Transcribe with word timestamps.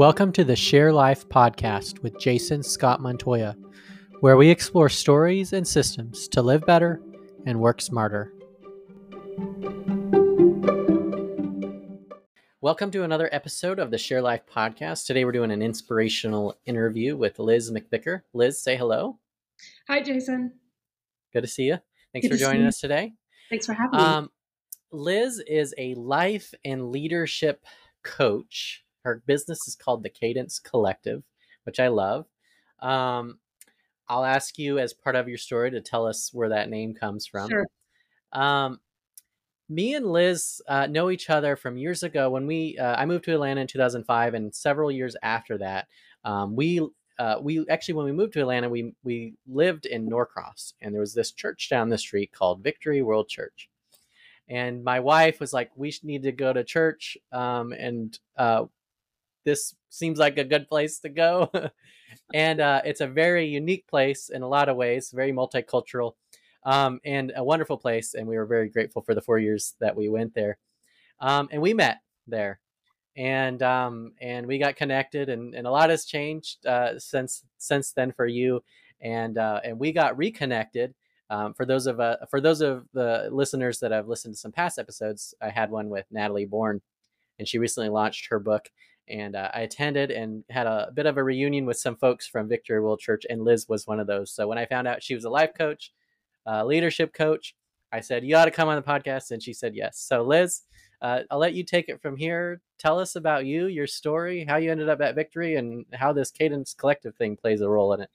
Welcome 0.00 0.32
to 0.32 0.44
the 0.44 0.56
Share 0.56 0.94
Life 0.94 1.28
podcast 1.28 2.02
with 2.02 2.18
Jason 2.18 2.62
Scott 2.62 3.02
Montoya, 3.02 3.54
where 4.20 4.38
we 4.38 4.48
explore 4.48 4.88
stories 4.88 5.52
and 5.52 5.68
systems 5.68 6.26
to 6.28 6.40
live 6.40 6.64
better 6.64 7.02
and 7.44 7.60
work 7.60 7.82
smarter. 7.82 8.32
Welcome 12.62 12.90
to 12.92 13.02
another 13.02 13.28
episode 13.30 13.78
of 13.78 13.90
the 13.90 13.98
Share 13.98 14.22
Life 14.22 14.40
podcast. 14.50 15.04
Today 15.04 15.26
we're 15.26 15.32
doing 15.32 15.50
an 15.50 15.60
inspirational 15.60 16.58
interview 16.64 17.14
with 17.14 17.38
Liz 17.38 17.70
McVicker. 17.70 18.22
Liz, 18.32 18.58
say 18.58 18.78
hello. 18.78 19.18
Hi, 19.86 20.00
Jason. 20.02 20.54
Good 21.34 21.42
to 21.42 21.46
see 21.46 21.64
you. 21.64 21.76
Thanks 22.14 22.26
Good 22.26 22.38
for 22.38 22.40
joining 22.42 22.64
us 22.64 22.80
today. 22.80 23.12
Thanks 23.50 23.66
for 23.66 23.74
having 23.74 23.98
me. 23.98 24.02
Um, 24.02 24.30
Liz 24.92 25.42
is 25.46 25.74
a 25.76 25.92
life 25.92 26.54
and 26.64 26.90
leadership 26.90 27.66
coach. 28.02 28.82
Her 29.04 29.22
business 29.26 29.66
is 29.66 29.76
called 29.76 30.02
the 30.02 30.10
Cadence 30.10 30.58
Collective, 30.58 31.22
which 31.64 31.80
I 31.80 31.88
love. 31.88 32.26
Um, 32.80 33.38
I'll 34.08 34.24
ask 34.24 34.58
you 34.58 34.78
as 34.78 34.92
part 34.92 35.16
of 35.16 35.28
your 35.28 35.38
story 35.38 35.70
to 35.70 35.80
tell 35.80 36.06
us 36.06 36.30
where 36.32 36.48
that 36.48 36.68
name 36.68 36.94
comes 36.94 37.26
from. 37.26 37.48
Sure. 37.48 37.66
Um, 38.32 38.80
me 39.68 39.94
and 39.94 40.06
Liz 40.06 40.60
uh, 40.68 40.86
know 40.86 41.10
each 41.10 41.30
other 41.30 41.54
from 41.54 41.78
years 41.78 42.02
ago 42.02 42.28
when 42.28 42.46
we 42.46 42.76
uh, 42.76 42.96
I 42.96 43.06
moved 43.06 43.24
to 43.26 43.34
Atlanta 43.34 43.60
in 43.60 43.66
2005, 43.68 44.34
and 44.34 44.54
several 44.54 44.90
years 44.90 45.16
after 45.22 45.56
that, 45.58 45.86
um, 46.24 46.56
we 46.56 46.80
uh, 47.20 47.36
we 47.40 47.64
actually 47.68 47.94
when 47.94 48.06
we 48.06 48.12
moved 48.12 48.32
to 48.32 48.40
Atlanta, 48.40 48.68
we 48.68 48.94
we 49.04 49.34
lived 49.46 49.86
in 49.86 50.08
Norcross, 50.08 50.74
and 50.80 50.92
there 50.92 51.00
was 51.00 51.14
this 51.14 51.30
church 51.32 51.68
down 51.70 51.88
the 51.88 51.98
street 51.98 52.32
called 52.32 52.64
Victory 52.64 53.02
World 53.02 53.28
Church. 53.28 53.68
And 54.48 54.82
my 54.82 54.98
wife 54.98 55.38
was 55.38 55.52
like, 55.52 55.70
"We 55.76 55.94
need 56.02 56.24
to 56.24 56.32
go 56.32 56.52
to 56.52 56.64
church," 56.64 57.16
um, 57.30 57.72
and 57.72 58.18
uh, 58.36 58.64
this 59.44 59.74
seems 59.88 60.18
like 60.18 60.38
a 60.38 60.44
good 60.44 60.68
place 60.68 60.98
to 61.00 61.08
go. 61.08 61.50
and 62.34 62.60
uh, 62.60 62.82
it's 62.84 63.00
a 63.00 63.06
very 63.06 63.46
unique 63.46 63.86
place 63.86 64.28
in 64.28 64.42
a 64.42 64.48
lot 64.48 64.68
of 64.68 64.76
ways, 64.76 65.10
very 65.10 65.32
multicultural 65.32 66.14
um, 66.64 67.00
and 67.04 67.32
a 67.36 67.44
wonderful 67.44 67.76
place. 67.76 68.14
And 68.14 68.26
we 68.26 68.36
were 68.36 68.46
very 68.46 68.68
grateful 68.68 69.02
for 69.02 69.14
the 69.14 69.22
four 69.22 69.38
years 69.38 69.74
that 69.80 69.96
we 69.96 70.08
went 70.08 70.34
there. 70.34 70.58
Um, 71.20 71.48
and 71.52 71.60
we 71.60 71.74
met 71.74 71.98
there, 72.26 72.60
and 73.16 73.62
um, 73.62 74.12
and 74.20 74.46
we 74.46 74.58
got 74.58 74.76
connected, 74.76 75.28
and, 75.28 75.54
and 75.54 75.66
a 75.66 75.70
lot 75.70 75.90
has 75.90 76.06
changed 76.06 76.64
uh, 76.64 76.98
since 76.98 77.44
since 77.58 77.92
then 77.92 78.12
for 78.12 78.26
you, 78.26 78.62
and 79.00 79.36
uh, 79.36 79.60
and 79.62 79.78
we 79.78 79.92
got 79.92 80.16
reconnected. 80.16 80.94
Um, 81.28 81.54
for 81.54 81.64
those 81.64 81.86
of 81.86 82.00
uh, 82.00 82.16
for 82.30 82.40
those 82.40 82.60
of 82.62 82.86
the 82.94 83.28
listeners 83.30 83.78
that 83.80 83.92
have 83.92 84.08
listened 84.08 84.34
to 84.34 84.40
some 84.40 84.52
past 84.52 84.78
episodes, 84.78 85.34
I 85.42 85.50
had 85.50 85.70
one 85.70 85.90
with 85.90 86.06
Natalie 86.10 86.46
Born, 86.46 86.80
and 87.38 87.46
she 87.46 87.58
recently 87.58 87.90
launched 87.90 88.28
her 88.30 88.38
book. 88.38 88.70
And 89.08 89.34
uh, 89.34 89.50
I 89.52 89.62
attended 89.62 90.10
and 90.10 90.44
had 90.50 90.66
a 90.66 90.90
bit 90.94 91.06
of 91.06 91.16
a 91.16 91.24
reunion 91.24 91.66
with 91.66 91.78
some 91.78 91.96
folks 91.96 92.28
from 92.28 92.48
Victory 92.48 92.80
World 92.80 93.00
Church, 93.00 93.24
and 93.28 93.42
Liz 93.42 93.66
was 93.68 93.86
one 93.86 93.98
of 93.98 94.06
those. 94.06 94.32
So 94.32 94.46
when 94.46 94.58
I 94.58 94.66
found 94.66 94.86
out 94.86 95.02
she 95.02 95.14
was 95.14 95.24
a 95.24 95.30
life 95.30 95.50
coach, 95.56 95.92
leadership 96.64 97.12
coach. 97.12 97.54
I 97.92 98.00
said, 98.00 98.24
You 98.24 98.36
ought 98.36 98.44
to 98.44 98.50
come 98.50 98.68
on 98.68 98.76
the 98.76 98.82
podcast. 98.82 99.30
And 99.30 99.42
she 99.42 99.52
said, 99.52 99.74
Yes. 99.74 99.98
So, 99.98 100.22
Liz, 100.22 100.62
uh, 101.02 101.20
I'll 101.30 101.38
let 101.38 101.54
you 101.54 101.64
take 101.64 101.88
it 101.88 102.00
from 102.00 102.16
here. 102.16 102.60
Tell 102.78 102.98
us 102.98 103.16
about 103.16 103.46
you, 103.46 103.66
your 103.66 103.86
story, 103.86 104.44
how 104.48 104.56
you 104.56 104.70
ended 104.70 104.88
up 104.88 105.00
at 105.00 105.14
Victory, 105.14 105.56
and 105.56 105.84
how 105.92 106.12
this 106.12 106.30
Cadence 106.30 106.74
Collective 106.74 107.14
thing 107.16 107.36
plays 107.36 107.60
a 107.60 107.68
role 107.68 107.92
in 107.92 108.02
it. 108.02 108.10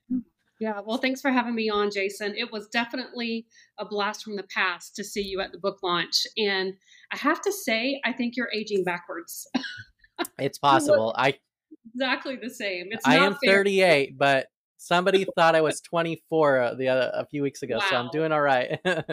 yeah. 0.59 0.79
Well, 0.83 0.97
thanks 0.97 1.21
for 1.21 1.31
having 1.31 1.55
me 1.55 1.69
on, 1.69 1.91
Jason. 1.91 2.33
It 2.35 2.51
was 2.51 2.67
definitely 2.67 3.45
a 3.77 3.85
blast 3.85 4.23
from 4.23 4.35
the 4.35 4.43
past 4.43 4.95
to 4.95 5.03
see 5.03 5.21
you 5.21 5.41
at 5.41 5.51
the 5.51 5.57
book 5.57 5.79
launch. 5.83 6.25
And 6.37 6.73
I 7.11 7.17
have 7.17 7.41
to 7.41 7.51
say, 7.51 8.01
I 8.05 8.13
think 8.13 8.35
you're 8.35 8.51
aging 8.53 8.83
backwards. 8.83 9.47
It's 10.39 10.57
possible. 10.59 11.13
I, 11.17 11.35
exactly 11.93 12.37
the 12.41 12.49
same. 12.49 12.87
It's 12.91 13.07
I 13.07 13.17
not 13.17 13.25
am 13.25 13.37
fair. 13.43 13.57
38, 13.57 14.17
but 14.17 14.47
somebody 14.77 15.25
thought 15.35 15.55
I 15.55 15.61
was 15.61 15.81
24 15.81 16.59
uh, 16.59 16.73
the 16.75 16.87
other, 16.89 17.11
a 17.13 17.25
few 17.25 17.41
weeks 17.41 17.61
ago. 17.63 17.79
So 17.89 17.95
I'm 17.95 18.09
doing 18.11 18.31
all 18.31 18.41
right. 18.41 18.79
Yeah. 18.85 19.03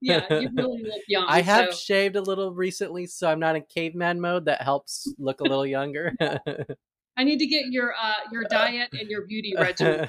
Yeah. 0.00 0.22
You 0.30 0.50
really 0.54 0.82
look 0.82 1.02
young. 1.08 1.26
I 1.28 1.42
have 1.42 1.72
so- 1.72 1.76
shaved 1.76 2.16
a 2.16 2.22
little 2.22 2.52
recently, 2.52 3.06
so 3.06 3.28
I'm 3.30 3.40
not 3.40 3.56
in 3.56 3.64
caveman 3.72 4.20
mode. 4.20 4.46
That 4.46 4.62
helps 4.62 5.12
look 5.18 5.40
a 5.40 5.44
little 5.44 5.66
younger. 5.66 6.12
I 7.16 7.24
need 7.24 7.38
to 7.38 7.46
get 7.46 7.64
your 7.70 7.94
uh 8.00 8.14
your 8.30 8.44
diet 8.44 8.90
and 8.92 9.10
your 9.10 9.26
beauty 9.26 9.52
regimen. 9.58 10.08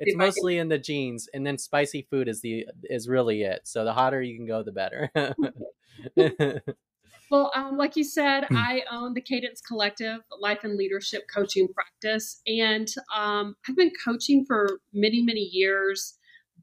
it's 0.00 0.16
mostly 0.16 0.58
in 0.58 0.68
the 0.68 0.78
genes, 0.78 1.28
and 1.32 1.46
then 1.46 1.58
spicy 1.58 2.08
food 2.10 2.26
is 2.26 2.40
the 2.40 2.66
is 2.82 3.08
really 3.08 3.42
it. 3.42 3.60
So 3.64 3.84
the 3.84 3.92
hotter 3.92 4.20
you 4.20 4.36
can 4.36 4.46
go, 4.46 4.64
the 4.64 4.72
better. 4.72 5.10
Well, 7.30 7.52
um, 7.54 7.76
like 7.76 7.96
you 7.96 8.04
said, 8.04 8.44
Hmm. 8.48 8.56
I 8.56 8.82
own 8.90 9.14
the 9.14 9.20
Cadence 9.20 9.60
Collective 9.60 10.20
Life 10.38 10.64
and 10.64 10.76
Leadership 10.76 11.22
Coaching 11.32 11.68
Practice, 11.68 12.40
and 12.46 12.88
um, 13.14 13.54
I've 13.68 13.76
been 13.76 13.92
coaching 14.04 14.44
for 14.44 14.80
many, 14.92 15.22
many 15.22 15.42
years. 15.42 16.16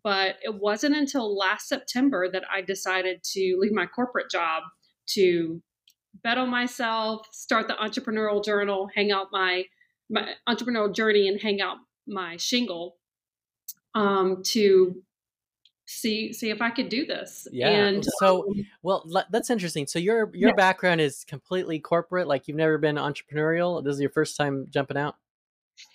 But 0.03 0.38
it 0.44 0.56
wasn't 0.56 0.95
until 0.95 1.35
last 1.35 1.67
September 1.67 2.29
that 2.31 2.44
I 2.50 2.61
decided 2.61 3.23
to 3.33 3.57
leave 3.59 3.73
my 3.73 3.85
corporate 3.88 4.29
job 4.29 4.63
to 5.07 5.61
bet 6.23 6.38
on 6.38 6.50
myself, 6.50 7.27
start 7.33 7.67
the 7.67 7.73
entrepreneurial 7.73 8.44
journal, 8.44 8.89
hang 8.95 9.11
out 9.11 9.27
my 9.31 9.66
my 10.09 10.33
entrepreneurial 10.47 10.94
journey, 10.94 11.27
and 11.27 11.41
hang 11.41 11.61
out 11.61 11.77
my 12.07 12.38
shingle 12.38 12.97
um, 13.95 14.44
to 14.44 15.03
see 15.87 16.33
see 16.33 16.49
if 16.49 16.61
I 16.61 16.69
could 16.69 16.89
do 16.89 17.05
this. 17.05 17.47
Yeah, 17.51 17.69
And 17.69 18.05
so- 18.19 18.47
um, 18.49 18.65
well, 18.83 19.09
that's 19.31 19.49
interesting. 19.49 19.87
So 19.87 19.97
your 19.99 20.29
your 20.35 20.49
Yeah. 20.49 20.55
background 20.55 21.01
is 21.01 21.23
completely 21.23 21.79
corporate. 21.79 22.27
Like 22.27 22.47
you've 22.47 22.57
never 22.57 22.77
been 22.77 22.95
entrepreneurial. 22.97 23.83
This 23.83 23.95
is 23.95 24.01
your 24.01 24.09
first 24.11 24.37
time 24.37 24.67
jumping 24.69 24.97
out. 24.97 25.15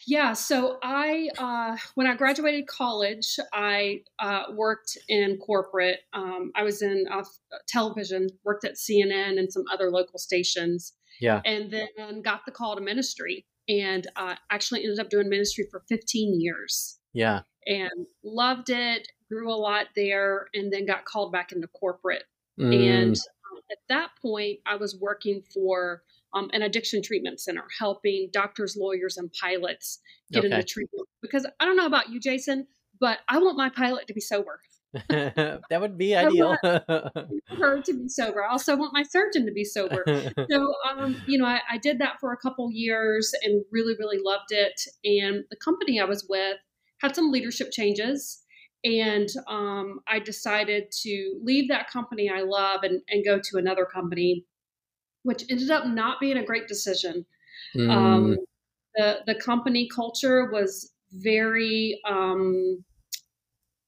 Yeah, 0.06 0.32
so 0.32 0.78
I, 0.81 1.28
uh, 1.38 1.76
when 1.97 2.06
I 2.06 2.14
graduated 2.14 2.69
college, 2.69 3.36
I 3.52 4.02
uh, 4.20 4.44
worked 4.54 4.97
in 5.08 5.38
corporate. 5.38 6.00
Um, 6.12 6.52
I 6.54 6.62
was 6.62 6.82
in 6.82 7.04
uh, 7.10 7.25
television, 7.66 8.28
worked 8.44 8.64
at 8.64 8.75
CNN 8.75 9.41
and 9.41 9.52
some 9.52 9.64
other 9.72 9.91
local 9.91 10.20
stations, 10.20 10.92
Yeah. 11.20 11.41
and 11.44 11.72
then 11.72 12.22
got 12.22 12.42
the 12.47 12.52
call 12.52 12.76
to 12.76 12.81
ministry, 12.81 13.44
and 13.69 14.06
uh, 14.14 14.36
actually 14.50 14.84
ended 14.84 15.00
up 15.00 15.10
doing 15.10 15.28
ministry 15.28 15.66
for 15.69 15.82
15 15.88 16.41
years, 16.41 17.00
Yeah. 17.12 17.41
And 17.67 18.06
loved 18.25 18.71
it. 18.71 19.09
Grew 19.28 19.50
a 19.50 19.56
lot 19.56 19.87
there, 19.97 20.49
and 20.55 20.73
then 20.73 20.87
got 20.87 21.05
called 21.05 21.33
back 21.33 21.53
into 21.53 21.67
corporate. 21.69 22.25
Mm, 22.61 22.75
And 22.75 23.15
um, 23.17 23.61
at 23.71 23.78
that 23.89 24.11
point, 24.21 24.59
I 24.67 24.77
was 24.77 24.97
working 25.00 25.43
for 25.55 26.03
um, 26.34 26.50
an 26.53 26.62
addiction 26.62 27.03
treatment 27.03 27.41
center, 27.41 27.65
helping 27.78 28.28
doctors, 28.33 28.77
lawyers, 28.78 29.17
and 29.17 29.31
pilots 29.41 30.00
get 30.33 30.45
Okay. 30.45 30.53
into 30.55 30.62
treatment. 30.67 31.09
Because 31.23 31.47
I 31.61 31.65
don't 31.65 31.77
know 31.77 31.87
about 31.87 32.11
you, 32.11 32.21
Jason, 32.21 32.67
but 33.00 33.19
I 33.28 33.39
want 33.39 33.56
my 33.56 33.69
pilot 33.71 34.06
to 34.09 34.15
be 34.15 34.21
sober. 34.21 34.61
that 35.09 35.79
would 35.81 35.97
be 35.97 36.15
ideal. 36.15 36.55
Her 37.59 37.81
to 37.83 37.93
be 37.94 38.09
sober. 38.09 38.44
I 38.44 38.50
also 38.50 38.77
want 38.77 38.93
my 38.93 39.03
surgeon 39.03 39.47
to 39.47 39.53
be 39.53 39.65
sober. 39.65 40.05
so 40.50 40.75
um, 40.91 41.17
you 41.27 41.39
know 41.39 41.47
I, 41.47 41.61
I 41.71 41.79
did 41.79 41.99
that 42.00 42.21
for 42.21 42.33
a 42.33 42.37
couple 42.37 42.71
years 42.71 43.33
and 43.43 43.65
really 43.71 43.94
really 43.99 44.19
loved 44.23 44.50
it 44.53 44.79
and 45.05 45.44
the 45.50 45.56
company 45.56 45.99
i 46.00 46.05
was 46.05 46.27
with 46.29 46.59
had 47.02 47.14
some 47.14 47.30
leadership 47.30 47.70
changes 47.70 48.42
and 48.84 49.28
um, 49.48 50.00
i 50.08 50.18
decided 50.18 50.90
to 50.90 51.38
leave 51.42 51.68
that 51.68 51.90
company 51.90 52.30
i 52.30 52.40
love 52.40 52.82
and, 52.82 53.00
and 53.08 53.24
go 53.24 53.38
to 53.38 53.58
another 53.58 53.84
company 53.84 54.44
which 55.24 55.44
ended 55.50 55.70
up 55.70 55.86
not 55.86 56.18
being 56.20 56.38
a 56.38 56.44
great 56.44 56.66
decision 56.66 57.24
Mm, 57.76 57.90
um, 57.90 58.36
the 58.94 59.20
the 59.26 59.34
company 59.34 59.88
culture 59.94 60.50
was 60.50 60.92
very 61.12 62.00
um, 62.08 62.84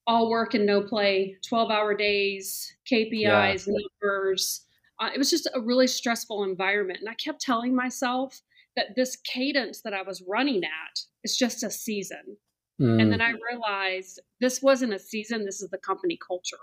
all 0.07 0.29
work 0.29 0.53
and 0.53 0.65
no 0.65 0.81
play, 0.81 1.37
twelve 1.47 1.71
hour 1.71 1.95
days, 1.95 2.75
KPIs, 2.91 3.67
numbers. 3.67 4.65
Uh, 4.99 5.09
it 5.13 5.17
was 5.17 5.29
just 5.29 5.47
a 5.53 5.59
really 5.59 5.87
stressful 5.87 6.43
environment, 6.43 6.99
and 6.99 7.09
I 7.09 7.15
kept 7.15 7.41
telling 7.41 7.75
myself 7.75 8.41
that 8.75 8.95
this 8.95 9.17
cadence 9.17 9.81
that 9.81 9.93
I 9.93 10.01
was 10.01 10.23
running 10.27 10.63
at 10.63 10.99
is 11.23 11.37
just 11.37 11.63
a 11.63 11.69
season. 11.69 12.37
Mm, 12.79 13.01
And 13.01 13.11
then 13.11 13.21
I 13.21 13.33
realized 13.51 14.19
this 14.41 14.61
wasn't 14.61 14.93
a 14.93 14.99
season; 14.99 15.45
this 15.45 15.61
is 15.61 15.69
the 15.69 15.77
company 15.77 16.17
culture. 16.25 16.57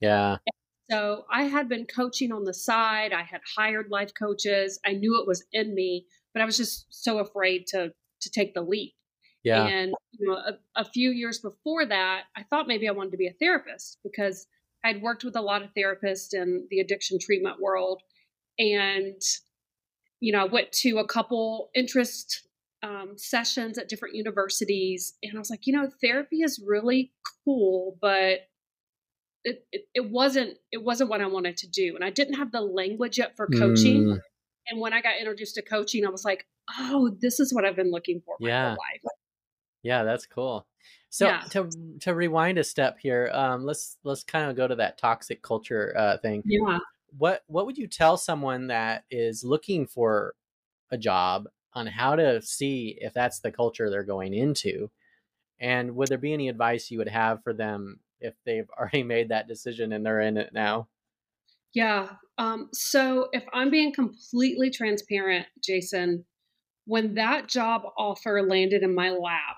yeah. 0.00 0.36
So 0.90 1.24
I 1.30 1.44
had 1.44 1.68
been 1.68 1.86
coaching 1.86 2.32
on 2.32 2.44
the 2.44 2.54
side. 2.54 3.12
I 3.12 3.22
had 3.22 3.40
hired 3.56 3.90
life 3.90 4.12
coaches. 4.18 4.78
I 4.84 4.92
knew 4.92 5.20
it 5.20 5.26
was 5.26 5.44
in 5.52 5.74
me, 5.74 6.06
but 6.32 6.42
I 6.42 6.44
was 6.44 6.56
just 6.56 6.86
so 6.90 7.18
afraid 7.18 7.66
to 7.68 7.92
to 8.22 8.30
take 8.30 8.54
the 8.54 8.62
leap. 8.62 8.94
Yeah. 9.44 9.64
And 9.66 9.94
you 10.12 10.28
know, 10.28 10.34
a, 10.36 10.58
a 10.76 10.84
few 10.84 11.10
years 11.10 11.38
before 11.38 11.86
that, 11.86 12.24
I 12.36 12.42
thought 12.44 12.66
maybe 12.68 12.88
I 12.88 12.92
wanted 12.92 13.12
to 13.12 13.16
be 13.16 13.28
a 13.28 13.32
therapist 13.40 13.98
because 14.02 14.46
I'd 14.84 15.02
worked 15.02 15.24
with 15.24 15.36
a 15.36 15.40
lot 15.42 15.62
of 15.62 15.70
therapists 15.74 16.34
in 16.34 16.66
the 16.70 16.80
addiction 16.80 17.18
treatment 17.20 17.60
world, 17.60 18.02
and 18.58 19.20
you 20.20 20.32
know, 20.32 20.40
I 20.40 20.44
went 20.44 20.72
to 20.72 20.98
a 20.98 21.06
couple 21.06 21.70
interest 21.74 22.46
um, 22.82 23.16
sessions 23.16 23.78
at 23.78 23.88
different 23.88 24.14
universities, 24.14 25.14
and 25.22 25.34
I 25.36 25.38
was 25.38 25.50
like, 25.50 25.66
you 25.66 25.72
know, 25.72 25.90
therapy 26.00 26.42
is 26.42 26.62
really 26.64 27.12
cool, 27.44 27.96
but 28.00 28.40
it, 29.44 29.66
it, 29.72 29.88
it 29.94 30.10
wasn't 30.10 30.58
it 30.70 30.82
wasn't 30.84 31.10
what 31.10 31.20
I 31.20 31.26
wanted 31.26 31.56
to 31.58 31.68
do, 31.68 31.94
and 31.94 32.04
I 32.04 32.10
didn't 32.10 32.34
have 32.34 32.52
the 32.52 32.60
language 32.60 33.18
yet 33.18 33.36
for 33.36 33.46
coaching. 33.46 34.04
Mm, 34.04 34.20
And 34.68 34.80
when 34.80 34.92
I 34.92 35.00
got 35.00 35.18
introduced 35.18 35.54
to 35.56 35.62
coaching, 35.62 36.06
I 36.06 36.10
was 36.10 36.24
like, 36.24 36.46
oh, 36.78 37.16
this 37.20 37.40
is 37.40 37.52
what 37.52 37.64
I've 37.64 37.76
been 37.76 37.90
looking 37.90 38.22
for 38.24 38.36
my 38.40 38.48
Yeah. 38.48 38.68
whole 38.68 38.78
life. 38.78 39.12
Yeah, 39.82 40.04
that's 40.04 40.26
cool. 40.26 40.66
So 41.08 41.26
Yeah. 41.26 41.40
to 41.50 41.70
to 42.00 42.14
rewind 42.14 42.58
a 42.58 42.64
step 42.64 42.98
here, 42.98 43.30
um, 43.32 43.64
let's 43.64 43.98
let's 44.04 44.24
kind 44.24 44.50
of 44.50 44.56
go 44.56 44.68
to 44.68 44.76
that 44.76 44.98
toxic 44.98 45.42
culture 45.42 45.94
uh, 45.96 46.18
thing. 46.18 46.42
Yeah. 46.44 46.78
What 47.18 47.42
what 47.46 47.66
would 47.66 47.78
you 47.78 47.88
tell 47.88 48.16
someone 48.16 48.68
that 48.68 49.04
is 49.10 49.42
looking 49.42 49.86
for 49.86 50.34
a 50.90 50.98
job 50.98 51.48
on 51.74 51.86
how 51.86 52.16
to 52.16 52.42
see 52.42 52.98
if 53.00 53.12
that's 53.14 53.40
the 53.40 53.52
culture 53.52 53.90
they're 53.90 54.02
going 54.04 54.34
into? 54.34 54.90
And 55.60 55.94
would 55.96 56.10
there 56.10 56.18
be 56.18 56.32
any 56.32 56.48
advice 56.48 56.90
you 56.90 56.98
would 56.98 57.08
have 57.08 57.42
for 57.44 57.52
them 57.54 58.00
if 58.20 58.34
they've 58.44 58.68
already 58.78 59.02
made 59.02 59.30
that 59.30 59.48
decision 59.48 59.92
and 59.92 60.04
they're 60.06 60.20
in 60.20 60.36
it 60.36 60.52
now? 60.52 60.88
Yeah. 61.72 62.08
Um, 62.38 62.68
so 62.72 63.28
if 63.32 63.44
I'm 63.52 63.70
being 63.70 63.92
completely 63.92 64.70
transparent, 64.70 65.46
Jason, 65.62 66.24
when 66.86 67.14
that 67.14 67.48
job 67.48 67.82
offer 67.98 68.42
landed 68.42 68.82
in 68.82 68.94
my 68.94 69.10
lap, 69.10 69.56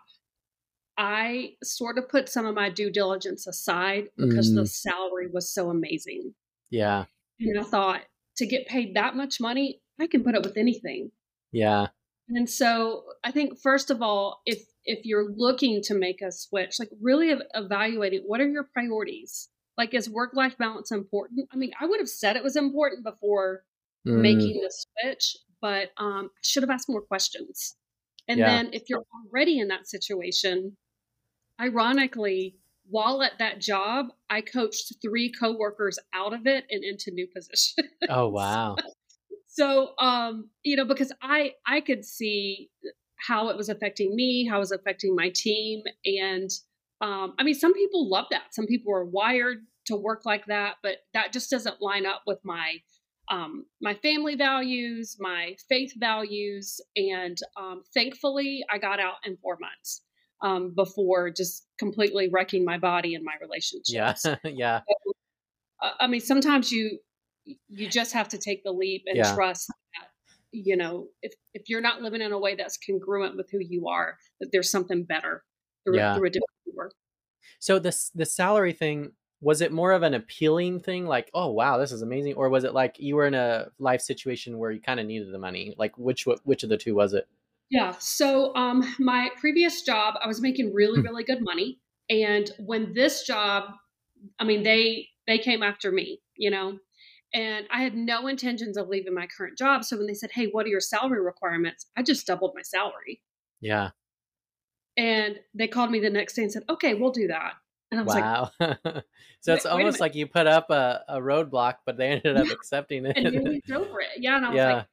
I 0.97 1.57
sort 1.63 1.99
of 1.99 2.09
put 2.09 2.29
some 2.29 2.47
of 2.47 2.55
my 2.55 2.71
due 2.71 2.91
diligence 2.91 3.47
aside 3.47 4.09
because 4.19 4.53
the 4.55 4.65
Mm, 4.65 4.67
salary 4.67 5.29
was 5.33 5.53
so 5.53 5.71
amazing. 5.71 6.35
yeah, 6.71 7.05
And 7.41 7.59
I 7.61 7.65
thought, 7.65 8.07
to 8.37 8.47
get 8.47 8.67
paid 8.67 8.95
that 8.95 9.15
much 9.17 9.39
money, 9.39 9.83
I 10.01 10.07
can 10.07 10.25
put 10.25 10.35
up 10.35 10.45
with 10.45 10.57
anything. 10.57 11.13
yeah, 11.53 11.89
And 12.35 12.49
so 12.49 13.05
I 13.25 13.31
think 13.31 13.59
first 13.59 13.91
of 13.91 14.03
all, 14.03 14.41
if 14.47 14.63
if 14.85 15.05
you're 15.05 15.31
looking 15.31 15.81
to 15.85 15.95
make 15.95 16.21
a 16.23 16.33
switch, 16.33 16.79
like 16.79 16.91
really 17.01 17.35
evaluating 17.55 18.23
what 18.27 18.41
are 18.41 18.49
your 18.49 18.65
priorities? 18.73 19.49
Like 19.79 19.95
is 19.95 20.11
work 20.11 20.31
life 20.35 20.57
balance 20.59 20.91
important? 20.91 21.49
I 21.53 21.57
mean, 21.57 21.73
I 21.81 21.87
would 21.87 22.01
have 22.01 22.09
said 22.09 22.37
it 22.37 22.43
was 22.43 22.57
important 22.57 23.05
before 23.05 23.63
mm, 24.07 24.21
making 24.21 24.61
the 24.61 24.73
switch, 24.73 25.37
but 25.61 25.91
um, 25.99 26.31
I 26.33 26.41
should 26.43 26.63
have 26.63 26.71
asked 26.71 26.89
more 26.89 27.03
questions. 27.03 27.77
And 28.29 28.39
yeah, 28.39 28.47
then 28.47 28.71
if 28.73 28.85
you're 28.89 29.05
already 29.31 29.59
in 29.59 29.69
that 29.69 29.89
situation, 29.89 30.77
ironically, 31.61 32.57
while 32.89 33.23
at 33.23 33.39
that 33.39 33.61
job, 33.61 34.07
I 34.29 34.41
coached 34.41 34.95
three 35.01 35.33
coworkers 35.33 35.99
out 36.15 36.33
of 36.33 36.47
it 36.47 36.65
and 36.71 36.85
into 36.85 37.11
new 37.13 37.27
positions. 37.35 37.89
oh 38.09 38.29
wow, 38.31 38.77
so 39.53 39.91
um 39.99 40.49
you 40.63 40.77
know 40.77 40.85
because 40.85 41.13
i 41.23 41.53
i 41.67 41.81
could 41.81 42.05
see 42.05 42.71
how 43.19 43.49
it 43.51 43.57
was 43.57 43.69
affecting 43.69 44.15
me 44.17 44.47
how 44.47 44.57
it 44.57 44.61
was 44.61 44.73
affecting 44.73 45.15
my 45.15 45.31
team 45.35 45.83
and 46.07 46.51
um 47.03 47.35
i 47.39 47.43
mean 47.43 47.55
some 47.55 47.75
people 47.75 48.09
love 48.09 48.27
that. 48.31 48.53
Some 48.53 48.67
people 48.67 48.93
are 48.95 49.05
wired 49.05 49.59
to 49.87 49.97
work 49.97 50.23
like 50.25 50.47
that 50.47 50.77
but 50.83 50.99
that 51.13 51.33
just 51.33 51.51
doesn't 51.51 51.83
line 51.83 52.07
up 52.07 52.23
with 52.27 52.39
my 52.45 52.77
um 53.31 53.67
my 53.81 53.95
family 53.95 54.37
values 54.37 55.17
my 55.21 55.55
faith 55.69 55.93
values 55.99 56.81
and 56.97 57.37
um 57.61 57.83
thankfully 57.93 58.65
i 58.73 58.79
got 58.79 59.01
out 59.01 59.17
in 59.25 59.37
four 59.37 59.59
months 59.61 60.03
um 60.43 60.73
before 60.75 61.31
just 61.31 61.67
completely 61.79 62.29
wrecking 62.33 62.65
my 62.65 62.79
body 62.79 63.15
and 63.15 63.25
my 63.25 63.35
yeah, 63.35 63.47
relationships 63.47 64.27
yeah, 64.45 64.81
uh, 65.83 65.91
I 66.01 66.07
mean, 66.07 66.21
sometimes 66.21 66.71
you 66.71 66.99
you 67.45 67.89
just 67.89 68.13
have 68.13 68.29
to 68.29 68.39
take 68.39 68.63
the 68.65 68.73
leap 68.73 69.03
and 69.07 69.17
yeah, 69.17 69.35
trust 69.35 69.69
that 69.69 70.09
you 70.53 70.77
know 70.77 71.09
if 71.23 71.33
if 71.55 71.69
you're 71.69 71.81
not 71.81 72.03
living 72.03 72.21
in 72.21 72.33
a 72.33 72.39
way 72.39 72.55
that's 72.55 72.79
congruent 72.79 73.37
with 73.37 73.51
who 73.51 73.59
you 73.61 73.89
are, 73.89 74.17
that 74.41 74.51
there's 74.53 74.71
something 74.71 75.05
better 75.05 75.43
through 75.85 75.97
yeah. 75.97 76.15
through 76.15 76.27
a 76.27 76.31
different 76.31 76.49
door. 76.75 76.91
So 77.59 77.79
this 77.79 78.11
the 78.15 78.27
salary 78.27 78.73
thing 78.73 79.13
was 79.41 79.61
it 79.61 79.73
more 79.73 79.93
of 79.93 80.05
an 80.05 80.15
appealing 80.15 80.79
thing 80.81 81.05
like 81.07 81.31
oh 81.35 81.51
wow 81.51 81.77
this 81.79 81.91
is 81.93 82.01
amazing 82.03 82.35
or 82.35 82.49
was 82.49 82.65
it 82.65 82.73
like 82.73 82.97
you 82.99 83.17
were 83.17 83.27
in 83.27 83.35
a 83.35 83.67
life 83.79 84.01
situation 84.01 84.57
where 84.59 84.71
you 84.71 84.81
kind 84.81 85.01
of 85.01 85.07
needed 85.07 85.33
the 85.33 85.39
money 85.39 85.75
like 85.79 85.97
which 85.99 86.27
which 86.45 86.63
of 86.63 86.69
the 86.69 86.77
two 86.77 86.95
was 86.95 87.13
it 87.13 87.27
Yeah. 87.71 87.95
So 87.99 88.55
um, 88.55 88.85
my 88.99 89.31
previous 89.41 89.83
job, 89.83 90.15
I 90.23 90.27
was 90.27 90.41
making 90.41 90.73
really 90.75 91.01
Hmm. 91.01 91.07
really 91.07 91.25
good 91.25 91.43
money, 91.43 91.81
and 92.11 92.51
when 92.59 92.93
this 92.95 93.25
job, 93.27 93.71
I 94.39 94.45
mean 94.45 94.63
they 94.63 95.09
they 95.27 95.39
came 95.39 95.63
after 95.63 95.91
me, 95.91 96.21
you 96.37 96.51
know. 96.51 96.79
And 97.35 97.67
I 97.71 97.83
had 97.83 97.95
no 97.95 98.27
intentions 98.29 98.77
of 98.77 98.89
leaving 98.89 99.15
my 99.15 99.27
current 99.27 99.57
job. 99.59 99.85
So 99.85 99.97
when 99.97 100.07
they 100.07 100.15
said, 100.15 100.31
Hey, 100.33 100.49
what 100.49 100.67
are 100.67 100.71
your 100.71 100.81
salary 100.81 101.21
requirements? 101.23 101.87
I 101.97 102.03
just 102.03 102.27
doubled 102.27 102.53
my 102.55 102.63
salary. 102.63 103.23
yeah 103.61 103.93
And 104.97 105.41
they 105.55 105.69
called 105.69 105.91
me 105.91 106.01
the 106.01 106.11
next 106.11 106.35
day 106.35 106.43
and 106.43 106.53
said, 106.53 106.65
okay, 106.69 106.95
we'll 106.95 107.13
do 107.13 107.29
that. 107.29 107.55
And 107.91 108.01
I 108.01 108.03
was 108.03 108.15
like, 108.15 108.27
wow 108.27 108.51
so 109.41 109.55
it's 109.55 109.65
wait 109.65 109.67
almost 109.67 110.01
minute. 110.01 110.01
like 110.01 110.15
you 110.15 110.27
put 110.27 110.47
up 110.47 110.71
a, 110.71 111.05
a 111.09 111.19
roadblock 111.19 111.77
but 111.87 111.97
they 111.97 112.09
ended 112.09 112.37
up 112.37 112.49
Yeah. 112.49 112.53
accepting 112.53 113.07
And 113.15 113.27
it 113.27 113.35
moved 113.35 113.71
over 113.73 114.01
it. 114.01 114.09
Yeah. 114.19 114.37
And 114.37 114.47
I 114.47 114.53
was 114.53 114.65
yeah 114.65 114.67
like, 114.67 114.87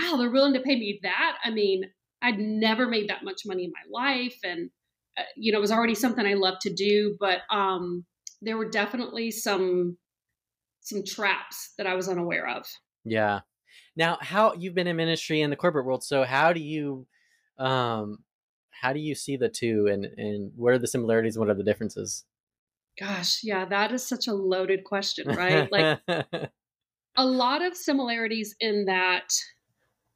wow, 0.00 0.16
they're 0.16 0.30
willing 0.30 0.54
to 0.54 0.60
pay 0.60 0.76
me 0.78 1.00
that. 1.02 1.38
I 1.44 1.50
mean, 1.50 1.84
I'd 2.22 2.38
never 2.38 2.86
made 2.86 3.08
that 3.10 3.24
much 3.24 3.42
money 3.46 3.64
in 3.64 3.72
my 3.72 3.84
life. 3.90 4.38
And, 4.44 4.70
uh, 5.18 5.22
you 5.36 5.52
know, 5.52 5.58
it 5.58 5.62
was 5.62 5.72
already 5.72 5.94
something 5.94 6.26
I 6.26 6.34
loved 6.34 6.62
to 6.62 6.72
do. 6.74 7.16
But 7.20 7.40
um, 7.50 8.04
there 8.42 8.56
were 8.56 8.68
definitely 8.70 9.30
some 9.30 9.98
some 10.86 11.04
traps 11.04 11.72
that 11.78 11.86
I 11.86 11.94
was 11.94 12.08
unaware 12.08 12.48
of. 12.48 12.64
yeah 13.04 13.40
now 13.96 14.18
how 14.20 14.54
you've 14.54 14.74
been 14.74 14.86
in 14.86 14.96
ministry 14.96 15.40
in 15.40 15.50
the 15.50 15.56
corporate 15.56 15.86
world 15.86 16.02
so 16.04 16.24
how 16.24 16.52
do 16.52 16.60
you 16.60 17.06
um 17.58 18.18
how 18.70 18.92
do 18.92 19.00
you 19.00 19.14
see 19.14 19.36
the 19.36 19.48
two 19.48 19.86
and 19.90 20.04
and 20.04 20.52
what 20.56 20.72
are 20.72 20.78
the 20.78 20.86
similarities 20.86 21.38
what 21.38 21.48
are 21.50 21.54
the 21.54 21.62
differences 21.64 22.24
Gosh, 22.98 23.44
yeah, 23.44 23.66
that 23.66 23.92
is 23.92 24.02
such 24.06 24.26
a 24.26 24.32
loaded 24.32 24.82
question, 24.84 25.28
right? 25.28 25.70
Like 25.70 25.98
a 27.16 27.26
lot 27.26 27.60
of 27.62 27.76
similarities 27.76 28.54
in 28.58 28.86
that 28.86 29.28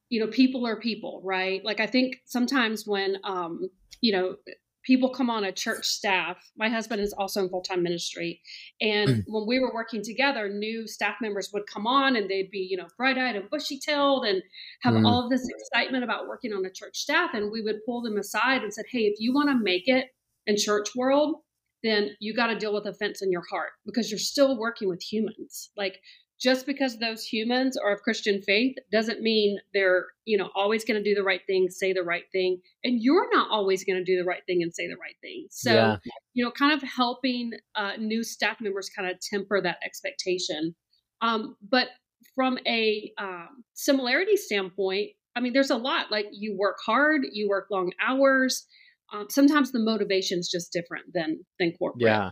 you 0.09 0.19
know 0.19 0.27
people 0.27 0.67
are 0.67 0.81
people 0.81 1.21
right 1.23 1.65
like 1.65 1.79
i 1.81 1.87
think 1.87 2.17
sometimes 2.25 2.87
when 2.87 3.17
um 3.25 3.71
you 4.01 4.13
know 4.13 4.37
people 4.83 5.11
come 5.11 5.31
on 5.31 5.45
a 5.45 5.53
church 5.53 5.87
staff. 5.87 6.37
My 6.57 6.69
husband 6.69 7.01
is 7.01 7.13
also 7.13 7.43
in 7.43 7.49
full-time 7.49 7.83
ministry. 7.83 8.41
And 8.81 9.25
when 9.27 9.47
we 9.47 9.61
were 9.61 9.73
working 9.75 10.03
together 10.03 10.49
new 10.49 10.87
staff 10.87 11.17
members 11.21 11.51
would 11.53 11.67
come 11.67 11.87
on 11.87 12.17
and 12.17 12.29
they'd 12.29 12.51
be 12.51 12.67
you 12.71 12.77
know 12.77 12.87
bright-eyed 12.97 13.37
and 13.37 13.51
bushy-tailed 13.51 14.25
and 14.25 14.43
have 14.83 14.95
Mm, 14.95 15.07
all 15.07 15.25
of 15.25 15.31
this 15.31 15.47
excitement 15.49 16.05
about 16.05 16.27
working 16.27 16.53
on 16.53 16.65
a 16.65 16.71
church 16.71 16.97
staff. 16.97 17.31
And 17.35 17.51
we 17.53 17.63
would 17.63 17.85
pull 17.87 18.03
them 18.03 18.19
aside 18.19 18.63
and 18.63 18.73
said 18.73 18.87
hey 18.91 19.01
if 19.01 19.21
you 19.21 19.33
want 19.33 19.49
to 19.51 19.59
make 19.63 19.87
it 19.89 20.09
in 20.47 20.57
church 20.57 20.95
world 20.97 21.37
then 21.83 22.11
you 22.21 22.35
got 22.35 22.49
to 22.49 22.59
deal 22.59 22.75
with 22.75 22.87
offense 22.87 23.23
in 23.23 23.33
your 23.33 23.45
heart 23.51 23.71
because 23.87 24.11
you're 24.11 24.19
still 24.19 24.59
working 24.59 24.89
with 24.89 25.03
humans. 25.03 25.71
Like 25.77 25.99
just 26.41 26.65
because 26.65 26.99
those 26.99 27.25
humans 27.25 27.77
are 27.77 27.93
of 27.93 28.03
Christian 28.03 28.41
faith 28.43 28.77
doesn't 28.91 29.21
mean 29.21 29.59
they're, 29.75 30.07
you 30.25 30.39
know, 30.39 30.51
always 30.55 30.85
going 30.85 31.03
to 31.03 31.09
do 31.09 31.15
the 31.15 31.23
right 31.23 31.43
thing, 31.47 31.69
say 31.69 31.93
the 31.93 32.03
right 32.03 32.25
thing, 32.33 32.61
and 32.83 33.03
you're 33.03 33.29
not 33.33 33.51
always 33.51 33.85
going 33.85 33.99
to 33.99 34.05
do 34.05 34.17
the 34.17 34.25
right 34.25 34.43
thing 34.47 34.63
and 34.63 34.75
say 34.75 34.89
the 34.89 34.97
right 34.97 35.17
thing. 35.23 35.47
So, 35.51 35.73
yeah 35.73 35.97
you 36.35 36.45
know, 36.45 36.51
kind 36.51 36.73
of 36.73 36.83
helping 36.83 37.53
uh, 37.75 37.93
new 37.99 38.23
staff 38.23 38.61
members 38.61 38.89
kind 38.89 39.11
of 39.11 39.19
temper 39.21 39.61
that 39.61 39.79
expectation. 39.85 40.75
Um, 41.21 41.57
but 41.69 41.89
from 42.35 42.59
a 42.67 43.13
um, 43.19 43.65
similarity 43.75 44.37
standpoint, 44.37 45.11
I 45.37 45.41
mean, 45.41 45.53
there's 45.53 45.71
a 45.71 45.77
lot. 45.77 46.11
Like 46.11 46.27
you 46.33 46.57
work 46.59 46.77
hard, 46.85 47.23
you 47.33 47.49
work 47.49 47.67
long 47.71 47.93
hours. 48.05 48.67
Um, 49.13 49.27
sometimes 49.29 49.73
the 49.73 49.81
motivation's 49.81 50.49
just 50.49 50.73
different 50.73 51.13
than 51.13 51.45
than 51.59 51.73
corporate. 51.73 52.07
yeah 52.07 52.31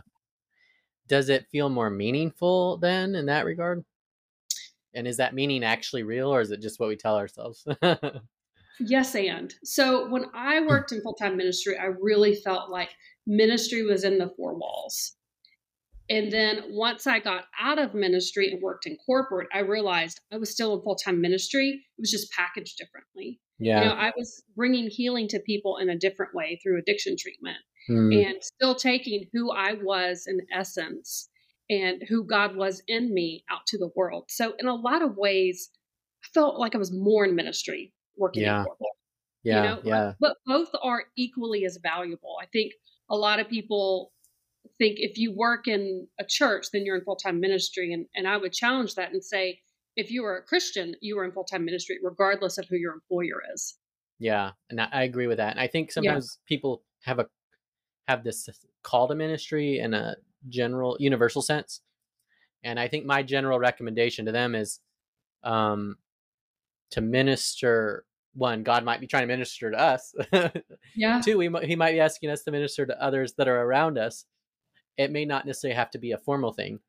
does 1.09 1.27
it 1.27 1.45
feel 1.51 1.69
more 1.69 1.89
meaningful 1.89 2.77
then 2.77 3.15
in 3.15 3.25
that 3.25 3.43
regard 3.43 3.83
and 4.93 5.07
is 5.07 5.17
that 5.17 5.33
meaning 5.33 5.63
actually 5.63 6.03
real 6.03 6.33
or 6.33 6.41
is 6.41 6.51
it 6.51 6.61
just 6.61 6.79
what 6.79 6.89
we 6.89 6.95
tell 6.95 7.17
ourselves 7.17 7.65
Yes, 8.81 9.13
and 9.13 9.53
so 9.61 10.07
when 10.07 10.27
I 10.33 10.61
worked 10.61 10.93
in 10.93 11.01
full 11.01 11.13
time 11.13 11.35
ministry, 11.35 11.77
I 11.77 11.87
really 11.99 12.33
felt 12.33 12.69
like 12.69 12.91
ministry 13.27 13.83
was 13.83 14.05
in 14.05 14.17
the 14.17 14.31
four 14.37 14.57
walls. 14.57 15.17
And 16.09 16.31
then 16.31 16.63
once 16.69 17.05
I 17.05 17.19
got 17.19 17.43
out 17.59 17.77
of 17.77 17.93
ministry 17.93 18.49
and 18.49 18.61
worked 18.61 18.85
in 18.85 18.95
corporate, 19.05 19.49
I 19.53 19.59
realized 19.59 20.21
I 20.31 20.37
was 20.37 20.51
still 20.51 20.77
in 20.77 20.81
full 20.81 20.95
time 20.95 21.19
ministry. 21.19 21.71
It 21.71 22.01
was 22.01 22.09
just 22.09 22.31
packaged 22.31 22.77
differently. 22.77 23.41
You 23.57 23.73
know, 23.73 23.81
yeah 23.81 23.91
I 23.91 24.13
was 24.15 24.41
bringing 24.55 24.87
healing 24.89 25.27
to 25.27 25.41
people 25.41 25.79
in 25.79 25.89
a 25.89 25.97
different 25.97 26.33
way 26.33 26.57
through 26.63 26.79
addiction 26.79 27.17
treatment 27.19 27.57
Mm, 27.89 28.25
and 28.25 28.43
still 28.43 28.75
taking 28.75 29.25
who 29.33 29.51
I 29.51 29.73
was 29.73 30.25
in 30.27 30.39
essence 30.53 31.29
and 31.69 32.03
who 32.07 32.23
God 32.23 32.55
was 32.55 32.81
in 32.87 33.13
me 33.13 33.43
out 33.49 33.65
to 33.67 33.77
the 33.77 33.91
world. 33.95 34.25
So, 34.29 34.53
in 34.59 34.67
a 34.67 34.75
lot 34.75 35.01
of 35.01 35.17
ways, 35.17 35.69
I 36.23 36.27
felt 36.33 36.59
like 36.59 36.75
I 36.75 36.77
was 36.79 36.91
more 36.91 37.25
in 37.25 37.35
ministry 37.35 37.93
working 38.17 38.43
in 38.43 38.47
yeah 38.47 38.63
corporate 38.63 38.89
yeah 39.43 39.63
you 39.63 39.69
know 39.69 39.81
yeah 39.83 40.13
but 40.19 40.35
both 40.45 40.69
are 40.83 41.05
equally 41.17 41.63
as 41.63 41.79
valuable 41.81 42.35
i 42.41 42.45
think 42.47 42.73
a 43.09 43.15
lot 43.15 43.39
of 43.39 43.47
people 43.47 44.11
think 44.77 44.97
if 44.99 45.17
you 45.17 45.33
work 45.33 45.67
in 45.67 46.05
a 46.19 46.25
church 46.25 46.67
then 46.73 46.85
you're 46.85 46.97
in 46.97 47.03
full-time 47.03 47.39
ministry 47.39 47.93
and, 47.93 48.05
and 48.15 48.27
i 48.27 48.35
would 48.35 48.51
challenge 48.51 48.95
that 48.95 49.13
and 49.13 49.23
say 49.23 49.57
if 49.95 50.11
you 50.11 50.25
are 50.25 50.37
a 50.37 50.43
christian 50.43 50.93
you 51.01 51.17
are 51.17 51.23
in 51.23 51.31
full-time 51.31 51.63
ministry 51.63 51.97
regardless 52.03 52.57
of 52.57 52.67
who 52.67 52.75
your 52.75 52.93
employer 52.93 53.41
is 53.53 53.77
Yeah, 54.19 54.51
and 54.69 54.79
I, 54.81 55.03
agree 55.03 55.27
with 55.27 55.37
that. 55.37 55.51
And 55.51 55.59
I 55.59 55.67
think 55.67 55.89
yeah 55.89 55.93
sometimes 55.93 56.39
people 56.45 56.83
have 57.03 57.19
a 57.19 57.25
have 58.07 58.23
this 58.23 58.47
call 58.83 59.07
to 59.07 59.15
ministry 59.15 59.79
and 59.79 59.95
a 59.95 60.17
general 60.47 60.97
universal 60.99 61.41
sense. 61.41 61.81
And 62.63 62.79
I 62.79 62.87
think 62.87 63.05
my 63.05 63.23
general 63.23 63.59
recommendation 63.59 64.25
to 64.25 64.31
them 64.31 64.55
is 64.55 64.79
um 65.43 65.97
to 66.91 67.01
minister 67.01 68.05
one, 68.33 68.63
God 68.63 68.83
might 68.83 69.01
be 69.01 69.07
trying 69.07 69.23
to 69.23 69.27
minister 69.27 69.71
to 69.71 69.79
us. 69.79 70.13
Yeah. 70.95 71.21
Two, 71.23 71.39
he, 71.39 71.49
he 71.63 71.75
might 71.75 71.93
be 71.93 71.99
asking 71.99 72.29
us 72.29 72.43
to 72.43 72.51
minister 72.51 72.85
to 72.85 73.03
others 73.03 73.33
that 73.33 73.47
are 73.47 73.61
around 73.61 73.97
us. 73.97 74.25
It 74.97 75.11
may 75.11 75.25
not 75.25 75.45
necessarily 75.45 75.75
have 75.75 75.91
to 75.91 75.99
be 75.99 76.11
a 76.11 76.17
formal 76.17 76.51
thing. 76.51 76.79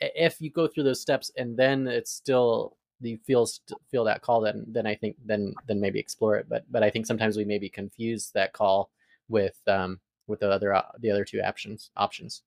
If 0.00 0.40
you 0.40 0.50
go 0.50 0.66
through 0.66 0.84
those 0.84 1.00
steps 1.00 1.30
and 1.36 1.56
then 1.56 1.86
it's 1.86 2.12
still 2.12 2.76
you 3.00 3.18
feel 3.26 3.46
feel 3.90 4.04
that 4.04 4.22
call, 4.22 4.40
then 4.40 4.64
then 4.68 4.86
I 4.86 4.94
think 4.94 5.16
then 5.24 5.54
then 5.66 5.80
maybe 5.80 5.98
explore 5.98 6.36
it. 6.36 6.48
But 6.48 6.64
but 6.70 6.82
I 6.82 6.90
think 6.90 7.06
sometimes 7.06 7.36
we 7.36 7.44
maybe 7.44 7.68
confuse 7.68 8.30
that 8.34 8.52
call 8.52 8.90
with 9.28 9.56
um 9.66 10.00
with 10.26 10.40
the 10.40 10.50
other 10.50 10.82
the 11.00 11.10
other 11.10 11.24
two 11.24 11.40
options 11.40 11.90
options. 11.96 12.42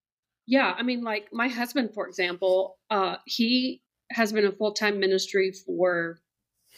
Yeah, 0.49 0.73
I 0.75 0.81
mean, 0.81 1.03
like 1.03 1.27
my 1.31 1.47
husband, 1.47 1.91
for 1.93 2.07
example, 2.07 2.79
uh, 2.89 3.17
he 3.27 3.83
has 4.11 4.33
been 4.33 4.45
in 4.45 4.51
full 4.53 4.73
time 4.73 4.99
ministry 4.99 5.51
for 5.51 6.19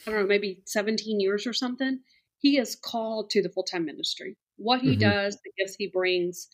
I 0.06 0.12
don't 0.12 0.22
know, 0.22 0.28
maybe 0.28 0.62
17 0.66 1.22
years 1.22 1.48
or 1.48 1.54
something. 1.54 2.02
He 2.40 2.58
is 2.58 2.76
called 2.76 3.30
to 3.30 3.42
the 3.42 3.48
full 3.48 3.64
time 3.64 3.86
ministry. 3.86 4.36
What 4.58 4.82
he 4.82 4.98
mm-hmm. 4.98 5.10
does, 5.10 5.38
the 5.38 5.52
gifts 5.58 5.78
he 5.78 5.88
brings, 5.88 6.50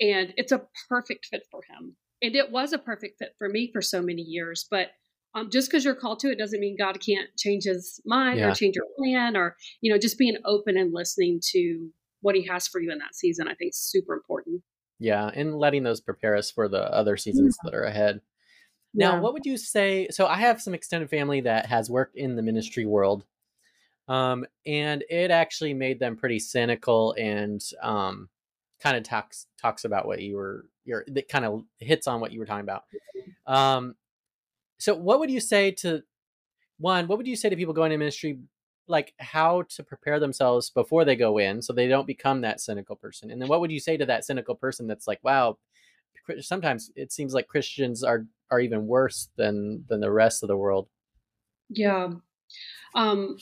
and 0.00 0.32
it's 0.38 0.50
a 0.50 0.62
perfect 0.88 1.26
fit 1.26 1.42
for 1.50 1.60
him. 1.68 1.94
And 2.22 2.34
it 2.34 2.50
was 2.50 2.72
a 2.72 2.78
perfect 2.78 3.18
fit 3.18 3.34
for 3.36 3.50
me 3.50 3.68
for 3.70 3.82
so 3.82 4.00
many 4.00 4.22
years. 4.22 4.66
But 4.70 4.92
um, 5.34 5.50
just 5.50 5.70
because 5.70 5.84
you're 5.84 5.94
called 5.94 6.20
to 6.20 6.30
it 6.30 6.38
doesn't 6.38 6.60
mean 6.60 6.76
God 6.78 7.00
can't 7.04 7.28
change 7.36 7.64
his 7.64 8.00
mind 8.06 8.38
yeah. 8.38 8.50
or 8.50 8.54
change 8.54 8.76
your 8.76 8.86
plan 8.96 9.36
or, 9.36 9.56
you 9.82 9.92
know, 9.92 9.98
just 9.98 10.16
being 10.16 10.38
open 10.46 10.78
and 10.78 10.94
listening 10.94 11.40
to 11.50 11.90
what 12.22 12.34
he 12.34 12.46
has 12.46 12.66
for 12.66 12.80
you 12.80 12.90
in 12.90 12.98
that 12.98 13.14
season, 13.14 13.46
I 13.46 13.54
think 13.54 13.72
is 13.72 13.78
super 13.78 14.14
important. 14.14 14.62
Yeah. 15.02 15.30
And 15.34 15.58
letting 15.58 15.82
those 15.82 16.00
prepare 16.00 16.36
us 16.36 16.50
for 16.50 16.68
the 16.68 16.82
other 16.92 17.16
seasons 17.16 17.56
yeah. 17.62 17.70
that 17.70 17.76
are 17.76 17.84
ahead. 17.84 18.20
Now, 18.94 19.14
yeah. 19.14 19.20
what 19.20 19.32
would 19.32 19.46
you 19.46 19.56
say? 19.56 20.08
So, 20.10 20.26
I 20.26 20.36
have 20.36 20.60
some 20.60 20.74
extended 20.74 21.08
family 21.08 21.40
that 21.42 21.66
has 21.66 21.88
worked 21.88 22.16
in 22.16 22.36
the 22.36 22.42
ministry 22.42 22.84
world, 22.84 23.24
um, 24.06 24.44
and 24.66 25.02
it 25.08 25.30
actually 25.30 25.72
made 25.72 25.98
them 25.98 26.16
pretty 26.16 26.38
cynical 26.38 27.14
and 27.18 27.62
um, 27.82 28.28
kind 28.80 28.96
of 28.96 29.02
talks 29.02 29.46
talks 29.60 29.84
about 29.84 30.06
what 30.06 30.20
you 30.20 30.36
were 30.36 30.66
your 30.84 31.04
that 31.08 31.28
kind 31.28 31.44
of 31.46 31.64
hits 31.78 32.06
on 32.06 32.20
what 32.20 32.32
you 32.32 32.38
were 32.38 32.46
talking 32.46 32.64
about. 32.64 32.84
Um, 33.46 33.94
so, 34.78 34.94
what 34.94 35.20
would 35.20 35.30
you 35.30 35.40
say 35.40 35.70
to 35.70 36.02
one? 36.78 37.06
What 37.06 37.16
would 37.16 37.26
you 37.26 37.36
say 37.36 37.48
to 37.48 37.56
people 37.56 37.74
going 37.74 37.92
to 37.92 37.96
ministry, 37.96 38.40
like 38.92 39.12
how 39.18 39.62
to 39.70 39.82
prepare 39.82 40.20
themselves 40.20 40.70
before 40.70 41.04
they 41.04 41.16
go 41.16 41.38
in, 41.38 41.62
so 41.62 41.72
they 41.72 41.88
don't 41.88 42.06
become 42.06 42.42
that 42.42 42.60
cynical 42.60 42.94
person? 42.94 43.32
And 43.32 43.42
then, 43.42 43.48
what 43.48 43.60
would 43.60 43.72
you 43.72 43.80
say 43.80 43.96
to 43.96 44.06
that 44.06 44.24
cynical 44.24 44.54
person 44.54 44.86
that's 44.86 45.08
like, 45.08 45.18
"Wow, 45.24 45.58
sometimes 46.40 46.90
it 46.96 47.12
seems 47.12 47.34
like 47.34 47.48
Christians 47.48 48.04
are 48.04 48.26
are 48.50 48.60
even 48.60 48.86
worse 48.86 49.28
than 49.36 49.84
than 49.88 50.00
the 50.00 50.10
rest 50.10 50.42
of 50.42 50.48
the 50.48 50.56
world. 50.56 50.88
Yeah. 51.68 52.10
Um, 52.94 53.38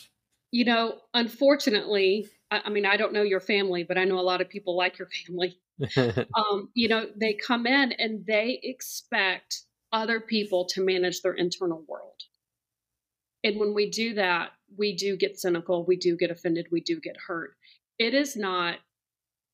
you 0.52 0.64
know, 0.64 0.98
unfortunately, 1.14 2.28
I, 2.50 2.62
I 2.66 2.70
mean, 2.70 2.86
I 2.86 2.96
don't 2.96 3.12
know 3.12 3.22
your 3.22 3.40
family, 3.40 3.82
but 3.82 3.98
I 3.98 4.04
know 4.04 4.18
a 4.18 4.22
lot 4.22 4.40
of 4.40 4.48
people 4.48 4.76
like 4.76 4.98
your 4.98 5.08
family. 5.26 5.58
um, 6.34 6.68
you 6.74 6.88
know, 6.88 7.06
they 7.16 7.34
come 7.34 7.66
in 7.66 7.92
and 7.92 8.24
they 8.26 8.60
expect 8.62 9.62
other 9.92 10.20
people 10.20 10.66
to 10.66 10.84
manage 10.84 11.22
their 11.22 11.32
internal 11.32 11.84
world. 11.88 12.20
And 13.42 13.58
when 13.58 13.74
we 13.74 13.90
do 13.90 14.14
that, 14.14 14.50
we 14.78 14.96
do 14.96 15.16
get 15.16 15.38
cynical, 15.38 15.84
we 15.86 15.96
do 15.96 16.16
get 16.16 16.30
offended, 16.30 16.66
we 16.70 16.80
do 16.80 17.00
get 17.00 17.16
hurt. 17.26 17.54
It 17.98 18.14
is 18.14 18.36
not 18.36 18.76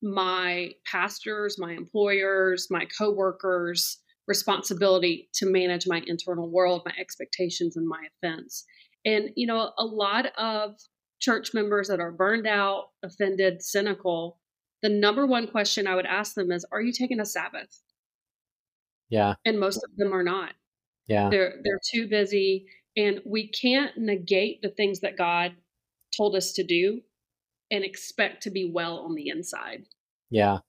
my 0.01 0.71
pastors, 0.85 1.57
my 1.59 1.73
employers, 1.73 2.67
my 2.69 2.85
coworkers' 2.97 3.97
responsibility 4.27 5.29
to 5.33 5.45
manage 5.45 5.87
my 5.87 6.03
internal 6.05 6.49
world, 6.49 6.81
my 6.85 6.93
expectations, 6.99 7.77
and 7.77 7.87
my 7.87 8.03
offense. 8.23 8.65
And, 9.05 9.29
you 9.35 9.47
know, 9.47 9.71
a 9.77 9.85
lot 9.85 10.27
of 10.37 10.75
church 11.19 11.53
members 11.53 11.87
that 11.87 11.99
are 11.99 12.11
burned 12.11 12.45
out, 12.45 12.89
offended, 13.03 13.61
cynical, 13.61 14.39
the 14.83 14.89
number 14.89 15.25
one 15.25 15.47
question 15.47 15.87
I 15.87 15.95
would 15.95 16.05
ask 16.05 16.35
them 16.35 16.51
is, 16.51 16.65
Are 16.71 16.81
you 16.81 16.91
taking 16.91 17.19
a 17.19 17.25
Sabbath? 17.25 17.81
Yeah. 19.09 19.35
And 19.45 19.59
most 19.59 19.77
of 19.77 19.95
them 19.95 20.13
are 20.13 20.23
not. 20.23 20.53
Yeah. 21.07 21.29
They're 21.29 21.55
they're 21.63 21.79
too 21.93 22.07
busy. 22.07 22.67
And 22.97 23.21
we 23.25 23.47
can't 23.47 23.95
negate 23.95 24.61
the 24.61 24.69
things 24.69 24.99
that 25.01 25.17
God 25.17 25.53
told 26.15 26.35
us 26.35 26.51
to 26.53 26.63
do 26.63 27.01
and 27.69 27.83
expect 27.83 28.43
to 28.43 28.49
be 28.49 28.69
well 28.69 28.99
on 28.99 29.13
the 29.13 29.29
inside. 29.29 29.85
Yeah. 30.29 30.59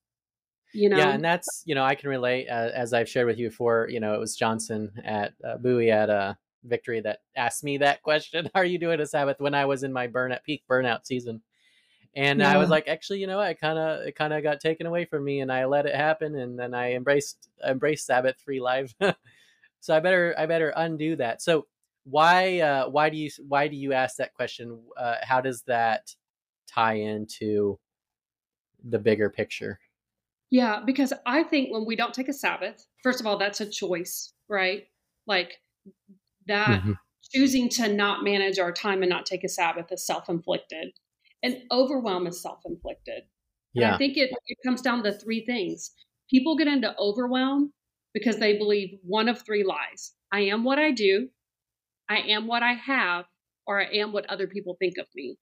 You 0.75 0.91
know? 0.91 0.99
Yeah, 0.99 1.11
and 1.11 1.25
that's 1.25 1.63
you 1.65 1.75
know 1.75 1.83
I 1.83 1.95
can 1.95 2.11
relate 2.11 2.47
uh, 2.49 2.71
as 2.75 2.93
I've 2.93 3.09
shared 3.09 3.27
with 3.27 3.39
you 3.39 3.49
before. 3.49 3.89
You 3.91 4.01
know, 4.01 4.15
it 4.15 4.21
was 4.21 4.37
Johnson 4.37 4.93
at 5.03 5.33
uh, 5.43 5.57
Bowie 5.57 5.91
at 5.91 6.11
uh, 6.11 6.35
Victory 6.63 7.01
that 7.01 7.21
asked 7.37 7.65
me 7.65 7.79
that 7.79 8.03
question: 8.03 8.51
"Are 8.55 8.67
you 8.67 8.79
doing 8.79 9.01
a 9.01 9.07
Sabbath?" 9.07 9.41
When 9.41 9.55
I 9.55 9.65
was 9.65 9.83
in 9.83 9.95
my 9.95 10.09
burn 10.09 10.31
at 10.31 10.45
peak 10.45 10.65
burnout 10.71 11.07
season, 11.07 11.41
and 12.15 12.41
yeah. 12.41 12.53
I 12.53 12.59
was 12.59 12.69
like, 12.69 12.87
actually, 12.87 13.21
you 13.21 13.27
know, 13.27 13.41
I 13.41 13.55
kind 13.55 13.79
of 13.79 14.07
it 14.07 14.15
kind 14.15 14.35
of 14.35 14.43
got 14.43 14.61
taken 14.61 14.87
away 14.87 15.07
from 15.07 15.25
me, 15.25 15.41
and 15.41 15.51
I 15.51 15.65
let 15.65 15.87
it 15.87 15.95
happen, 15.95 16.37
and 16.37 16.59
then 16.59 16.75
I 16.75 16.93
embraced 16.93 17.49
embraced 17.67 18.07
Sabbath 18.07 18.39
free 18.39 18.61
life. 18.61 18.95
so 19.81 19.97
I 19.97 20.01
better 20.01 20.35
I 20.37 20.45
better 20.45 20.73
undo 20.77 21.17
that. 21.17 21.41
So 21.41 21.67
why 22.11 22.61
uh, 22.61 22.89
why 22.89 23.11
do 23.11 23.17
you 23.17 23.31
why 23.47 23.69
do 23.69 23.77
you 23.77 23.93
ask 23.93 24.17
that 24.17 24.35
question? 24.35 24.81
Uh, 24.97 25.17
how 25.23 25.41
does 25.41 25.63
that 25.63 26.15
tie 26.67 26.95
into 26.95 27.79
the 28.85 28.99
bigger 28.99 29.31
picture? 29.31 29.81
Yeah, 30.51 30.81
because 30.85 31.13
I 31.27 31.43
think 31.43 31.71
when 31.71 31.85
we 31.85 31.97
don't 31.97 32.15
take 32.15 32.29
a 32.29 32.33
Sabbath, 32.33 32.87
first 33.03 33.21
of 33.21 33.27
all, 33.27 33.37
that's 33.37 33.61
a 33.61 33.69
choice, 33.69 34.33
right? 34.49 34.85
Like 35.27 35.59
that 36.47 36.81
mm-hmm. 36.81 36.93
choosing 37.35 37.69
to 37.71 37.93
not 37.93 38.25
manage 38.25 38.59
our 38.59 38.73
time 38.73 39.03
and 39.03 39.11
not 39.11 39.27
take 39.27 39.45
a 39.45 39.49
Sabbath 39.49 39.93
is 39.93 40.07
self 40.07 40.29
inflicted, 40.29 40.93
and 41.43 41.59
overwhelm 41.71 42.27
is 42.27 42.41
self 42.41 42.61
inflicted. 42.65 43.25
Yeah. 43.75 43.95
I 43.95 43.99
think 43.99 44.17
it, 44.17 44.31
it 44.47 44.59
comes 44.65 44.81
down 44.81 45.03
to 45.03 45.13
three 45.13 45.45
things. 45.45 45.93
People 46.31 46.57
get 46.57 46.69
into 46.69 46.97
overwhelm 46.99 47.73
because 48.15 48.39
they 48.39 48.57
believe 48.57 48.99
one 49.03 49.29
of 49.29 49.43
three 49.43 49.65
lies 49.65 50.15
I 50.33 50.41
am 50.41 50.65
what 50.65 50.79
I 50.79 50.91
do, 50.91 51.29
I 52.09 52.19
am 52.19 52.47
what 52.47 52.63
I 52.63 52.75
have, 52.75 53.27
or 53.67 53.81
I 53.81 53.87
am 53.95 54.13
what 54.13 54.27
other 54.31 54.47
people 54.47 54.77
think 54.79 54.99
of 54.99 55.07
me. 55.15 55.37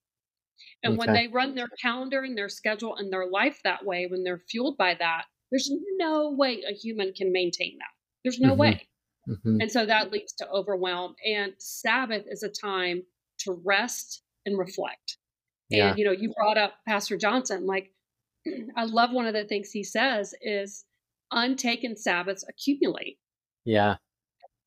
And 0.83 0.93
okay. 0.93 0.97
when 0.97 1.13
they 1.13 1.27
run 1.27 1.55
their 1.55 1.69
calendar 1.81 2.21
and 2.21 2.37
their 2.37 2.49
schedule 2.49 2.95
and 2.95 3.11
their 3.11 3.27
life 3.29 3.59
that 3.63 3.85
way, 3.85 4.07
when 4.09 4.23
they're 4.23 4.41
fueled 4.49 4.77
by 4.77 4.95
that, 4.95 5.25
there's 5.51 5.71
no 5.97 6.31
way 6.31 6.63
a 6.67 6.73
human 6.73 7.13
can 7.13 7.31
maintain 7.31 7.77
that. 7.79 7.93
There's 8.23 8.39
no 8.39 8.49
mm-hmm. 8.49 8.59
way. 8.59 8.87
Mm-hmm. 9.29 9.61
And 9.61 9.71
so 9.71 9.85
that 9.85 10.11
leads 10.11 10.33
to 10.33 10.49
overwhelm. 10.49 11.15
And 11.25 11.53
Sabbath 11.57 12.23
is 12.27 12.43
a 12.43 12.49
time 12.49 13.03
to 13.39 13.61
rest 13.63 14.23
and 14.45 14.57
reflect. 14.57 15.17
Yeah. 15.69 15.89
And, 15.89 15.99
you 15.99 16.05
know, 16.05 16.11
you 16.11 16.33
brought 16.37 16.57
up 16.57 16.73
Pastor 16.87 17.17
Johnson. 17.17 17.65
Like, 17.65 17.91
I 18.75 18.85
love 18.85 19.11
one 19.11 19.27
of 19.27 19.33
the 19.33 19.45
things 19.45 19.71
he 19.71 19.83
says 19.83 20.33
is 20.41 20.85
untaken 21.31 21.97
Sabbaths 21.97 22.45
accumulate. 22.47 23.17
Yeah. 23.65 23.95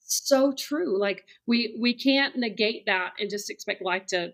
So 0.00 0.52
true. 0.52 0.98
Like 0.98 1.24
we 1.46 1.76
we 1.80 1.94
can't 1.94 2.36
negate 2.36 2.86
that 2.86 3.12
and 3.18 3.30
just 3.30 3.50
expect 3.50 3.82
life 3.82 4.06
to 4.06 4.32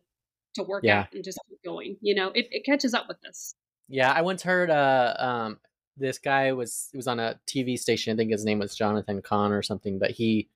to 0.55 0.63
work 0.63 0.85
yeah. 0.85 1.01
out 1.01 1.09
and 1.13 1.23
just 1.23 1.39
keep 1.49 1.59
going. 1.65 1.97
You 2.01 2.15
know, 2.15 2.29
it, 2.35 2.49
it 2.51 2.65
catches 2.65 2.95
up 2.95 3.07
with 3.09 3.19
us. 3.29 3.55
Yeah, 3.89 4.11
I 4.11 4.23
once 4.23 4.43
heard 4.43 4.71
uh 4.71 5.15
um 5.19 5.59
this 5.97 6.19
guy 6.19 6.53
was 6.53 6.89
was 6.95 7.07
on 7.07 7.21
a 7.21 7.39
TV 7.47 7.79
station. 7.79 8.13
I 8.13 8.17
think 8.17 8.33
his 8.33 8.45
name 8.45 8.59
was 8.59 8.75
Jonathan 8.75 9.23
Cahn 9.23 9.53
or 9.53 9.63
something, 9.63 9.99
but 9.99 10.11
he 10.13 10.49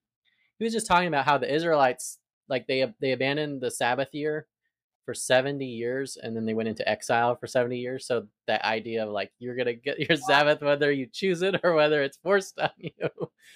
he 0.59 0.65
was 0.65 0.73
just 0.73 0.87
talking 0.87 1.09
about 1.09 1.25
how 1.25 1.39
the 1.39 1.53
Israelites 1.53 2.19
like 2.49 2.67
they 2.67 2.93
they 3.01 3.13
abandoned 3.13 3.61
the 3.61 3.71
Sabbath 3.71 4.09
year 4.13 4.47
for 5.11 5.15
70 5.15 5.67
years 5.67 6.17
and 6.23 6.37
then 6.37 6.47
they 6.47 6.55
went 6.55 6.69
into 6.69 6.89
exile 6.89 7.35
for 7.35 7.49
70 7.49 7.77
years 7.77 8.07
so 8.07 8.29
that 8.47 8.65
idea 8.65 9.05
of 9.05 9.11
like 9.11 9.33
you're 9.41 9.57
gonna 9.57 9.75
get 9.75 9.99
your 10.09 10.17
sabbath 10.17 10.61
whether 10.61 10.93
you 10.93 11.09
choose 11.13 11.43
it 11.43 11.57
or 11.65 11.75
whether 11.75 12.01
it's 12.01 12.17
forced 12.23 12.61
on 12.61 12.71
you. 12.79 12.93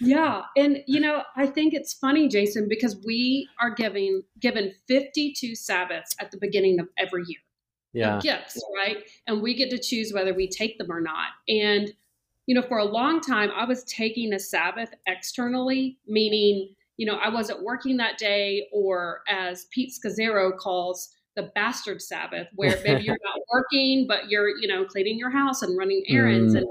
Yeah 0.01 0.43
and 0.57 0.79
you 0.89 0.99
know 1.07 1.23
i 1.37 1.47
think 1.47 1.73
it's 1.73 1.95
funny 1.95 2.27
jason 2.27 2.67
because 2.69 3.01
we 3.07 3.49
are 3.61 3.73
giving 3.73 4.23
given 4.41 4.73
52 4.89 5.55
sabbaths 5.55 6.17
at 6.19 6.33
the 6.33 6.39
beginning 6.41 6.81
of 6.81 6.89
every 6.99 7.23
year 7.29 7.39
yeah. 7.93 8.19
gifts 8.21 8.61
right? 8.77 9.05
And 9.29 9.41
we 9.41 9.55
get 9.55 9.71
to 9.71 9.79
choose 9.79 10.13
whether 10.13 10.35
we 10.35 10.49
take 10.49 10.79
them 10.79 10.91
or 10.91 11.01
not. 11.01 11.29
And 11.49 11.93
you 12.47 12.55
know 12.57 12.63
for 12.63 12.79
a 12.79 12.85
long 12.85 13.21
time 13.21 13.51
i 13.57 13.65
was 13.65 13.85
taking 13.85 14.35
a 14.35 14.39
sabbath 14.39 14.91
externally 15.07 15.99
meaning 16.07 16.75
you 16.97 17.07
know 17.07 17.17
i 17.17 17.29
wasn't 17.29 17.63
working 17.63 17.97
that 17.97 18.19
day 18.19 18.67
or 18.73 19.21
as 19.29 19.67
pete 19.71 19.93
scazzero 19.93 20.57
calls 20.57 21.14
the 21.37 21.51
bastard 21.55 22.01
Sabbath, 22.03 22.49
where 22.55 22.79
maybe 22.85 23.05
you're 23.05 23.19
not 23.23 23.41
working, 23.53 24.07
but 24.07 24.31
you're, 24.31 24.49
you 24.49 24.69
know, 24.69 24.85
cleaning 24.85 25.19
your 25.19 25.31
house 25.31 25.63
and 25.63 25.77
running 25.77 26.05
errands. 26.09 26.55
Mm. 26.55 26.59
And 26.59 26.67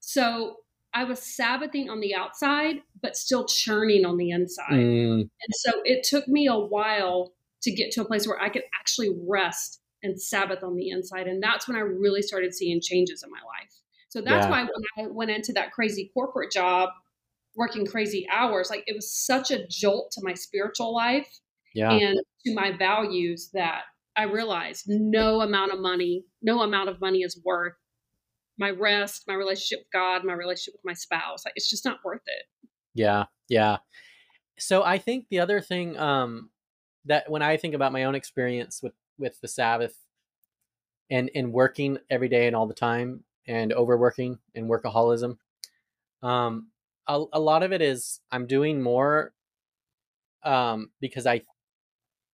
so 0.00 0.56
I 0.94 1.04
was 1.04 1.20
Sabbathing 1.20 1.90
on 1.90 2.00
the 2.00 2.14
outside, 2.14 2.76
but 3.02 3.16
still 3.16 3.44
churning 3.46 4.04
on 4.04 4.16
the 4.16 4.30
inside. 4.30 4.72
Mm. 4.72 5.20
And 5.20 5.52
so 5.52 5.72
it 5.84 6.04
took 6.04 6.26
me 6.28 6.46
a 6.46 6.56
while 6.56 7.32
to 7.62 7.70
get 7.70 7.90
to 7.92 8.02
a 8.02 8.04
place 8.04 8.26
where 8.26 8.40
I 8.40 8.48
could 8.48 8.62
actually 8.78 9.16
rest 9.26 9.80
and 10.02 10.20
Sabbath 10.20 10.62
on 10.62 10.76
the 10.76 10.90
inside. 10.90 11.26
And 11.26 11.42
that's 11.42 11.66
when 11.66 11.76
I 11.76 11.80
really 11.80 12.22
started 12.22 12.54
seeing 12.54 12.80
changes 12.80 13.22
in 13.22 13.30
my 13.30 13.38
life. 13.38 13.72
So 14.08 14.20
that's 14.20 14.46
yeah. 14.46 14.50
why 14.50 14.62
when 14.62 15.06
I 15.06 15.10
went 15.10 15.30
into 15.30 15.52
that 15.54 15.72
crazy 15.72 16.10
corporate 16.14 16.50
job, 16.50 16.90
working 17.56 17.84
crazy 17.84 18.26
hours, 18.32 18.70
like 18.70 18.84
it 18.86 18.94
was 18.94 19.12
such 19.12 19.50
a 19.50 19.66
jolt 19.66 20.12
to 20.12 20.20
my 20.22 20.34
spiritual 20.34 20.94
life 20.94 21.40
yeah. 21.74 21.90
and 21.90 22.18
to 22.46 22.54
my 22.54 22.72
values 22.76 23.50
that 23.52 23.82
I 24.18 24.24
realized 24.24 24.86
no 24.88 25.42
amount 25.42 25.72
of 25.72 25.78
money, 25.78 26.24
no 26.42 26.62
amount 26.62 26.88
of 26.88 27.00
money 27.00 27.20
is 27.20 27.40
worth 27.44 27.74
my 28.58 28.70
rest, 28.70 29.22
my 29.28 29.34
relationship 29.34 29.78
with 29.84 29.92
God, 29.92 30.24
my 30.24 30.32
relationship 30.32 30.74
with 30.74 30.84
my 30.84 30.94
spouse. 30.94 31.44
It's 31.54 31.70
just 31.70 31.84
not 31.84 32.00
worth 32.04 32.22
it. 32.26 32.68
Yeah, 32.94 33.26
yeah. 33.48 33.76
So 34.58 34.82
I 34.82 34.98
think 34.98 35.26
the 35.30 35.38
other 35.38 35.60
thing 35.60 35.96
um, 35.96 36.50
that 37.04 37.30
when 37.30 37.42
I 37.42 37.56
think 37.56 37.74
about 37.74 37.92
my 37.92 38.04
own 38.04 38.16
experience 38.16 38.80
with 38.82 38.94
with 39.18 39.40
the 39.40 39.48
Sabbath 39.48 39.96
and 41.08 41.30
and 41.32 41.52
working 41.52 41.98
every 42.10 42.28
day 42.28 42.48
and 42.48 42.56
all 42.56 42.66
the 42.66 42.74
time 42.74 43.22
and 43.46 43.72
overworking 43.72 44.38
and 44.56 44.68
workaholism, 44.68 45.38
um, 46.24 46.70
a, 47.06 47.24
a 47.32 47.40
lot 47.40 47.62
of 47.62 47.72
it 47.72 47.82
is 47.82 48.18
I'm 48.32 48.46
doing 48.48 48.82
more 48.82 49.32
um, 50.42 50.90
because 51.00 51.26
I, 51.26 51.42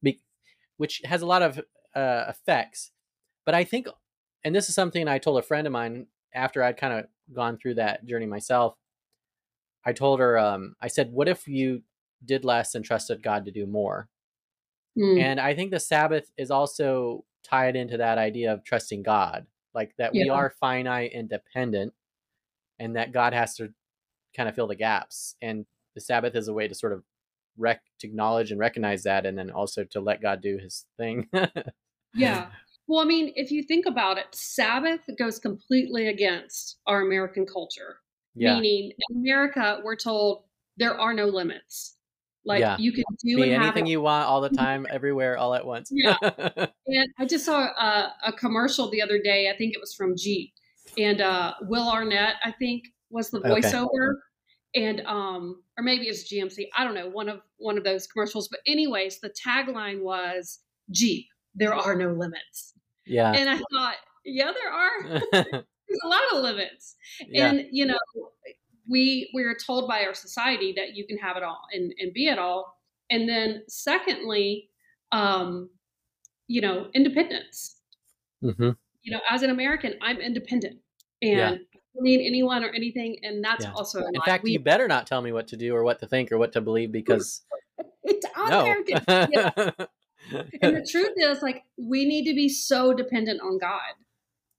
be, 0.03 0.21
which 0.79 1.03
has 1.05 1.21
a 1.21 1.27
lot 1.27 1.43
of 1.43 1.61
uh, 1.95 2.25
effects. 2.29 2.91
But 3.45 3.55
I 3.55 3.65
think, 3.65 3.89
and 4.45 4.55
this 4.55 4.69
is 4.69 4.75
something 4.75 5.09
I 5.09 5.19
told 5.19 5.39
a 5.39 5.43
friend 5.43 5.67
of 5.67 5.73
mine 5.73 6.07
after 6.35 6.63
I'd 6.63 6.77
kind 6.77 6.93
of 6.93 7.07
gone 7.35 7.57
through 7.57 7.75
that 7.75 8.05
journey 8.05 8.27
myself. 8.27 8.77
I 9.87 9.93
told 9.93 10.21
her, 10.21 10.39
um, 10.39 10.75
I 10.81 10.89
said, 10.89 11.13
"What 11.13 11.29
if 11.29 11.47
you 11.47 11.83
did 12.25 12.45
less 12.45 12.75
and 12.75 12.85
trusted 12.85 13.23
God 13.23 13.45
to 13.45 13.51
do 13.51 13.67
more?" 13.67 14.09
Mm. 14.99 15.21
And 15.21 15.41
I 15.41 15.55
think 15.55 15.71
the 15.71 15.81
Sabbath 15.81 16.31
is 16.39 16.51
also 16.51 17.25
tied 17.43 17.77
into 17.77 17.99
that 17.99 18.19
idea 18.19 18.53
of 18.53 18.65
trusting 18.65 19.03
God, 19.03 19.47
like 19.75 19.95
that 19.99 20.15
yeah. 20.15 20.25
we 20.25 20.29
are 20.31 20.55
finite 20.61 21.13
and 21.15 21.29
dependent, 21.29 21.93
and 22.79 22.97
that 22.97 23.13
God 23.13 23.35
has 23.35 23.57
to 23.57 23.73
kind 24.37 24.49
of 24.49 24.55
fill 24.55 24.67
the 24.67 24.75
gaps. 24.75 25.37
And 25.43 25.67
the 25.95 26.01
Sabbath 26.01 26.35
is 26.35 26.49
a 26.49 26.53
way 26.53 26.69
to 26.69 26.75
sort 26.75 26.93
of 26.93 27.03
rec 27.57 27.83
to 28.01 28.07
acknowledge 28.07 28.51
and 28.51 28.61
recognize 28.61 29.03
that, 29.05 29.27
and 29.27 29.37
then 29.37 29.51
also 29.51 29.85
to 29.85 30.01
let 30.01 30.23
God 30.23 30.41
do 30.41 30.59
His 30.59 30.87
thing. 30.97 31.29
yeah. 32.15 32.47
Well, 32.87 33.01
I 33.01 33.07
mean, 33.07 33.33
if 33.35 33.51
you 33.51 33.63
think 33.63 33.87
about 33.87 34.19
it, 34.19 34.27
Sabbath 34.33 35.01
goes 35.19 35.39
completely 35.39 36.09
against 36.09 36.81
our 36.87 37.01
American 37.01 37.47
culture. 37.47 38.01
Yeah. 38.35 38.57
Meaning, 38.57 38.93
in 39.09 39.21
America, 39.21 39.81
we're 39.83 39.97
told 39.97 40.45
there 40.77 41.01
are 41.01 41.15
no 41.15 41.25
limits. 41.25 41.97
Like 42.45 42.61
yeah. 42.61 42.77
you 42.79 42.93
can 42.93 43.05
do 43.25 43.37
Be 43.37 43.55
anything 43.55 43.87
you 43.87 44.03
want 44.03 44.29
all 44.29 44.43
the 44.43 44.51
time, 44.51 44.87
everywhere, 44.91 45.39
all 45.39 45.55
at 45.55 45.65
once. 45.65 45.89
yeah. 45.91 46.19
And 46.87 47.09
I 47.19 47.25
just 47.25 47.47
saw 47.47 47.63
a, 47.63 48.13
a, 48.27 48.33
commercial 48.35 48.91
the 48.91 49.01
other 49.01 49.19
day. 49.19 49.49
I 49.49 49.57
think 49.57 49.73
it 49.73 49.81
was 49.81 49.95
from 49.95 50.15
Jeep, 50.15 50.53
and 50.99 51.23
uh, 51.23 51.55
Will 51.63 51.89
Arnett, 51.89 52.35
I 52.45 52.53
think, 52.53 52.85
was 53.09 53.31
the 53.31 53.41
voiceover. 53.41 54.11
Okay 54.11 54.21
and 54.75 55.01
um 55.07 55.63
or 55.79 55.85
maybe 55.85 56.07
it's 56.07 56.31
GMC 56.33 56.67
I 56.77 56.85
don't 56.85 56.95
know 56.95 57.09
one 57.09 57.29
of 57.29 57.41
one 57.59 57.79
of 57.79 57.85
those 57.85 58.07
commercials 58.07 58.49
but 58.49 58.61
anyways 58.67 59.21
the 59.21 59.31
tagline 59.31 60.03
was 60.03 60.61
Jeep 60.91 61.27
there 61.55 61.75
are 61.75 61.95
no 61.95 62.13
limits 62.13 62.75
yeah 63.07 63.33
and 63.33 63.49
I 63.49 63.57
thought 63.57 63.97
yeah 64.25 64.53
there 64.53 64.73
are 64.73 65.21
there's 65.33 66.01
a 66.05 66.09
lot 66.09 66.23
of 66.33 66.43
limits 66.43 66.97
yeah. 67.29 67.51
and 67.51 67.67
you 67.71 67.87
know 67.87 67.99
we 68.89 69.31
we 69.35 69.45
are 69.45 69.55
told 69.55 69.89
by 69.89 70.05
our 70.05 70.15
society 70.15 70.75
that 70.77 70.95
you 70.95 71.07
can 71.07 71.19
have 71.19 71.37
it 71.37 71.43
all 71.43 71.63
and, 71.73 71.93
and 71.99 72.13
be 72.13 72.27
it 72.27 72.39
all 72.39 72.79
and 73.11 73.29
then 73.29 73.63
secondly 73.69 74.69
um 75.13 75.71
you 76.49 76.61
know 76.61 76.87
independence 76.95 77.77
mm-hmm. 78.43 78.71
you 79.03 79.13
know 79.13 79.21
as 79.31 79.43
an 79.43 79.51
American 79.51 79.95
I'm 80.03 80.19
independent 80.19 80.79
and 81.23 81.31
yeah 81.31 81.55
need 82.01 82.27
anyone 82.27 82.65
or 82.65 82.69
anything, 82.69 83.17
and 83.23 83.43
that's 83.43 83.65
yeah. 83.65 83.73
also 83.73 84.01
in 84.01 84.21
fact. 84.25 84.45
We, 84.45 84.53
you 84.53 84.61
better 84.61 84.89
not 84.89 85.07
tell 85.07 85.23
me 85.23 85.33
what 85.33 85.49
to 85.49 85.57
do 85.57 85.75
or 85.75 85.85
what 85.85 86.01
to 86.01 86.07
think 86.07 86.33
or 86.33 86.39
what 86.39 86.53
to 86.53 86.61
believe 86.61 86.93
because 86.93 87.43
it's 88.03 88.27
no. 88.49 88.83
Yeah. 89.09 89.71
And 90.33 90.77
the 90.77 90.87
truth 90.91 91.15
is, 91.17 91.43
like, 91.43 91.63
we 91.77 92.05
need 92.05 92.25
to 92.27 92.35
be 92.35 92.49
so 92.49 92.95
dependent 92.95 93.41
on 93.43 93.59
God 93.59 93.95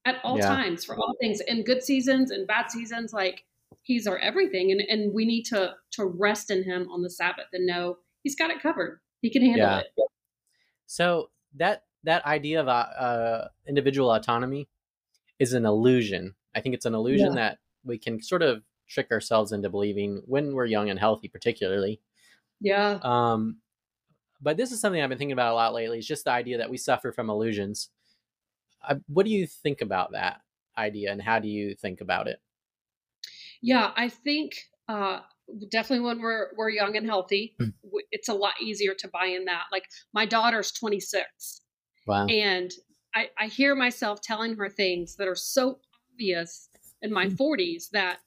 at 0.05 0.17
all 0.23 0.37
yeah. 0.37 0.47
times 0.47 0.85
for 0.85 0.95
all 0.95 1.15
things, 1.19 1.41
in 1.47 1.63
good 1.63 1.83
seasons 1.83 2.31
and 2.31 2.47
bad 2.47 2.71
seasons. 2.71 3.13
Like, 3.13 3.43
He's 3.81 4.07
our 4.07 4.17
everything, 4.17 4.71
and 4.71 4.81
and 4.81 5.13
we 5.13 5.25
need 5.25 5.43
to 5.45 5.73
to 5.91 6.05
rest 6.05 6.49
in 6.49 6.63
Him 6.63 6.87
on 6.91 7.01
the 7.03 7.09
Sabbath 7.09 7.47
and 7.53 7.65
know 7.65 7.97
He's 8.23 8.35
got 8.35 8.49
it 8.49 8.61
covered. 8.61 8.99
He 9.21 9.29
can 9.29 9.43
handle 9.43 9.67
yeah. 9.67 9.79
it. 9.79 9.87
So 10.87 11.29
that 11.55 11.83
that 12.03 12.25
idea 12.25 12.61
of 12.61 12.67
uh, 12.67 12.71
uh, 12.71 13.47
individual 13.67 14.11
autonomy 14.11 14.67
is 15.39 15.53
an 15.53 15.65
illusion 15.65 16.35
I 16.55 16.61
think 16.61 16.73
it's 16.73 16.85
an 16.85 16.95
illusion 16.95 17.35
yeah. 17.35 17.35
that 17.35 17.59
we 17.83 17.97
can 17.97 18.21
sort 18.21 18.41
of 18.41 18.63
trick 18.87 19.11
ourselves 19.11 19.51
into 19.51 19.69
believing 19.69 20.23
when 20.25 20.53
we're 20.53 20.65
young 20.65 20.89
and 20.89 20.97
healthy, 20.97 21.27
particularly. 21.27 21.99
Yeah. 22.61 22.99
Um, 23.03 23.57
but 24.45 24.57
this 24.57 24.71
is 24.71 24.79
something 24.79 25.01
I've 25.01 25.09
been 25.09 25.17
thinking 25.17 25.33
about 25.33 25.53
a 25.53 25.55
lot 25.55 25.73
lately. 25.73 25.97
Is 25.97 26.07
just 26.07 26.25
the 26.25 26.31
idea 26.31 26.59
that 26.59 26.69
we 26.69 26.77
suffer 26.77 27.11
from 27.11 27.31
illusions. 27.31 27.89
Uh, 28.87 28.95
what 29.07 29.25
do 29.25 29.31
you 29.31 29.47
think 29.47 29.81
about 29.81 30.11
that 30.11 30.39
idea, 30.77 31.11
and 31.11 31.21
how 31.21 31.39
do 31.39 31.49
you 31.49 31.73
think 31.73 31.99
about 31.99 32.27
it? 32.27 32.37
Yeah, 33.61 33.91
I 33.97 34.07
think 34.07 34.53
uh, 34.87 35.21
definitely 35.71 36.05
when 36.05 36.21
we're 36.21 36.49
we're 36.55 36.69
young 36.69 36.95
and 36.95 37.07
healthy, 37.07 37.55
mm. 37.59 37.73
it's 38.11 38.29
a 38.29 38.35
lot 38.35 38.53
easier 38.61 38.93
to 38.99 39.07
buy 39.07 39.25
in 39.25 39.45
that. 39.45 39.63
Like 39.71 39.85
my 40.13 40.27
daughter's 40.27 40.71
26, 40.71 41.61
wow, 42.05 42.27
and 42.27 42.71
I, 43.15 43.29
I 43.39 43.47
hear 43.47 43.73
myself 43.73 44.21
telling 44.21 44.55
her 44.57 44.69
things 44.69 45.15
that 45.15 45.27
are 45.27 45.35
so 45.35 45.79
obvious 46.13 46.69
in 47.01 47.11
my 47.11 47.27
40s 47.27 47.37
mm. 47.57 47.89
that 47.93 48.19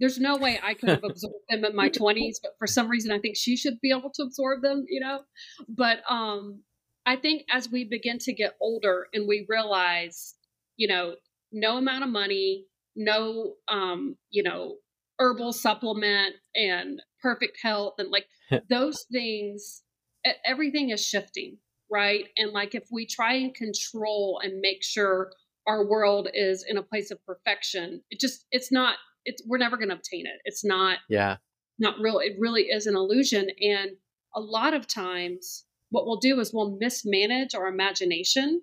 there's 0.00 0.18
no 0.18 0.36
way 0.36 0.58
I 0.62 0.74
could 0.74 0.88
have 0.88 1.04
absorbed 1.04 1.44
them 1.48 1.64
in 1.64 1.76
my 1.76 1.90
20s, 1.90 2.36
but 2.42 2.52
for 2.58 2.66
some 2.66 2.88
reason 2.88 3.12
I 3.12 3.18
think 3.18 3.36
she 3.36 3.56
should 3.56 3.80
be 3.80 3.90
able 3.90 4.10
to 4.14 4.22
absorb 4.22 4.62
them, 4.62 4.84
you 4.88 5.00
know? 5.00 5.20
But 5.68 5.98
um 6.10 6.62
I 7.06 7.16
think 7.16 7.44
as 7.50 7.70
we 7.70 7.84
begin 7.84 8.18
to 8.20 8.32
get 8.32 8.56
older 8.60 9.08
and 9.12 9.26
we 9.26 9.46
realize, 9.48 10.34
you 10.76 10.88
know, 10.88 11.14
no 11.52 11.76
amount 11.76 12.04
of 12.04 12.10
money, 12.10 12.66
no 12.96 13.54
um, 13.68 14.16
you 14.30 14.42
know, 14.42 14.76
herbal 15.18 15.52
supplement 15.52 16.34
and 16.54 17.02
perfect 17.22 17.58
health 17.62 17.94
and 17.98 18.10
like 18.10 18.26
those 18.70 19.06
things 19.12 19.82
everything 20.44 20.90
is 20.90 21.04
shifting, 21.04 21.56
right? 21.90 22.26
And 22.36 22.52
like 22.52 22.74
if 22.74 22.84
we 22.90 23.06
try 23.06 23.34
and 23.34 23.54
control 23.54 24.40
and 24.42 24.60
make 24.60 24.82
sure 24.82 25.32
our 25.66 25.86
world 25.86 26.28
is 26.34 26.64
in 26.68 26.76
a 26.78 26.82
place 26.82 27.10
of 27.10 27.24
perfection 27.26 28.00
it 28.10 28.18
just 28.18 28.46
it's 28.50 28.72
not 28.72 28.96
it's 29.24 29.42
we're 29.46 29.58
never 29.58 29.76
going 29.76 29.88
to 29.88 29.94
obtain 29.94 30.26
it. 30.26 30.40
It's 30.44 30.64
not 30.64 30.98
yeah. 31.08 31.36
not 31.78 31.98
real 32.00 32.18
it 32.18 32.36
really 32.38 32.64
is 32.64 32.86
an 32.86 32.96
illusion. 32.96 33.48
And 33.60 33.92
a 34.34 34.40
lot 34.40 34.74
of 34.74 34.86
times 34.86 35.64
what 35.90 36.06
we'll 36.06 36.18
do 36.18 36.38
is 36.40 36.52
we'll 36.52 36.76
mismanage 36.78 37.54
our 37.54 37.66
imagination 37.66 38.62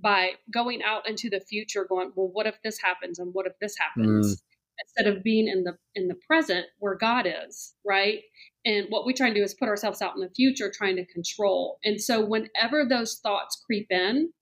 by 0.00 0.32
going 0.52 0.82
out 0.82 1.08
into 1.08 1.30
the 1.30 1.40
future 1.40 1.86
going 1.88 2.12
well 2.14 2.30
what 2.32 2.46
if 2.46 2.60
this 2.62 2.78
happens 2.78 3.18
and 3.18 3.32
what 3.32 3.46
if 3.46 3.52
this 3.60 3.76
happens? 3.78 4.36
Mm. 4.36 4.42
instead 4.82 5.06
of 5.06 5.22
being 5.22 5.48
in 5.48 5.64
the 5.64 5.76
in 5.94 6.06
the 6.06 6.14
present 6.26 6.66
where 6.78 6.94
god 6.94 7.26
is 7.26 7.74
right? 7.84 8.20
And 8.64 8.86
what 8.88 9.06
we 9.06 9.14
try 9.14 9.28
and 9.28 9.36
do 9.36 9.42
is 9.42 9.54
put 9.54 9.68
ourselves 9.68 10.02
out 10.02 10.16
in 10.16 10.20
the 10.20 10.34
future 10.34 10.72
trying 10.74 10.96
to 10.96 11.06
control. 11.06 11.78
And 11.84 12.00
so 12.00 12.24
whenever 12.24 12.84
those 12.84 13.20
thoughts 13.22 13.62
creep 13.64 13.86
in 13.90 14.32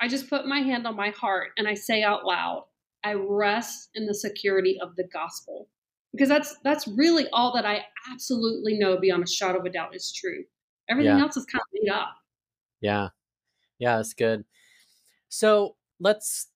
I 0.00 0.08
just 0.08 0.30
put 0.30 0.46
my 0.46 0.60
hand 0.60 0.86
on 0.86 0.96
my 0.96 1.10
heart 1.10 1.50
and 1.56 1.66
I 1.66 1.74
say 1.74 2.02
out 2.02 2.24
loud, 2.24 2.64
I 3.04 3.14
rest 3.14 3.90
in 3.94 4.06
the 4.06 4.14
security 4.14 4.78
of 4.80 4.96
the 4.96 5.04
gospel. 5.12 5.68
Because 6.12 6.30
that's 6.30 6.56
that's 6.64 6.88
really 6.88 7.26
all 7.34 7.52
that 7.54 7.66
I 7.66 7.84
absolutely 8.10 8.78
know 8.78 8.98
beyond 8.98 9.24
a 9.24 9.26
shadow 9.26 9.58
of 9.58 9.66
a 9.66 9.70
doubt 9.70 9.94
is 9.94 10.10
true. 10.10 10.42
Everything 10.88 11.18
yeah. 11.18 11.22
else 11.22 11.36
is 11.36 11.44
kind 11.44 11.60
of 11.60 11.66
made 11.74 11.92
up. 11.92 12.14
Yeah. 12.80 13.08
Yeah, 13.78 13.96
that's 13.96 14.14
good. 14.14 14.44
So 15.28 15.76
let's 16.00 16.48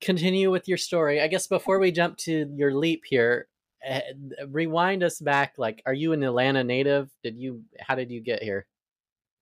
continue 0.00 0.50
with 0.50 0.66
your 0.66 0.78
story. 0.78 1.20
I 1.20 1.28
guess 1.28 1.46
before 1.46 1.78
we 1.78 1.92
jump 1.92 2.16
to 2.18 2.50
your 2.56 2.74
leap 2.74 3.02
here, 3.04 3.48
uh, 3.86 4.00
rewind 4.48 5.02
us 5.02 5.20
back. 5.20 5.54
Like, 5.58 5.82
are 5.84 5.94
you 5.94 6.14
an 6.14 6.22
Atlanta 6.22 6.64
native? 6.64 7.10
Did 7.22 7.36
you, 7.36 7.62
how 7.78 7.96
did 7.96 8.10
you 8.10 8.22
get 8.22 8.42
here? 8.42 8.66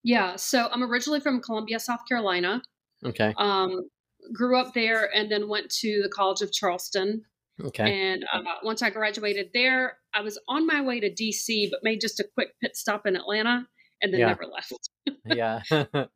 Yeah. 0.03 0.35
So 0.35 0.69
I'm 0.73 0.83
originally 0.83 1.21
from 1.21 1.41
Columbia, 1.41 1.79
South 1.79 2.01
Carolina. 2.09 2.61
Okay. 3.05 3.33
Um, 3.39 3.89
grew 4.33 4.59
up 4.59 4.75
there 4.75 5.15
and 5.15 5.31
then 5.31 5.49
went 5.49 5.71
to 5.71 6.01
the 6.03 6.09
College 6.09 6.41
of 6.41 6.53
Charleston. 6.53 7.25
Okay. 7.63 8.11
And 8.11 8.25
uh, 8.33 8.41
once 8.63 8.83
I 8.83 8.91
graduated 8.91 9.51
there, 9.55 9.99
I 10.13 10.23
was 10.23 10.39
on 10.49 10.67
my 10.67 10.81
way 10.81 11.01
to 11.01 11.11
DC, 11.11 11.71
but 11.71 11.81
made 11.83 12.01
just 12.01 12.21
a 12.21 12.25
quick 12.35 12.51
pit 12.61 12.77
stop 12.77 13.07
in 13.07 13.17
Atlanta 13.17 13.67
and 14.03 14.13
then 14.13 14.21
yeah. 14.21 14.27
never 14.27 14.45
left. 14.47 14.91
yeah. 15.25 15.63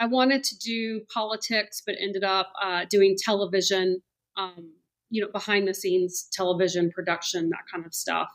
I 0.00 0.06
wanted 0.06 0.44
to 0.44 0.58
do 0.58 1.02
politics, 1.12 1.82
but 1.84 1.96
ended 2.00 2.24
up 2.24 2.52
uh, 2.62 2.86
doing 2.88 3.16
television, 3.18 4.00
um, 4.36 4.72
you 5.10 5.20
know, 5.20 5.28
behind 5.30 5.68
the 5.68 5.74
scenes 5.74 6.28
television 6.32 6.90
production, 6.90 7.50
that 7.50 7.64
kind 7.70 7.84
of 7.84 7.92
stuff, 7.92 8.28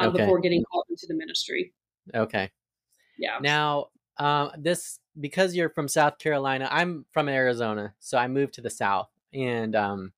uh, 0.00 0.06
okay. 0.06 0.18
before 0.18 0.40
getting 0.40 0.64
called 0.64 0.86
into 0.90 1.06
the 1.06 1.14
ministry. 1.14 1.72
Okay. 2.14 2.50
Yeah. 3.18 3.38
Now, 3.40 3.88
um, 4.18 4.50
this 4.58 4.98
because 5.20 5.54
you're 5.54 5.70
from 5.70 5.88
South 5.88 6.18
Carolina, 6.18 6.68
I'm 6.70 7.04
from 7.12 7.28
Arizona, 7.28 7.94
so 8.00 8.18
I 8.18 8.28
moved 8.28 8.54
to 8.54 8.60
the 8.60 8.70
South, 8.70 9.08
and 9.32 9.76
um, 9.76 10.12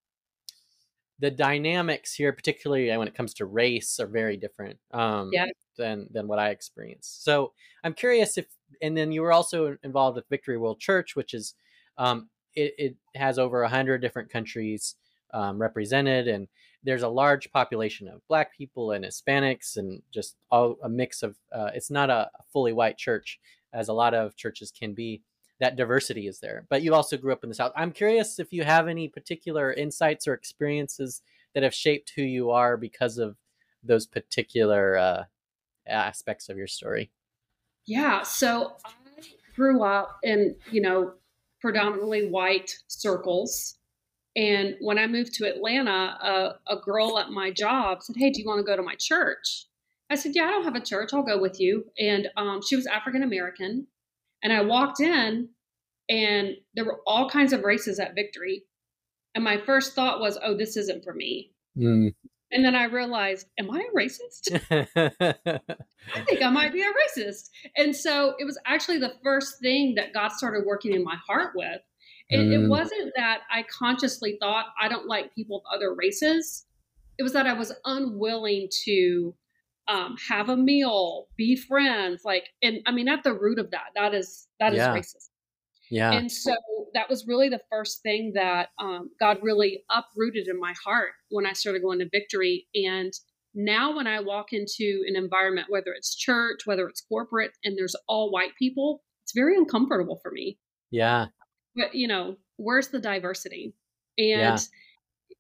the 1.21 1.31
dynamics 1.31 2.15
here, 2.15 2.33
particularly 2.33 2.95
when 2.97 3.09
it 3.09 3.15
comes 3.15 3.35
to 3.35 3.47
race, 3.47 3.99
are 4.01 4.07
very 4.07 4.37
different 4.37 4.79
um, 4.93 5.31
yeah. 5.33 5.47
than 5.79 6.09
than 6.11 6.27
what 6.27 6.39
I 6.39 6.51
experienced. 6.51 7.25
So 7.25 7.53
I'm 7.83 7.95
curious 7.95 8.37
if, 8.37 8.47
and 8.83 8.97
then 8.97 9.13
you 9.13 9.23
were 9.23 9.33
also 9.33 9.77
involved 9.83 10.17
with 10.17 10.29
Victory 10.29 10.59
World 10.59 10.81
Church, 10.81 11.17
which 11.17 11.35
is 11.35 11.55
um, 11.99 12.29
it, 12.55 12.75
it 12.79 12.97
has 13.15 13.39
over 13.39 13.63
a 13.63 13.69
hundred 13.69 14.01
different 14.01 14.31
countries 14.31 14.97
um, 15.33 15.59
represented, 15.59 16.29
and 16.29 16.49
there's 16.83 17.03
a 17.03 17.09
large 17.09 17.51
population 17.53 18.09
of 18.09 18.27
Black 18.29 18.57
people 18.57 18.93
and 18.93 19.05
Hispanics, 19.05 19.77
and 19.77 20.03
just 20.13 20.37
all 20.51 20.77
a 20.83 20.89
mix 20.89 21.23
of. 21.23 21.37
Uh, 21.53 21.71
it's 21.75 21.91
not 21.91 22.11
a 22.11 22.31
fully 22.53 22.73
white 22.73 22.99
church, 22.99 23.39
as 23.75 23.89
a 23.89 23.93
lot 23.93 24.15
of 24.15 24.37
churches 24.37 24.71
can 24.71 24.95
be. 24.95 25.23
That 25.61 25.77
diversity 25.77 26.27
is 26.27 26.41
there, 26.41 26.67
but 26.69 26.83
you 26.83 26.95
also 26.95 27.17
grew 27.17 27.33
up 27.33 27.45
in 27.45 27.49
the 27.49 27.55
South. 27.55 27.73
I'm 27.77 27.93
curious 27.93 28.41
if 28.41 28.53
you 28.53 28.65
have 28.65 28.89
any 28.89 29.07
particular 29.09 29.73
insights 29.73 30.27
or 30.27 30.35
experiences 30.35 31.23
that 31.55 31.63
have 31.63 31.73
shaped 31.73 32.13
who 32.17 32.23
you 32.23 32.51
are 32.51 32.77
because 32.77 33.19
of 33.19 33.37
those 33.83 34.05
particular 34.05 34.97
uh, 34.97 35.23
aspects 35.87 36.49
of 36.49 36.57
your 36.57 36.67
story. 36.67 37.13
Yeah, 37.87 38.23
so 38.23 38.73
I 38.85 38.91
grew 39.55 39.85
up 39.85 40.19
in 40.25 40.57
you 40.73 40.81
know 40.81 41.15
predominantly 41.61 42.29
white 42.29 42.75
circles. 42.89 43.79
And 44.37 44.77
when 44.81 44.99
I 44.99 45.07
moved 45.07 45.33
to 45.35 45.47
Atlanta, 45.47 46.19
a, 46.21 46.75
a 46.75 46.77
girl 46.77 47.19
at 47.19 47.31
my 47.31 47.51
job 47.51 48.03
said, 48.03 48.17
Hey, 48.19 48.31
do 48.31 48.41
you 48.41 48.47
want 48.47 48.59
to 48.59 48.65
go 48.65 48.77
to 48.77 48.83
my 48.83 48.97
church? 48.97 49.67
I 50.11 50.17
said, 50.17 50.33
Yeah, 50.35 50.45
I 50.45 50.51
don't 50.51 50.65
have 50.65 50.77
a 50.77 50.81
church. 50.81 51.11
I'll 51.13 51.23
go 51.23 51.41
with 51.41 51.61
you. 51.61 51.85
And 51.99 52.29
um, 52.37 52.61
she 52.67 52.77
was 52.77 52.87
African 52.87 53.23
American. 53.23 53.87
And 54.43 54.53
I 54.53 54.63
walked 54.63 55.01
in, 55.01 55.49
and 56.09 56.51
there 56.75 56.85
were 56.85 57.01
all 57.07 57.31
kinds 57.31 57.53
of 57.53 57.63
races 57.63 57.99
at 57.99 58.15
Victory. 58.15 58.65
And 59.35 59.43
my 59.43 59.59
first 59.59 59.95
thought 59.95 60.21
was, 60.21 60.39
Oh, 60.43 60.57
this 60.57 60.77
isn't 60.77 61.05
for 61.05 61.15
me. 61.15 61.53
Mm. 61.79 62.15
And 62.55 62.65
then 62.65 62.77
I 62.77 62.85
realized, 62.85 63.49
am 63.59 63.69
I 63.69 63.81
a 63.81 63.97
racist? 63.97 64.53
I 66.15 66.21
think 66.21 66.41
I 66.41 66.51
might 66.51 66.73
be 66.73 66.83
a 66.83 66.85
racist. 66.85 67.49
And 67.77 67.97
so 67.97 68.35
it 68.39 68.45
was 68.45 68.59
actually 68.65 68.99
the 68.99 69.15
first 69.25 69.59
thing 69.61 69.95
that 69.97 70.15
God 70.15 70.31
started 70.31 70.65
working 70.65 70.93
in 70.93 71.03
my 71.03 71.17
heart 71.27 71.53
with. 71.57 71.81
It, 72.29 72.39
mm. 72.39 72.53
it 72.53 72.69
wasn't 72.69 73.13
that 73.17 73.41
I 73.53 73.65
consciously 73.65 74.37
thought 74.41 74.67
I 74.81 74.89
don't 74.89 75.09
like 75.09 75.35
people 75.35 75.59
of 75.59 75.75
other 75.75 75.95
races. 75.95 76.65
It 77.19 77.25
was 77.25 77.33
that 77.33 77.47
I 77.49 77.55
was 77.55 77.73
unwilling 77.85 78.69
to 78.85 79.35
um, 79.89 80.17
have 80.29 80.49
a 80.49 80.57
meal, 80.57 81.27
be 81.37 81.57
friends. 81.57 82.23
Like, 82.25 82.49
and 82.63 82.79
I 82.87 82.93
mean, 82.93 83.09
at 83.09 83.23
the 83.23 83.35
root 83.35 83.59
of 83.59 83.71
that, 83.73 83.89
that 83.95 84.15
is 84.15 84.47
that 84.61 84.73
is 84.73 84.79
yeah. 84.79 84.95
is 84.95 85.07
racist. 85.07 85.29
Yeah. 85.91 86.13
And 86.13 86.33
so 86.33 86.55
that 86.95 87.11
was 87.11 87.27
really 87.27 87.49
the 87.49 87.61
first 87.71 88.03
thing 88.03 88.33
that 88.35 88.71
um, 88.79 89.11
God 89.21 89.39
really 89.43 89.85
uprooted 89.91 90.49
in 90.49 90.59
my 90.59 90.75
heart 90.83 91.11
when 91.29 91.47
I 91.47 91.53
started 91.53 91.83
going 91.83 91.99
to 91.99 92.09
victory. 92.11 92.67
And 92.75 93.13
now 93.55 93.95
when 93.95 94.07
I 94.07 94.21
walk 94.21 94.53
into 94.53 95.05
an 95.07 95.15
environment, 95.15 95.67
whether 95.69 95.93
it's 95.93 96.15
church, 96.15 96.61
whether 96.65 96.89
it's 96.89 97.03
corporate, 97.03 97.53
and 97.65 97.77
there's 97.77 97.95
all 98.09 98.31
white 98.31 98.53
people, 98.59 99.03
it's 99.25 99.33
very 99.35 99.57
uncomfortable 99.57 100.19
for 100.23 100.31
me. 100.33 100.59
Yeah. 100.91 101.27
But, 101.77 101.95
you 101.95 102.09
know, 102.09 102.37
where's 102.57 102.89
the 102.89 103.01
diversity? 103.01 103.75
And, 104.17 104.29
yeah. 104.29 104.59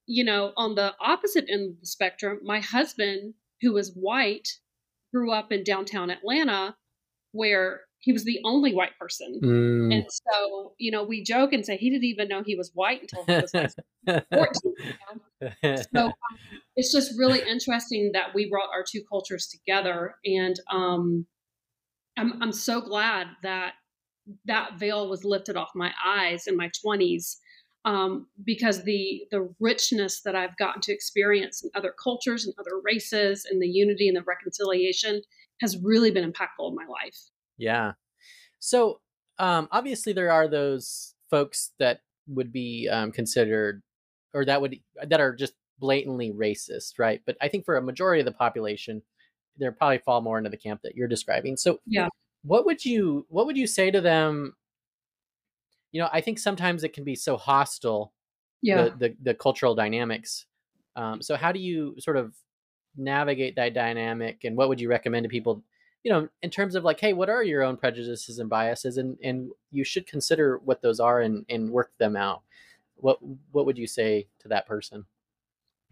you 0.07 0.25
know, 0.25 0.53
on 0.57 0.75
the 0.75 0.93
opposite 1.01 1.47
end 1.49 1.71
of 1.71 1.81
the 1.81 1.87
spectrum, 1.87 2.41
my 2.45 2.61
husband, 2.61 3.35
who 3.65 3.73
was 3.73 3.93
white, 3.95 4.49
grew 5.13 5.33
up 5.33 5.51
in 5.51 5.65
downtown 5.65 6.11
Atlanta 6.11 6.77
where 7.33 7.81
he 7.99 8.13
was 8.13 8.25
the 8.25 8.39
only 8.45 8.75
white 8.75 8.97
person. 9.01 9.41
Mm. 9.43 9.95
And 9.95 10.05
so, 10.09 10.75
you 10.79 10.91
know, 10.91 11.03
we 11.03 11.25
joke 11.25 11.53
and 11.53 11.65
say 11.65 11.77
he 11.77 11.89
didn't 11.89 12.05
even 12.05 12.29
know 12.29 12.43
he 12.45 12.55
was 12.55 12.71
white 12.75 13.01
until 13.01 13.25
he 13.25 13.41
was 13.41 13.55
like 13.55 13.71
14. 14.33 14.75
You 14.79 14.93
know? 15.63 15.77
So 15.95 16.01
um, 16.07 16.13
it's 16.77 16.93
just 16.93 17.19
really 17.19 17.41
interesting 17.41 18.11
that 18.13 18.35
we 18.35 18.49
brought 18.49 18.69
our 18.75 18.85
two 18.89 19.03
cultures 19.11 19.47
together. 19.47 20.17
And 20.25 20.55
um, 20.71 21.27
I'm, 22.19 22.43
I'm 22.43 22.53
so 22.53 22.83
glad 22.83 23.29
that 23.43 23.73
that 24.45 24.79
veil 24.79 25.09
was 25.09 25.25
lifted 25.25 25.57
off 25.57 25.71
my 25.75 25.93
eyes 26.05 26.47
in 26.47 26.57
my 26.57 26.71
20s 26.87 27.37
um, 27.85 28.27
because 28.45 28.85
the 28.85 29.27
the 29.31 29.49
richness 29.61 30.23
that 30.23 30.35
I've 30.35 30.57
gotten 30.57 30.81
to 30.83 30.93
experience 30.93 31.63
in 31.63 31.71
other 31.75 31.95
cultures 32.03 32.47
and 32.47 32.55
other 32.59 32.81
races 32.83 33.47
and 33.51 33.61
the 33.61 33.69
unity 33.69 34.09
and 34.09 34.17
the 34.17 34.23
reconciliation 34.23 35.23
has 35.61 35.77
really 35.79 36.11
been 36.11 36.31
impactful 36.31 36.69
in 36.69 36.75
my 36.75 36.87
life. 36.87 37.19
Yeah. 37.59 37.93
So 38.59 39.01
um, 39.39 39.69
obviously 39.71 40.13
there 40.13 40.31
are 40.31 40.49
those 40.49 41.15
folks 41.31 41.73
that 41.79 42.01
would 42.27 42.53
be 42.53 42.89
um, 42.91 43.13
considered 43.13 43.83
or 44.33 44.45
that 44.45 44.61
would 44.61 44.77
that 45.07 45.21
are 45.21 45.35
just 45.35 45.55
blatantly 45.79 46.33
racist, 46.33 46.99
right? 46.99 47.21
But 47.27 47.37
I 47.41 47.49
think 47.49 47.65
for 47.65 47.77
a 47.77 47.83
majority 47.83 48.21
of 48.21 48.27
the 48.27 48.33
population, 48.33 49.03
they 49.59 49.69
probably 49.71 49.99
fall 49.99 50.21
more 50.21 50.39
into 50.39 50.51
the 50.51 50.57
camp 50.57 50.81
that 50.83 50.95
you're 50.97 51.09
describing. 51.09 51.57
So 51.57 51.79
yeah, 51.87 52.09
what 52.43 52.67
would 52.67 52.85
you 52.85 53.27
what 53.29 53.47
would 53.47 53.57
you 53.57 53.67
say 53.67 53.91
to 53.91 54.01
them? 54.01 54.55
You 55.95 56.03
know, 56.03 56.11
I 56.13 56.21
think 56.21 56.39
sometimes 56.39 56.85
it 56.85 56.93
can 56.93 57.05
be 57.05 57.15
so 57.15 57.39
hostile. 57.39 58.13
Yeah, 58.61 58.85
the 58.85 58.91
the, 58.99 59.17
the 59.23 59.35
cultural 59.35 59.75
dynamics. 59.75 60.45
Um, 60.97 61.23
so 61.23 61.37
how 61.37 61.53
do 61.53 61.59
you 61.59 61.95
sort 61.99 62.17
of 62.17 62.35
navigate 62.97 63.57
that 63.57 63.73
dynamic, 63.73 64.45
and 64.45 64.57
what 64.57 64.69
would 64.69 64.81
you 64.81 64.91
recommend 64.91 65.25
to 65.25 65.29
people 65.31 65.65
you 66.05 66.13
know, 66.13 66.29
in 66.43 66.51
terms 66.51 66.75
of 66.75 66.85
like, 66.85 67.01
hey, 67.01 67.15
what 67.15 67.31
are 67.31 67.43
your 67.43 67.63
own 67.63 67.79
prejudices 67.79 68.39
and 68.39 68.49
biases, 68.49 68.99
and 68.99 69.17
and 69.25 69.51
you 69.71 69.85
should 69.85 70.07
consider 70.07 70.59
what 70.59 70.83
those 70.83 71.01
are 71.01 71.23
and 71.23 71.47
and 71.49 71.71
work 71.71 71.93
them 71.99 72.15
out. 72.15 72.43
What 72.97 73.19
what 73.51 73.65
would 73.67 73.79
you 73.79 73.87
say 73.87 74.29
to 74.41 74.49
that 74.49 74.67
person? 74.67 75.07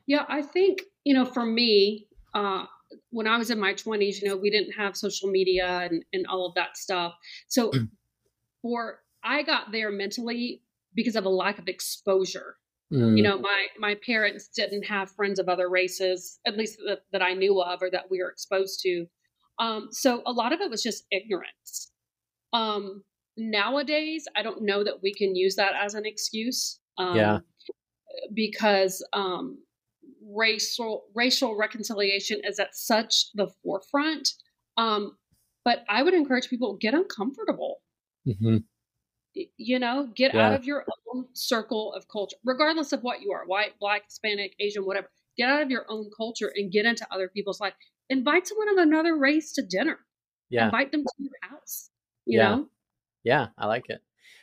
Yeah, 0.07 0.27
I 0.29 0.43
think 0.43 0.83
you 1.05 1.15
know, 1.15 1.25
for 1.25 1.47
me, 1.47 2.07
uh, 2.35 2.67
when 3.11 3.27
I 3.27 3.39
was 3.39 3.51
in 3.51 3.59
my 3.59 3.73
twenties, 3.73 4.21
you 4.21 4.29
know, 4.29 4.37
we 4.37 4.51
didn't 4.51 4.73
have 4.73 4.97
social 4.97 5.31
media 5.31 5.89
and 5.91 6.05
and 6.13 6.27
all 6.27 6.47
of 6.47 6.55
that 6.57 6.77
stuff. 6.77 7.15
So, 7.49 7.71
mm. 7.71 7.89
for 8.61 8.99
I 9.25 9.43
got 9.43 9.73
there 9.73 9.91
mentally 9.91 10.63
because 10.95 11.17
of 11.17 11.25
a 11.25 11.31
lack 11.31 11.59
of 11.59 11.69
exposure. 11.69 12.57
Mm. 12.93 13.17
You 13.17 13.23
know, 13.23 13.39
my 13.39 13.67
my 13.79 13.97
parents 14.05 14.49
didn't 14.49 14.85
have 14.85 15.11
friends 15.13 15.39
of 15.39 15.49
other 15.49 15.69
races, 15.69 16.39
at 16.47 16.59
least 16.59 16.79
that, 16.87 17.01
that 17.13 17.23
I 17.23 17.33
knew 17.33 17.61
of 17.61 17.83
or 17.83 17.91
that 17.91 18.11
we 18.11 18.19
were 18.23 18.31
exposed 18.31 18.81
to. 18.83 19.07
Um, 19.59 19.89
so 19.91 20.23
a 20.27 20.33
lot 20.33 20.53
of 20.53 20.61
it 20.61 20.71
was 20.71 20.83
just 20.83 21.05
ignorance. 21.11 21.91
Um, 22.53 23.03
nowadays, 23.37 24.27
I 24.37 24.43
don't 24.43 24.63
know 24.63 24.85
that 24.85 25.03
we 25.03 25.15
can 25.15 25.35
use 25.35 25.57
that 25.57 25.73
as 25.81 25.95
an 25.95 26.05
excuse. 26.05 26.81
Um, 26.99 27.17
yeah. 27.17 27.39
Because 28.35 29.03
um, 29.15 29.59
racial 30.23 31.05
racial 31.15 31.57
reconciliation 31.57 32.41
is 32.45 32.59
at 32.59 32.75
such 32.75 33.33
the 33.35 33.49
forefront. 33.63 34.29
Um, 34.77 35.17
but 35.65 35.85
I 35.89 36.03
would 36.03 36.15
encourage 36.15 36.49
people 36.49 36.77
get 36.79 36.93
uncomfortable. 36.93 37.83
Mm-hmm. 38.27 38.59
You 39.35 39.79
know, 39.79 40.09
get 40.15 40.35
yeah. 40.35 40.49
out 40.49 40.55
of 40.55 40.65
your 40.65 40.85
own 41.15 41.27
circle 41.33 41.95
of 41.95 42.07
culture, 42.09 42.37
regardless 42.45 42.93
of 42.93 43.03
what 43.03 43.23
you 43.23 43.33
are 43.33 43.45
white, 43.47 43.79
black, 43.81 44.05
Hispanic, 44.07 44.55
Asian, 44.61 44.85
whatever. 44.85 45.11
Get 45.39 45.49
out 45.49 45.63
of 45.63 45.71
your 45.71 45.87
own 45.89 46.11
culture 46.15 46.53
and 46.55 46.71
get 46.71 46.85
into 46.85 47.07
other 47.11 47.29
people's 47.29 47.59
life 47.59 47.73
invite 48.13 48.47
someone 48.47 48.69
of 48.69 48.77
another 48.77 49.17
race 49.17 49.53
to 49.55 49.63
dinner. 49.63 49.99
Yeah. 50.51 50.67
Invite 50.67 50.93
them 50.93 51.03
to 51.03 51.11
your 51.19 51.33
house. 51.51 51.91
You 52.27 52.39
yeah. 52.39 52.49
know? 52.49 52.69
Yeah, 53.25 53.47
I 53.57 53.67
like 53.67 53.89
it. 53.89 54.01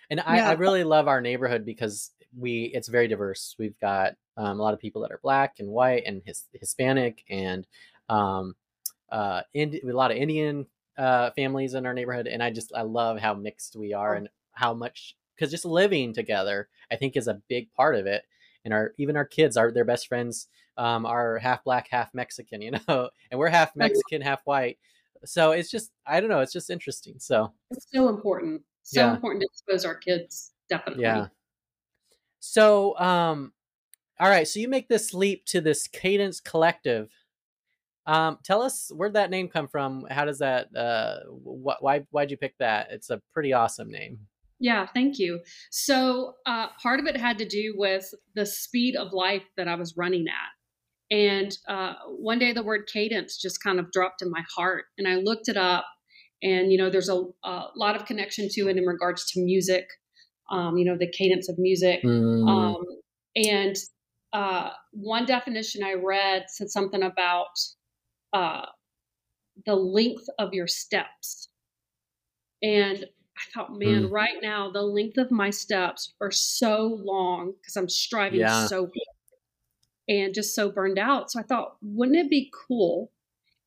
And 0.09 0.19
I, 0.19 0.37
yeah. 0.37 0.49
I 0.49 0.53
really 0.53 0.83
love 0.83 1.07
our 1.07 1.21
neighborhood 1.21 1.65
because 1.65 2.11
we 2.37 2.71
it's 2.73 2.87
very 2.87 3.07
diverse. 3.07 3.55
We've 3.59 3.79
got 3.79 4.13
um, 4.37 4.59
a 4.59 4.63
lot 4.63 4.73
of 4.73 4.79
people 4.79 5.03
that 5.03 5.11
are 5.11 5.19
black 5.21 5.55
and 5.59 5.69
white 5.69 6.03
and 6.05 6.21
his, 6.25 6.45
Hispanic 6.53 7.23
and 7.29 7.67
um, 8.09 8.55
uh, 9.11 9.41
Indi- 9.53 9.81
a 9.81 9.93
lot 9.93 10.11
of 10.11 10.17
Indian 10.17 10.65
uh, 10.97 11.31
families 11.31 11.75
in 11.75 11.85
our 11.85 11.93
neighborhood. 11.93 12.27
And 12.27 12.41
I 12.41 12.49
just 12.49 12.73
I 12.75 12.81
love 12.81 13.19
how 13.19 13.35
mixed 13.35 13.75
we 13.75 13.93
are 13.93 14.15
oh. 14.15 14.17
and 14.17 14.29
how 14.59 14.73
much 14.73 15.15
because 15.35 15.51
just 15.51 15.65
living 15.65 16.13
together 16.13 16.67
I 16.91 16.95
think 16.95 17.15
is 17.15 17.27
a 17.27 17.41
big 17.47 17.71
part 17.73 17.95
of 17.95 18.05
it. 18.05 18.23
And 18.65 18.73
our 18.73 18.93
even 18.97 19.15
our 19.15 19.25
kids 19.25 19.57
are 19.57 19.71
their 19.71 19.85
best 19.85 20.07
friends 20.07 20.47
um, 20.77 21.05
are 21.05 21.37
half 21.37 21.63
black, 21.63 21.87
half 21.89 22.13
Mexican, 22.13 22.61
you 22.63 22.71
know, 22.71 23.09
and 23.31 23.39
we're 23.39 23.49
half 23.49 23.75
Mexican, 23.75 24.21
half 24.21 24.41
white. 24.45 24.77
So 25.25 25.51
it's 25.51 25.69
just, 25.69 25.91
I 26.05 26.21
don't 26.21 26.29
know, 26.29 26.39
it's 26.39 26.53
just 26.53 26.69
interesting. 26.69 27.15
So 27.19 27.51
it's 27.71 27.87
so 27.93 28.07
important, 28.07 28.61
so 28.83 29.01
yeah. 29.01 29.13
important 29.13 29.41
to 29.41 29.47
expose 29.51 29.85
our 29.85 29.95
kids, 29.95 30.53
definitely. 30.69 31.03
Yeah. 31.03 31.27
So, 32.39 32.97
um, 32.97 33.51
all 34.19 34.29
right, 34.29 34.47
so 34.47 34.61
you 34.61 34.69
make 34.69 34.87
this 34.87 35.13
leap 35.13 35.45
to 35.47 35.59
this 35.59 35.87
Cadence 35.87 36.39
Collective. 36.39 37.09
Um, 38.05 38.39
tell 38.43 38.61
us 38.61 38.91
where'd 38.95 39.13
that 39.13 39.29
name 39.29 39.49
come 39.49 39.67
from? 39.67 40.07
How 40.09 40.25
does 40.25 40.39
that? 40.39 40.73
Uh, 40.75 41.19
wh- 41.25 41.81
why 41.81 42.05
why'd 42.11 42.31
you 42.31 42.37
pick 42.37 42.57
that? 42.57 42.87
It's 42.91 43.09
a 43.09 43.21
pretty 43.33 43.53
awesome 43.53 43.91
name. 43.91 44.19
Yeah, 44.59 44.87
thank 44.93 45.19
you. 45.19 45.39
So 45.71 46.33
uh, 46.45 46.67
part 46.83 46.99
of 46.99 47.05
it 47.05 47.15
had 47.15 47.37
to 47.37 47.45
do 47.45 47.73
with 47.77 48.13
the 48.35 48.45
speed 48.45 48.95
of 48.95 49.13
life 49.13 49.43
that 49.55 49.67
I 49.67 49.75
was 49.75 49.95
running 49.95 50.25
at. 50.27 51.15
And 51.15 51.57
uh, 51.67 51.93
one 52.07 52.39
day 52.39 52.51
the 52.53 52.63
word 52.63 52.89
cadence 52.91 53.37
just 53.37 53.63
kind 53.63 53.79
of 53.79 53.91
dropped 53.91 54.21
in 54.21 54.29
my 54.29 54.43
heart. 54.55 54.85
And 54.97 55.07
I 55.07 55.15
looked 55.15 55.47
it 55.47 55.57
up. 55.57 55.85
And, 56.41 56.71
you 56.71 56.77
know, 56.77 56.89
there's 56.89 57.09
a, 57.09 57.21
a 57.43 57.67
lot 57.75 57.95
of 57.95 58.05
connection 58.05 58.47
to 58.51 58.69
it 58.69 58.77
in 58.77 58.85
regards 58.85 59.29
to 59.31 59.41
music, 59.41 59.85
um, 60.51 60.77
you 60.77 60.85
know, 60.85 60.97
the 60.97 61.11
cadence 61.11 61.49
of 61.49 61.57
music. 61.57 62.01
Mm. 62.03 62.47
Um, 62.47 62.83
and 63.35 63.75
uh, 64.31 64.69
one 64.91 65.25
definition 65.25 65.83
I 65.83 65.93
read 65.93 66.45
said 66.47 66.69
something 66.69 67.03
about 67.03 67.47
uh, 68.31 68.65
the 69.65 69.75
length 69.75 70.25
of 70.37 70.53
your 70.53 70.67
steps. 70.67 71.49
And 72.61 73.05
I 73.39 73.51
thought, 73.53 73.77
man, 73.77 74.05
mm. 74.05 74.11
right 74.11 74.37
now 74.41 74.69
the 74.69 74.81
length 74.81 75.17
of 75.17 75.31
my 75.31 75.49
steps 75.49 76.13
are 76.21 76.31
so 76.31 76.99
long 77.03 77.53
because 77.59 77.75
I'm 77.75 77.89
striving 77.89 78.41
yeah. 78.41 78.67
so 78.67 78.81
hard 78.81 78.91
and 80.09 80.33
just 80.33 80.55
so 80.55 80.69
burned 80.71 80.99
out. 80.99 81.31
So 81.31 81.39
I 81.39 81.43
thought, 81.43 81.77
wouldn't 81.81 82.17
it 82.17 82.29
be 82.29 82.51
cool 82.67 83.11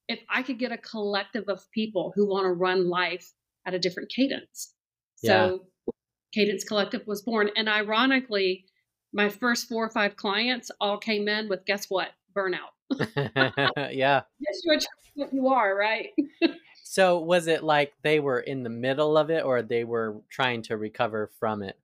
if 0.08 0.20
I 0.28 0.42
could 0.42 0.58
get 0.58 0.72
a 0.72 0.78
collective 0.78 1.44
of 1.48 1.70
people 1.70 2.12
who 2.14 2.28
want 2.28 2.44
to 2.44 2.52
run 2.52 2.88
life 2.88 3.32
at 3.66 3.74
a 3.74 3.78
different 3.78 4.11
cadence? 4.11 4.74
So 5.16 5.61
yeah. 5.87 5.92
Cadence 6.32 6.64
Collective 6.64 7.06
was 7.06 7.22
born. 7.22 7.50
And 7.56 7.68
ironically, 7.68 8.64
my 9.12 9.28
first 9.28 9.68
four 9.68 9.85
or 9.85 9.90
five 9.90 10.16
clients 10.16 10.70
all 10.80 10.98
came 10.98 11.28
in 11.28 11.48
with 11.48 11.64
guess 11.64 11.87
what? 11.88 12.08
Burnout. 12.37 12.72
yeah. 13.92 14.22
Yes, 14.40 14.87
what 15.14 15.32
you 15.32 15.48
are, 15.48 15.76
right? 15.76 16.08
so 16.92 17.20
was 17.20 17.46
it 17.46 17.64
like 17.64 17.94
they 18.02 18.20
were 18.20 18.40
in 18.40 18.64
the 18.64 18.68
middle 18.68 19.16
of 19.16 19.31
it 19.31 19.46
or 19.46 19.62
they 19.62 19.83
were 19.83 20.20
trying 20.28 20.61
to 20.64 20.76
recover 20.76 21.31
from 21.40 21.62
it? 21.62 21.78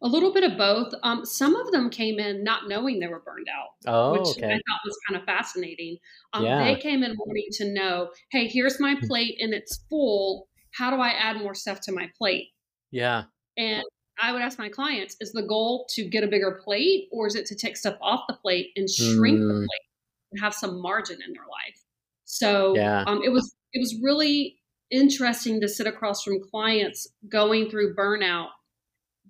A 0.00 0.08
little 0.08 0.32
bit 0.32 0.50
of 0.50 0.56
both. 0.56 0.94
Um, 1.02 1.26
some 1.26 1.54
of 1.54 1.70
them 1.72 1.90
came 1.90 2.18
in 2.18 2.42
not 2.42 2.68
knowing 2.68 3.00
they 3.00 3.06
were 3.06 3.20
burned 3.20 3.48
out, 3.54 3.68
oh, 3.86 4.12
which 4.12 4.30
okay. 4.30 4.46
I 4.46 4.54
thought 4.54 4.80
was 4.82 4.96
kind 5.06 5.20
of 5.20 5.26
fascinating. 5.26 5.98
Um, 6.32 6.46
yeah. 6.46 6.64
They 6.64 6.80
came 6.80 7.02
in 7.02 7.16
wanting 7.18 7.48
to 7.52 7.70
know, 7.70 8.08
hey, 8.30 8.48
here's 8.48 8.80
my 8.80 8.94
hmm. 8.94 9.06
plate 9.06 9.36
and 9.42 9.52
it's 9.52 9.84
full. 9.90 10.48
How 10.70 10.88
do 10.88 10.96
I 11.02 11.10
add 11.10 11.36
more 11.36 11.54
stuff 11.54 11.82
to 11.82 11.92
my 11.92 12.08
plate? 12.16 12.46
Yeah. 12.90 13.24
And 13.58 13.84
I 14.18 14.32
would 14.32 14.40
ask 14.40 14.58
my 14.58 14.70
clients, 14.70 15.18
is 15.20 15.32
the 15.32 15.42
goal 15.42 15.86
to 15.90 16.08
get 16.08 16.24
a 16.24 16.28
bigger 16.28 16.62
plate 16.64 17.08
or 17.12 17.26
is 17.26 17.34
it 17.34 17.44
to 17.44 17.54
take 17.54 17.76
stuff 17.76 17.98
off 18.00 18.22
the 18.26 18.38
plate 18.40 18.68
and 18.74 18.88
shrink 18.88 19.38
mm. 19.38 19.48
the 19.48 19.66
plate 19.66 19.86
and 20.32 20.40
have 20.40 20.54
some 20.54 20.80
margin 20.80 21.18
in 21.26 21.34
their 21.34 21.42
life? 21.42 21.84
So 22.24 22.74
yeah. 22.74 23.04
um, 23.06 23.22
it 23.22 23.30
was 23.30 23.54
it 23.72 23.80
was 23.80 23.96
really 24.02 24.58
interesting 24.90 25.60
to 25.60 25.68
sit 25.68 25.86
across 25.86 26.22
from 26.22 26.40
clients 26.40 27.06
going 27.28 27.68
through 27.68 27.94
burnout 27.94 28.48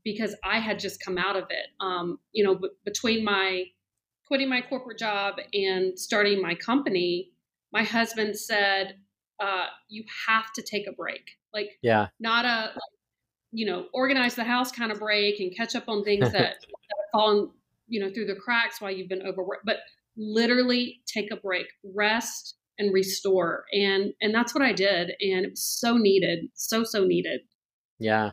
because 0.04 0.34
I 0.44 0.60
had 0.60 0.78
just 0.78 1.02
come 1.04 1.18
out 1.18 1.36
of 1.36 1.44
it. 1.50 1.66
Um, 1.80 2.18
you 2.32 2.44
know, 2.44 2.54
b- 2.54 2.70
between 2.84 3.24
my 3.24 3.64
quitting 4.26 4.48
my 4.48 4.60
corporate 4.60 4.98
job 4.98 5.36
and 5.54 5.98
starting 5.98 6.40
my 6.40 6.54
company, 6.54 7.30
my 7.72 7.82
husband 7.82 8.38
said, 8.38 8.96
uh, 9.40 9.66
"You 9.88 10.04
have 10.28 10.52
to 10.52 10.62
take 10.62 10.86
a 10.86 10.92
break. 10.92 11.30
Like, 11.52 11.78
yeah, 11.82 12.08
not 12.20 12.44
a, 12.44 12.78
you 13.52 13.66
know, 13.66 13.86
organize 13.92 14.34
the 14.34 14.44
house 14.44 14.70
kind 14.70 14.92
of 14.92 15.00
break 15.00 15.40
and 15.40 15.54
catch 15.56 15.74
up 15.74 15.88
on 15.88 16.04
things 16.04 16.30
that, 16.32 16.32
that 16.32 16.42
have 16.42 17.10
fallen, 17.12 17.50
you 17.88 18.00
know, 18.00 18.10
through 18.12 18.26
the 18.26 18.36
cracks 18.36 18.80
while 18.80 18.90
you've 18.90 19.08
been 19.08 19.26
overworked, 19.26 19.64
but 19.64 19.78
literally 20.16 21.00
take 21.06 21.30
a 21.32 21.36
break, 21.36 21.66
rest." 21.82 22.57
And 22.78 22.92
restore 22.92 23.64
and 23.72 24.12
and 24.20 24.34
that's 24.34 24.54
what 24.54 24.62
i 24.62 24.72
did 24.72 25.12
and 25.20 25.44
it 25.44 25.50
was 25.50 25.62
so 25.62 25.96
needed 25.96 26.46
so 26.54 26.84
so 26.84 27.04
needed 27.04 27.40
yeah 27.98 28.30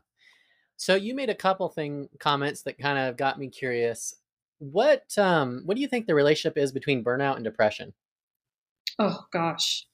so 0.77 0.95
you 0.95 1.15
made 1.15 1.29
a 1.29 1.36
couple 1.36 1.69
thing 1.69 2.10
comments 2.19 2.63
that 2.63 2.77
kind 2.77 2.97
of 2.99 3.17
got 3.17 3.39
me 3.39 3.49
curious. 3.49 4.15
What 4.60 5.17
um 5.17 5.62
what 5.65 5.75
do 5.75 5.81
you 5.81 5.88
think 5.88 6.05
the 6.05 6.15
relationship 6.15 6.58
is 6.58 6.71
between 6.71 7.03
burnout 7.03 7.36
and 7.36 7.43
depression? 7.43 7.93
Oh 8.99 9.25
gosh. 9.31 9.86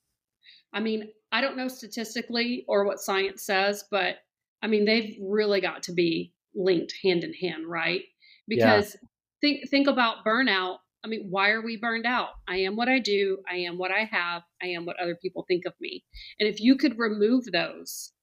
I 0.74 0.80
mean, 0.80 1.10
I 1.32 1.42
don't 1.42 1.58
know 1.58 1.68
statistically 1.68 2.66
or 2.68 2.86
what 2.86 3.00
science 3.00 3.44
says, 3.44 3.84
but 3.90 4.18
I 4.62 4.68
mean 4.68 4.86
they've 4.86 5.18
really 5.22 5.62
got 5.62 5.84
to 5.84 5.94
be 5.94 6.34
linked 6.56 6.94
hand 7.04 7.24
in 7.24 7.34
hand, 7.34 7.68
right? 7.68 8.02
Because 8.48 8.96
yeah. 8.96 9.08
think 9.42 9.70
think 9.70 9.88
about 9.88 10.26
burnout. 10.26 10.78
I 11.04 11.08
mean, 11.08 11.28
why 11.30 11.50
are 11.50 11.62
we 11.62 11.78
burned 11.78 12.06
out? 12.06 12.30
I 12.48 12.58
am 12.58 12.76
what 12.76 12.88
I 12.88 13.00
do, 13.00 13.40
I 13.50 13.58
am 13.58 13.78
what 13.78 13.92
I 13.92 14.04
have, 14.04 14.44
I 14.62 14.68
am 14.68 14.86
what 14.86 15.00
other 15.00 15.18
people 15.22 15.46
think 15.48 15.66
of 15.66 15.74
me. 15.82 16.04
And 16.40 16.48
if 16.48 16.62
you 16.62 16.76
could 16.76 16.98
remove 16.98 17.46
those, 17.52 18.14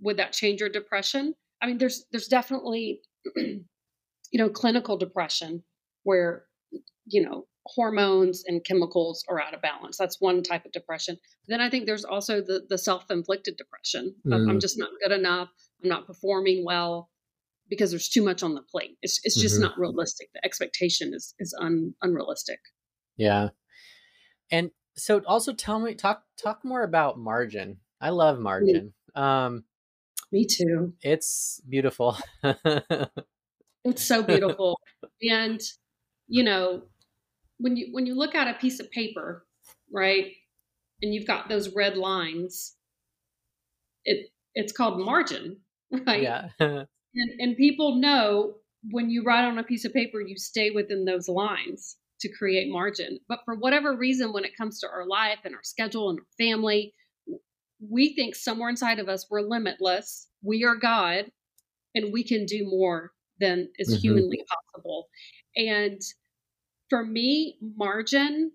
would 0.00 0.18
that 0.18 0.32
change 0.32 0.60
your 0.60 0.68
depression? 0.68 1.34
I 1.62 1.66
mean, 1.66 1.78
there's 1.78 2.04
there's 2.12 2.28
definitely 2.28 3.00
you 3.36 3.64
know 4.34 4.48
clinical 4.48 4.96
depression 4.96 5.62
where 6.04 6.44
you 7.06 7.22
know 7.22 7.46
hormones 7.66 8.44
and 8.46 8.64
chemicals 8.64 9.24
are 9.28 9.40
out 9.40 9.54
of 9.54 9.62
balance. 9.62 9.96
That's 9.98 10.20
one 10.20 10.42
type 10.42 10.64
of 10.64 10.72
depression. 10.72 11.16
But 11.16 11.52
then 11.54 11.60
I 11.60 11.70
think 11.70 11.86
there's 11.86 12.04
also 12.04 12.40
the 12.40 12.62
the 12.68 12.78
self-inflicted 12.78 13.56
depression. 13.56 14.14
Mm. 14.26 14.50
I'm 14.50 14.60
just 14.60 14.78
not 14.78 14.90
good 15.02 15.12
enough. 15.12 15.48
I'm 15.82 15.88
not 15.88 16.06
performing 16.06 16.64
well 16.64 17.10
because 17.68 17.90
there's 17.90 18.08
too 18.08 18.24
much 18.24 18.42
on 18.42 18.54
the 18.54 18.62
plate. 18.62 18.96
It's 19.02 19.20
it's 19.24 19.40
just 19.40 19.56
mm-hmm. 19.56 19.64
not 19.64 19.78
realistic. 19.78 20.28
The 20.34 20.44
expectation 20.44 21.12
is 21.14 21.34
is 21.38 21.54
un, 21.60 21.94
unrealistic. 22.02 22.60
Yeah. 23.16 23.48
And 24.50 24.70
so 24.96 25.20
also 25.26 25.52
tell 25.52 25.78
me 25.78 25.94
talk 25.94 26.22
talk 26.42 26.64
more 26.64 26.82
about 26.82 27.18
margin. 27.18 27.78
I 28.00 28.10
love 28.10 28.38
margin. 28.38 28.94
Mm. 29.16 29.20
Um 29.20 29.64
me 30.30 30.46
too. 30.46 30.92
It's 31.02 31.60
beautiful. 31.68 32.18
it's 33.84 34.04
so 34.04 34.22
beautiful. 34.22 34.80
and 35.22 35.60
you 36.28 36.42
know, 36.42 36.82
when 37.58 37.76
you 37.76 37.88
when 37.92 38.06
you 38.06 38.14
look 38.14 38.34
at 38.34 38.48
a 38.48 38.58
piece 38.58 38.80
of 38.80 38.90
paper, 38.90 39.46
right? 39.92 40.32
And 41.00 41.14
you've 41.14 41.26
got 41.26 41.48
those 41.48 41.74
red 41.74 41.96
lines, 41.96 42.74
it 44.04 44.30
it's 44.54 44.72
called 44.72 45.00
margin, 45.00 45.58
right? 46.06 46.22
Yeah. 46.22 46.48
and 47.14 47.40
and 47.40 47.56
people 47.56 47.96
know 47.96 48.54
when 48.90 49.10
you 49.10 49.24
write 49.24 49.44
on 49.44 49.58
a 49.58 49.64
piece 49.64 49.84
of 49.84 49.92
paper, 49.92 50.20
you 50.20 50.36
stay 50.36 50.70
within 50.70 51.04
those 51.04 51.28
lines 51.28 51.96
to 52.20 52.28
create 52.28 52.70
margin. 52.70 53.18
But 53.28 53.40
for 53.44 53.54
whatever 53.54 53.96
reason, 53.96 54.32
when 54.32 54.44
it 54.44 54.56
comes 54.56 54.80
to 54.80 54.88
our 54.88 55.06
life 55.06 55.38
and 55.44 55.54
our 55.54 55.62
schedule 55.62 56.10
and 56.10 56.18
our 56.20 56.26
family, 56.38 56.94
we 57.80 58.14
think 58.14 58.34
somewhere 58.34 58.68
inside 58.68 58.98
of 58.98 59.08
us 59.08 59.26
we're 59.30 59.42
limitless, 59.42 60.28
we 60.42 60.64
are 60.64 60.76
God, 60.76 61.26
and 61.94 62.12
we 62.12 62.24
can 62.24 62.44
do 62.46 62.66
more 62.68 63.12
than 63.40 63.68
is 63.78 63.88
mm-hmm. 63.88 64.00
humanly 64.00 64.44
possible. 64.48 65.08
And 65.56 66.00
for 66.90 67.04
me, 67.04 67.58
margin 67.76 68.52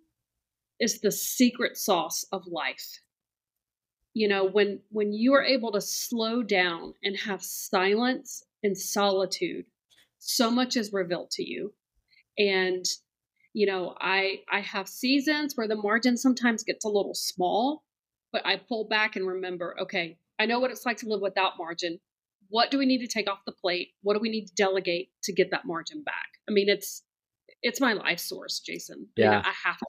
is 0.79 0.99
the 0.99 1.11
secret 1.11 1.77
sauce 1.77 2.25
of 2.31 2.43
life. 2.47 2.99
You 4.13 4.27
know, 4.27 4.45
when 4.45 4.79
when 4.89 5.13
you 5.13 5.33
are 5.33 5.43
able 5.43 5.71
to 5.71 5.81
slow 5.81 6.43
down 6.43 6.93
and 7.03 7.17
have 7.17 7.41
silence 7.43 8.43
and 8.63 8.77
solitude, 8.77 9.65
so 10.19 10.51
much 10.51 10.77
is 10.77 10.93
revealed 10.93 11.31
to 11.31 11.43
you. 11.43 11.73
And 12.37 12.85
you 13.53 13.65
know, 13.65 13.95
I 13.99 14.41
I 14.51 14.61
have 14.61 14.87
seasons 14.87 15.55
where 15.55 15.67
the 15.67 15.75
margin 15.75 16.17
sometimes 16.17 16.63
gets 16.63 16.85
a 16.85 16.89
little 16.89 17.15
small 17.15 17.83
but 18.33 18.45
I 18.45 18.57
pull 18.57 18.85
back 18.85 19.15
and 19.15 19.25
remember, 19.25 19.75
okay, 19.79 20.17
I 20.39 20.47
know 20.47 20.59
what 20.59 20.71
it's 20.71 20.85
like 20.85 20.97
to 20.97 21.07
live 21.07 21.21
without 21.21 21.53
margin. 21.57 21.99
What 22.49 22.71
do 22.71 22.77
we 22.79 22.85
need 22.85 22.97
to 22.99 23.07
take 23.07 23.29
off 23.29 23.45
the 23.45 23.53
plate? 23.53 23.89
What 24.01 24.15
do 24.15 24.19
we 24.19 24.29
need 24.29 24.47
to 24.47 24.53
delegate 24.55 25.11
to 25.23 25.31
get 25.31 25.51
that 25.51 25.65
margin 25.65 26.03
back? 26.03 26.27
I 26.49 26.51
mean, 26.51 26.67
it's 26.67 27.03
it's 27.61 27.79
my 27.79 27.93
life 27.93 28.19
source, 28.19 28.59
Jason. 28.59 29.07
Yeah, 29.15 29.41
I, 29.45 29.49
I 29.49 29.53
have 29.63 29.77
to. 29.77 29.85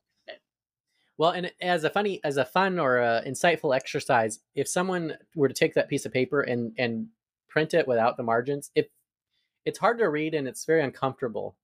Well, 1.17 1.31
and 1.31 1.53
as 1.61 1.85
a 1.85 1.91
funny, 1.91 2.21
as 2.25 2.37
a 2.37 2.45
fun 2.45 2.79
or 2.79 2.99
a 2.99 3.23
insightful 3.27 3.75
exercise, 3.75 4.41
if 4.55 4.69
someone 4.69 5.17
were 5.35 5.49
to 5.49 5.55
take 5.55 5.75
that 5.75 5.89
piece 5.89 6.07
of 6.07 6.13
paper 6.13 6.41
and 6.41 6.73
and 6.77 7.09
print 7.49 7.73
it 7.73 7.87
without 7.87 8.17
the 8.17 8.23
margins, 8.23 8.71
it 8.75 8.91
it's 9.65 9.79
hard 9.79 9.99
to 9.99 10.09
read 10.09 10.35
and 10.35 10.49
it's 10.49 10.65
very 10.65 10.83
uncomfortable. 10.83 11.57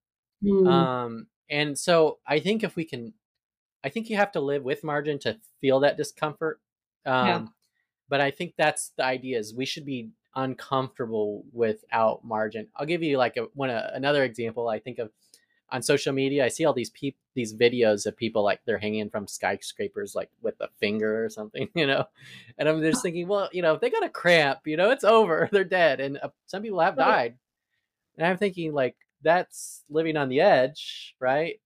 Mm. 0.42 0.68
Um, 0.68 1.26
and 1.50 1.78
so 1.78 2.18
I 2.26 2.38
think 2.38 2.62
if 2.62 2.76
we 2.76 2.84
can, 2.84 3.12
I 3.84 3.88
think 3.88 4.08
you 4.08 4.16
have 4.16 4.32
to 4.32 4.40
live 4.40 4.62
with 4.62 4.84
margin 4.84 5.18
to 5.20 5.38
feel 5.60 5.80
that 5.80 5.96
discomfort. 5.96 6.60
Um, 7.04 7.26
yeah. 7.26 7.46
But 8.08 8.20
I 8.20 8.30
think 8.30 8.54
that's 8.56 8.92
the 8.96 9.04
idea 9.04 9.38
is 9.38 9.54
we 9.54 9.66
should 9.66 9.84
be 9.84 10.10
uncomfortable 10.34 11.44
without 11.52 12.24
margin. 12.24 12.68
I'll 12.76 12.86
give 12.86 13.02
you 13.02 13.18
like 13.18 13.36
a, 13.36 13.46
one 13.54 13.70
uh, 13.70 13.90
another 13.94 14.24
example. 14.24 14.68
I 14.68 14.78
think 14.78 14.98
of 14.98 15.10
on 15.72 15.82
social 15.82 16.12
media, 16.12 16.44
I 16.44 16.48
see 16.48 16.64
all 16.64 16.72
these 16.72 16.90
people, 16.90 17.20
these 17.34 17.54
videos 17.54 18.06
of 18.06 18.16
people 18.16 18.42
like 18.42 18.60
they're 18.64 18.78
hanging 18.78 19.10
from 19.10 19.26
skyscrapers, 19.26 20.14
like 20.14 20.30
with 20.42 20.54
a 20.60 20.68
finger 20.78 21.24
or 21.24 21.28
something, 21.28 21.68
you 21.74 21.86
know. 21.86 22.04
And 22.58 22.68
I'm 22.68 22.80
just 22.82 23.02
thinking, 23.02 23.28
well, 23.28 23.48
you 23.52 23.62
know, 23.62 23.74
if 23.74 23.80
they 23.80 23.90
got 23.90 24.04
a 24.04 24.08
cramp, 24.08 24.60
you 24.66 24.76
know, 24.76 24.90
it's 24.90 25.04
over, 25.04 25.48
they're 25.52 25.64
dead, 25.64 26.00
and 26.00 26.18
uh, 26.22 26.28
some 26.46 26.62
people 26.62 26.80
have 26.80 26.96
died. 26.96 27.36
And 28.18 28.26
I'm 28.26 28.36
thinking, 28.36 28.72
like, 28.72 28.96
that's 29.22 29.82
living 29.88 30.16
on 30.16 30.28
the 30.28 30.40
edge, 30.40 31.14
right? 31.20 31.60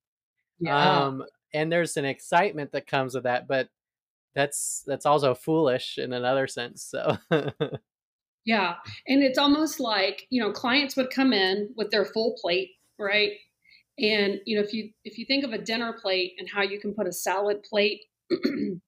Yeah. 0.61 1.05
Um, 1.05 1.25
and 1.53 1.71
there's 1.71 1.97
an 1.97 2.05
excitement 2.05 2.73
that 2.73 2.87
comes 2.87 3.15
with 3.15 3.25
that, 3.25 3.49
but 3.49 3.69
that's 4.35 4.83
that's 4.87 5.07
also 5.07 5.35
foolish 5.35 5.99
in 5.99 6.13
another 6.13 6.47
sense 6.47 6.83
so 6.83 7.17
yeah 8.45 8.75
and 9.07 9.23
it's 9.23 9.39
almost 9.39 9.81
like 9.81 10.27
you 10.31 10.43
know 10.43 10.53
clients 10.53 10.97
would 10.97 11.11
come 11.11 11.33
in 11.33 11.71
with 11.77 11.91
their 11.91 12.05
full 12.05 12.37
plate 12.41 12.71
right 12.99 13.33
and 13.99 14.41
you 14.45 14.57
know 14.57 14.63
if 14.63 14.73
you 14.73 14.91
if 15.05 15.19
you 15.19 15.25
think 15.25 15.45
of 15.45 15.53
a 15.53 15.59
dinner 15.59 15.93
plate 16.01 16.35
and 16.39 16.49
how 16.49 16.63
you 16.63 16.81
can 16.81 16.95
put 16.95 17.07
a 17.07 17.13
salad 17.13 17.63
plate 17.63 18.01
in 18.31 18.81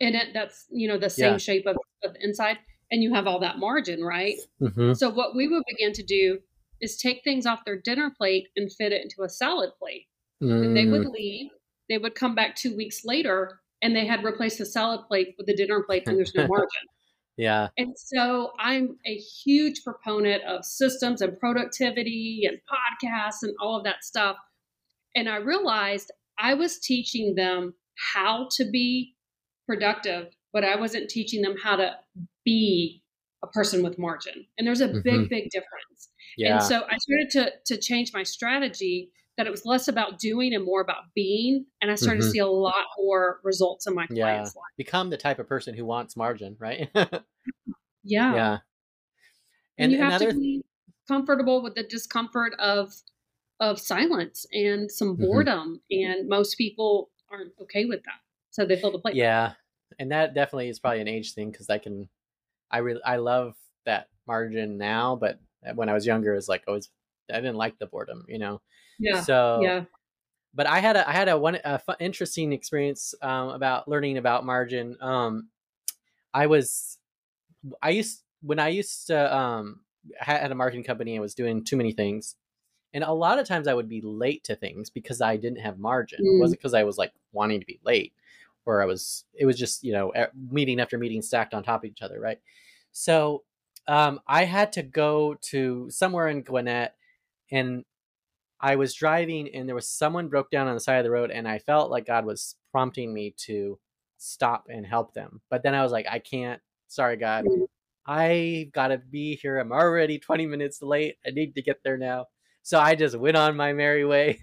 it 0.00 0.28
that's 0.34 0.66
you 0.70 0.88
know 0.88 0.98
the 0.98 1.10
same 1.10 1.32
yeah. 1.32 1.38
shape 1.38 1.66
of, 1.66 1.76
of 2.04 2.14
the 2.14 2.24
inside 2.24 2.58
and 2.90 3.02
you 3.02 3.14
have 3.14 3.26
all 3.26 3.38
that 3.38 3.58
margin 3.58 4.02
right 4.02 4.36
mm-hmm. 4.60 4.92
so 4.94 5.08
what 5.10 5.36
we 5.36 5.46
would 5.46 5.62
begin 5.68 5.92
to 5.92 6.02
do 6.02 6.38
is 6.80 6.96
take 6.96 7.22
things 7.22 7.46
off 7.46 7.64
their 7.64 7.80
dinner 7.80 8.12
plate 8.16 8.48
and 8.56 8.72
fit 8.72 8.92
it 8.92 9.02
into 9.02 9.22
a 9.22 9.28
salad 9.28 9.70
plate 9.78 10.06
mm. 10.42 10.50
and 10.50 10.76
they 10.76 10.86
would 10.86 11.06
mm. 11.06 11.12
leave 11.12 11.50
they 11.88 11.98
would 11.98 12.14
come 12.14 12.34
back 12.34 12.56
two 12.56 12.74
weeks 12.76 13.04
later 13.04 13.60
and 13.82 13.94
they 13.94 14.06
had 14.06 14.24
replaced 14.24 14.58
the 14.58 14.66
salad 14.66 15.00
plate 15.06 15.34
with 15.38 15.46
the 15.46 15.56
dinner 15.56 15.82
plate 15.82 16.04
and 16.06 16.16
there's 16.16 16.34
no 16.34 16.46
margin. 16.46 16.68
Yeah. 17.36 17.68
And 17.78 17.94
so 17.96 18.52
I'm 18.58 18.96
a 19.06 19.16
huge 19.16 19.82
proponent 19.82 20.42
of 20.44 20.64
systems 20.64 21.22
and 21.22 21.38
productivity 21.38 22.42
and 22.46 22.58
podcasts 22.68 23.42
and 23.42 23.54
all 23.60 23.76
of 23.76 23.84
that 23.84 24.04
stuff. 24.04 24.36
And 25.14 25.28
I 25.28 25.36
realized 25.36 26.10
I 26.38 26.54
was 26.54 26.78
teaching 26.78 27.34
them 27.34 27.74
how 28.14 28.48
to 28.56 28.70
be 28.70 29.14
productive, 29.66 30.28
but 30.52 30.64
I 30.64 30.76
wasn't 30.76 31.08
teaching 31.08 31.42
them 31.42 31.56
how 31.62 31.76
to 31.76 31.96
be 32.44 33.02
a 33.42 33.46
person 33.46 33.82
with 33.82 33.98
margin. 33.98 34.46
And 34.58 34.66
there's 34.66 34.80
a 34.80 34.88
mm-hmm. 34.88 35.00
big, 35.02 35.28
big 35.28 35.50
difference. 35.50 36.10
Yeah. 36.36 36.54
And 36.54 36.62
so 36.62 36.82
I 36.90 36.96
started 36.98 37.30
to 37.30 37.74
to 37.74 37.80
change 37.80 38.12
my 38.12 38.22
strategy 38.22 39.10
that 39.40 39.46
it 39.46 39.50
was 39.50 39.64
less 39.64 39.88
about 39.88 40.18
doing 40.18 40.52
and 40.52 40.62
more 40.62 40.82
about 40.82 41.04
being. 41.14 41.64
And 41.80 41.90
I 41.90 41.94
started 41.94 42.20
mm-hmm. 42.20 42.28
to 42.28 42.32
see 42.32 42.40
a 42.40 42.46
lot 42.46 42.84
more 42.98 43.40
results 43.42 43.86
in 43.86 43.94
my 43.94 44.06
yeah. 44.10 44.24
clients' 44.24 44.54
life. 44.54 44.64
Become 44.76 45.08
the 45.08 45.16
type 45.16 45.38
of 45.38 45.48
person 45.48 45.74
who 45.74 45.86
wants 45.86 46.14
margin, 46.14 46.56
right? 46.58 46.90
yeah. 46.94 47.14
Yeah. 48.04 48.58
And, 49.78 49.90
and 49.90 49.92
you 49.92 49.98
have 49.98 50.20
another... 50.20 50.32
to 50.32 50.38
be 50.38 50.62
comfortable 51.08 51.62
with 51.62 51.74
the 51.74 51.84
discomfort 51.84 52.52
of 52.58 52.92
of 53.60 53.80
silence 53.80 54.44
and 54.52 54.90
some 54.90 55.14
mm-hmm. 55.14 55.24
boredom. 55.24 55.80
Mm-hmm. 55.90 56.10
And 56.10 56.28
most 56.28 56.58
people 56.58 57.08
aren't 57.32 57.52
okay 57.62 57.86
with 57.86 58.02
that. 58.04 58.20
So 58.50 58.66
they 58.66 58.76
fill 58.76 58.92
the 58.92 58.98
plate. 58.98 59.14
Yeah. 59.14 59.52
And 59.98 60.12
that 60.12 60.34
definitely 60.34 60.68
is 60.68 60.80
probably 60.80 61.00
an 61.00 61.08
age 61.08 61.32
thing 61.32 61.50
because 61.50 61.70
I 61.70 61.78
can 61.78 62.10
I 62.70 62.78
really 62.78 63.00
I 63.06 63.16
love 63.16 63.54
that 63.86 64.08
margin 64.26 64.76
now, 64.76 65.16
but 65.16 65.40
when 65.74 65.88
I 65.88 65.94
was 65.94 66.04
younger, 66.04 66.34
it 66.34 66.36
was 66.36 66.48
like 66.48 66.64
always 66.68 66.90
I 67.32 67.36
didn't 67.36 67.56
like 67.56 67.78
the 67.78 67.86
boredom, 67.86 68.26
you 68.28 68.38
know. 68.38 68.60
Yeah. 69.00 69.20
So 69.22 69.60
yeah. 69.62 69.84
But 70.54 70.66
I 70.66 70.78
had 70.78 70.96
a 70.96 71.08
I 71.08 71.12
had 71.12 71.28
a 71.28 71.38
one 71.38 71.58
a 71.64 71.78
fun, 71.78 71.96
interesting 72.00 72.52
experience 72.52 73.14
um, 73.22 73.48
about 73.48 73.88
learning 73.88 74.18
about 74.18 74.44
margin. 74.44 74.96
Um, 75.00 75.48
I 76.32 76.46
was 76.46 76.98
I 77.82 77.90
used 77.90 78.22
when 78.42 78.58
I 78.58 78.68
used 78.68 79.08
to 79.08 79.36
um 79.36 79.80
had 80.18 80.50
a 80.50 80.54
marketing 80.54 80.84
company 80.84 81.14
and 81.14 81.22
was 81.22 81.34
doing 81.34 81.64
too 81.64 81.76
many 81.76 81.92
things. 81.92 82.36
And 82.92 83.04
a 83.04 83.12
lot 83.12 83.38
of 83.38 83.46
times 83.46 83.68
I 83.68 83.74
would 83.74 83.88
be 83.88 84.00
late 84.00 84.44
to 84.44 84.56
things 84.56 84.90
because 84.90 85.20
I 85.20 85.36
didn't 85.36 85.60
have 85.60 85.78
margin. 85.78 86.20
Mm. 86.20 86.36
It 86.36 86.40
wasn't 86.40 86.60
because 86.60 86.74
I 86.74 86.82
was 86.82 86.98
like 86.98 87.12
wanting 87.32 87.60
to 87.60 87.66
be 87.66 87.78
late 87.84 88.12
or 88.66 88.82
I 88.82 88.84
was, 88.84 89.24
it 89.34 89.46
was 89.46 89.58
just, 89.58 89.84
you 89.84 89.92
know, 89.92 90.12
meeting 90.50 90.80
after 90.80 90.98
meeting 90.98 91.22
stacked 91.22 91.54
on 91.54 91.62
top 91.62 91.84
of 91.84 91.90
each 91.90 92.02
other. 92.02 92.20
Right. 92.20 92.40
So 92.92 93.44
um, 93.86 94.20
I 94.26 94.44
had 94.44 94.72
to 94.72 94.82
go 94.82 95.36
to 95.42 95.88
somewhere 95.90 96.28
in 96.28 96.42
Gwinnett 96.42 96.94
and 97.50 97.84
I 98.60 98.76
was 98.76 98.94
driving 98.94 99.48
and 99.54 99.66
there 99.68 99.74
was 99.74 99.88
someone 99.88 100.28
broke 100.28 100.50
down 100.50 100.68
on 100.68 100.74
the 100.74 100.80
side 100.80 100.98
of 100.98 101.04
the 101.04 101.10
road 101.10 101.30
and 101.30 101.48
I 101.48 101.58
felt 101.58 101.90
like 101.90 102.06
God 102.06 102.26
was 102.26 102.56
prompting 102.72 103.12
me 103.12 103.34
to 103.46 103.78
stop 104.18 104.66
and 104.68 104.86
help 104.86 105.14
them. 105.14 105.40
But 105.50 105.62
then 105.62 105.74
I 105.74 105.82
was 105.82 105.92
like, 105.92 106.06
I 106.10 106.18
can't. 106.18 106.60
Sorry, 106.88 107.16
God. 107.16 107.44
Mm. 107.46 107.66
I 108.06 108.70
gotta 108.74 108.98
be 108.98 109.36
here. 109.36 109.58
I'm 109.58 109.72
already 109.72 110.18
20 110.18 110.46
minutes 110.46 110.82
late. 110.82 111.16
I 111.26 111.30
need 111.30 111.54
to 111.54 111.62
get 111.62 111.82
there 111.84 111.96
now. 111.96 112.26
So 112.62 112.78
I 112.78 112.94
just 112.94 113.16
went 113.16 113.36
on 113.36 113.56
my 113.56 113.72
merry 113.72 114.04
way. 114.04 114.38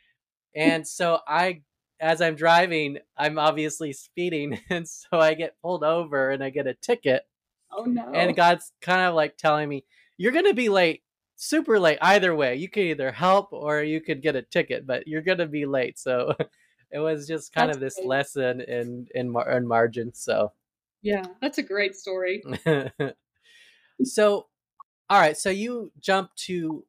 and 0.54 0.86
so 0.86 1.18
I 1.26 1.62
as 2.00 2.20
I'm 2.20 2.36
driving, 2.36 2.98
I'm 3.16 3.38
obviously 3.38 3.92
speeding, 3.92 4.60
and 4.70 4.88
so 4.88 5.18
I 5.18 5.34
get 5.34 5.60
pulled 5.62 5.82
over 5.82 6.30
and 6.30 6.44
I 6.44 6.50
get 6.50 6.66
a 6.66 6.74
ticket. 6.74 7.22
Oh 7.72 7.84
no. 7.84 8.10
And 8.12 8.36
God's 8.36 8.72
kind 8.80 9.02
of 9.02 9.14
like 9.14 9.36
telling 9.36 9.68
me, 9.68 9.84
You're 10.16 10.32
gonna 10.32 10.54
be 10.54 10.68
late 10.68 11.02
super 11.38 11.78
late 11.78 11.98
either 12.02 12.34
way. 12.34 12.56
You 12.56 12.68
could 12.68 12.82
either 12.82 13.12
help 13.12 13.52
or 13.52 13.82
you 13.82 14.00
could 14.00 14.20
get 14.20 14.36
a 14.36 14.42
ticket, 14.42 14.86
but 14.86 15.06
you're 15.06 15.22
gonna 15.22 15.46
be 15.46 15.64
late. 15.64 15.98
So 15.98 16.34
it 16.90 16.98
was 16.98 17.26
just 17.26 17.54
kind 17.54 17.68
that's 17.68 17.76
of 17.76 17.80
this 17.80 17.94
great. 17.94 18.06
lesson 18.06 18.60
in 18.60 19.06
in, 19.14 19.30
mar- 19.30 19.50
in 19.50 19.66
margin. 19.66 20.12
So 20.12 20.52
yeah, 21.00 21.24
that's 21.40 21.58
a 21.58 21.62
great 21.62 21.94
story. 21.94 22.42
so, 24.04 24.48
all 25.08 25.20
right. 25.20 25.36
So 25.36 25.48
you 25.48 25.92
jump 26.00 26.34
to 26.46 26.84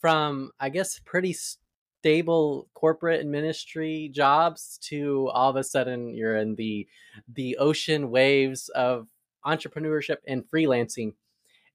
from 0.00 0.52
I 0.60 0.68
guess 0.68 1.00
pretty 1.04 1.34
stable 1.34 2.68
corporate 2.74 3.22
and 3.22 3.30
ministry 3.30 4.10
jobs 4.12 4.78
to 4.82 5.28
all 5.32 5.50
of 5.50 5.56
a 5.56 5.64
sudden 5.64 6.14
you're 6.14 6.36
in 6.36 6.54
the 6.54 6.86
the 7.32 7.56
ocean 7.56 8.10
waves 8.10 8.68
of 8.68 9.08
entrepreneurship 9.44 10.18
and 10.28 10.44
freelancing 10.44 11.14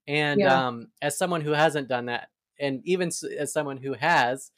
and 0.10 0.40
yeah. 0.40 0.68
um, 0.68 0.88
as 1.04 1.16
someone 1.18 1.42
who 1.42 1.52
hasn't 1.52 1.88
done 1.88 2.08
that, 2.08 2.30
and 2.60 2.82
even 2.84 3.12
as 3.38 3.54
someone 3.54 3.78
who 3.78 3.94
has, 3.94 4.52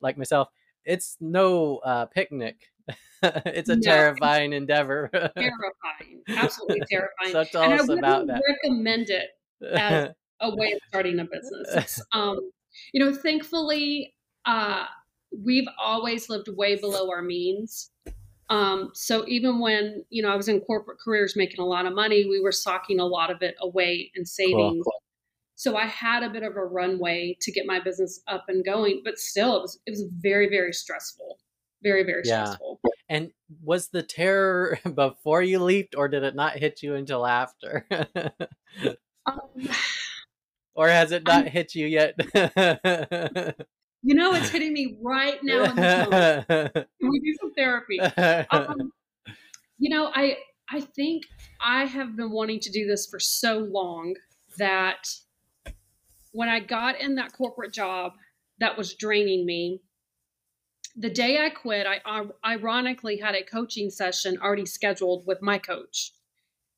like 0.00 0.18
myself, 0.18 0.48
it's 0.84 1.16
no 1.20 1.76
uh, 1.78 2.06
picnic. 2.06 2.56
it's 3.22 3.68
a 3.68 3.76
no. 3.76 3.82
terrifying 3.82 4.52
endeavor. 4.52 5.08
terrifying, 5.12 6.22
absolutely 6.28 6.82
terrifying. 6.90 7.30
so 7.30 7.44
tell 7.44 7.62
and 7.62 7.80
us 7.80 7.88
I 7.88 7.94
about 7.94 8.26
that. 8.26 8.42
Recommend 8.64 9.08
it 9.10 9.28
as 9.72 10.10
a 10.40 10.54
way 10.56 10.72
of 10.72 10.80
starting 10.88 11.20
a 11.20 11.24
business. 11.24 12.02
um, 12.12 12.40
you 12.92 13.04
know, 13.04 13.14
thankfully, 13.14 14.12
uh, 14.44 14.86
we've 15.44 15.68
always 15.80 16.28
lived 16.28 16.48
way 16.48 16.74
below 16.74 17.10
our 17.10 17.22
means. 17.22 17.92
Um, 18.48 18.90
so 18.94 19.24
even 19.26 19.58
when 19.58 20.04
you 20.10 20.22
know 20.22 20.30
I 20.30 20.36
was 20.36 20.48
in 20.48 20.60
corporate 20.60 20.98
careers 21.00 21.34
making 21.36 21.60
a 21.60 21.66
lot 21.66 21.86
of 21.86 21.94
money, 21.94 22.26
we 22.28 22.40
were 22.40 22.52
socking 22.52 23.00
a 23.00 23.06
lot 23.06 23.30
of 23.30 23.42
it 23.42 23.56
away 23.60 24.10
in 24.14 24.24
savings. 24.24 24.84
Cool. 24.84 25.02
So 25.56 25.76
I 25.76 25.86
had 25.86 26.22
a 26.22 26.30
bit 26.30 26.42
of 26.42 26.56
a 26.56 26.64
runway 26.64 27.36
to 27.40 27.50
get 27.50 27.66
my 27.66 27.80
business 27.80 28.20
up 28.28 28.44
and 28.48 28.64
going, 28.64 29.00
but 29.04 29.18
still, 29.18 29.56
it 29.56 29.62
was 29.62 29.80
it 29.86 29.90
was 29.90 30.04
very 30.18 30.48
very 30.48 30.72
stressful, 30.72 31.38
very 31.82 32.04
very 32.04 32.22
yeah. 32.24 32.44
stressful. 32.44 32.80
And 33.08 33.30
was 33.62 33.88
the 33.88 34.02
terror 34.02 34.78
before 34.94 35.42
you 35.42 35.60
leaped, 35.60 35.94
or 35.96 36.08
did 36.08 36.22
it 36.22 36.34
not 36.34 36.58
hit 36.58 36.82
you 36.82 36.94
until 36.94 37.26
after? 37.26 37.86
um, 39.26 39.40
or 40.74 40.88
has 40.88 41.10
it 41.10 41.24
not 41.24 41.46
I'm, 41.46 41.50
hit 41.50 41.74
you 41.74 41.86
yet? 41.86 42.14
You 44.06 44.14
know, 44.14 44.34
it's 44.34 44.50
hitting 44.50 44.72
me 44.72 44.96
right 45.02 45.42
now 45.42 45.64
in 45.64 45.74
this 45.74 46.08
moment. 46.08 46.46
Can 46.46 47.10
we 47.10 47.18
do 47.18 47.34
some 47.40 47.52
therapy? 47.54 47.98
Um, 47.98 48.92
you 49.78 49.90
know, 49.90 50.12
I 50.14 50.36
I 50.70 50.78
think 50.80 51.24
I 51.60 51.86
have 51.86 52.14
been 52.14 52.30
wanting 52.30 52.60
to 52.60 52.70
do 52.70 52.86
this 52.86 53.08
for 53.08 53.18
so 53.18 53.58
long 53.58 54.14
that 54.58 55.08
when 56.30 56.48
I 56.48 56.60
got 56.60 57.00
in 57.00 57.16
that 57.16 57.32
corporate 57.32 57.72
job 57.72 58.12
that 58.60 58.78
was 58.78 58.94
draining 58.94 59.44
me, 59.44 59.82
the 60.94 61.10
day 61.10 61.44
I 61.44 61.50
quit, 61.50 61.88
I, 61.88 62.00
I 62.06 62.26
ironically 62.54 63.16
had 63.16 63.34
a 63.34 63.42
coaching 63.42 63.90
session 63.90 64.38
already 64.40 64.66
scheduled 64.66 65.26
with 65.26 65.42
my 65.42 65.58
coach. 65.58 66.12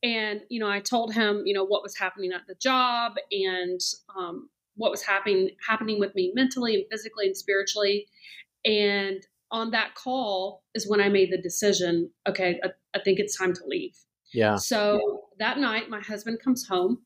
And, 0.03 0.41
you 0.49 0.61
know, 0.61 0.71
I 0.71 0.81
told 0.81 1.13
him, 1.13 1.43
you 1.45 1.53
know, 1.53 1.65
what 1.65 1.83
was 1.83 1.99
happening 1.99 2.33
at 2.33 2.47
the 2.47 2.55
job 2.55 3.17
and 3.31 3.81
um, 4.17 4.49
what 4.79 4.91
was 4.91 5.03
happening 5.03 5.51
happening 5.67 6.01
with 6.01 6.15
me 6.15 6.33
mentally 6.35 6.75
and 6.75 6.85
physically 6.91 7.27
and 7.27 7.37
spiritually. 7.37 8.07
And 8.65 9.21
on 9.51 9.71
that 9.73 9.95
call 9.95 10.63
is 10.75 10.89
when 10.89 11.01
I 11.01 11.09
made 11.09 11.31
the 11.31 11.41
decision. 11.41 12.11
Okay, 12.27 12.61
I, 12.65 12.69
I 12.95 13.01
think 13.01 13.19
it's 13.19 13.37
time 13.37 13.53
to 13.55 13.61
leave. 13.67 13.97
Yeah. 14.33 14.57
So 14.57 15.25
that 15.39 15.59
night, 15.59 15.91
my 15.91 16.01
husband 16.01 16.41
comes 16.43 16.67
home, 16.67 17.03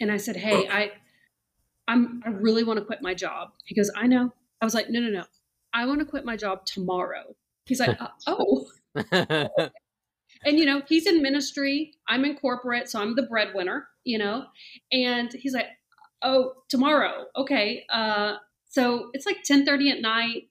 and 0.00 0.10
I 0.10 0.16
said, 0.16 0.36
"Hey, 0.36 0.68
I, 0.68 0.92
I'm 1.88 2.22
I 2.26 2.30
really 2.30 2.64
want 2.64 2.78
to 2.78 2.84
quit 2.84 3.02
my 3.02 3.14
job." 3.14 3.50
He 3.64 3.74
goes, 3.74 3.90
"I 3.96 4.06
know." 4.06 4.32
I 4.60 4.64
was 4.64 4.74
like, 4.74 4.90
"No, 4.90 5.00
no, 5.00 5.10
no. 5.10 5.24
I 5.72 5.86
want 5.86 6.00
to 6.00 6.06
quit 6.06 6.24
my 6.24 6.36
job 6.36 6.66
tomorrow." 6.66 7.36
He's 7.66 7.80
like, 7.80 8.00
uh, 8.00 8.08
"Oh." 8.26 8.68
and 9.12 10.58
you 10.58 10.64
know, 10.64 10.82
he's 10.88 11.06
in 11.06 11.22
ministry. 11.22 11.92
I'm 12.08 12.24
in 12.24 12.36
corporate, 12.36 12.88
so 12.88 13.00
I'm 13.00 13.14
the 13.14 13.24
breadwinner. 13.24 13.88
You 14.04 14.18
know, 14.18 14.46
and 14.92 15.32
he's 15.32 15.54
like, 15.54 15.66
oh, 16.24 16.54
tomorrow. 16.68 17.26
Okay. 17.36 17.84
Uh, 17.92 18.36
so 18.68 19.10
it's 19.12 19.26
like 19.26 19.36
1030 19.36 19.90
at 19.90 20.00
night. 20.00 20.48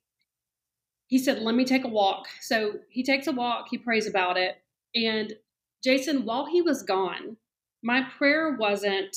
He 1.07 1.19
said, 1.19 1.39
let 1.39 1.55
me 1.55 1.65
take 1.65 1.83
a 1.83 1.89
walk. 1.89 2.27
So 2.41 2.75
he 2.89 3.03
takes 3.03 3.27
a 3.27 3.31
walk, 3.31 3.67
he 3.69 3.77
prays 3.77 4.07
about 4.07 4.37
it. 4.37 4.55
And 4.95 5.33
Jason, 5.83 6.23
while 6.25 6.45
he 6.45 6.61
was 6.61 6.83
gone, 6.83 7.37
my 7.83 8.03
prayer 8.17 8.55
wasn't, 8.57 9.15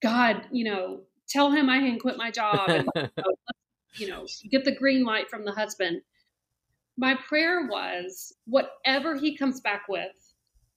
God, 0.00 0.46
you 0.52 0.64
know, 0.64 1.00
tell 1.28 1.50
him 1.50 1.68
I 1.68 1.80
can 1.80 1.98
quit 1.98 2.16
my 2.16 2.30
job 2.30 2.68
and, 2.68 2.88
you 3.96 4.08
know, 4.08 4.26
get 4.50 4.64
the 4.64 4.74
green 4.74 5.04
light 5.04 5.28
from 5.28 5.44
the 5.44 5.52
husband. 5.52 6.02
My 6.96 7.16
prayer 7.28 7.66
was, 7.66 8.34
whatever 8.46 9.16
he 9.16 9.36
comes 9.36 9.60
back 9.60 9.88
with, 9.88 10.12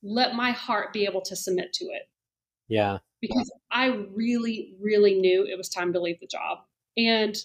let 0.01 0.33
my 0.33 0.51
heart 0.51 0.93
be 0.93 1.05
able 1.05 1.21
to 1.21 1.35
submit 1.35 1.73
to 1.73 1.85
it. 1.85 2.09
Yeah 2.67 2.99
because 3.27 3.51
I 3.71 3.87
really, 4.13 4.73
really 4.79 5.15
knew 5.15 5.45
it 5.45 5.57
was 5.57 5.69
time 5.69 5.93
to 5.93 6.01
leave 6.01 6.19
the 6.19 6.27
job. 6.27 6.59
And 6.97 7.35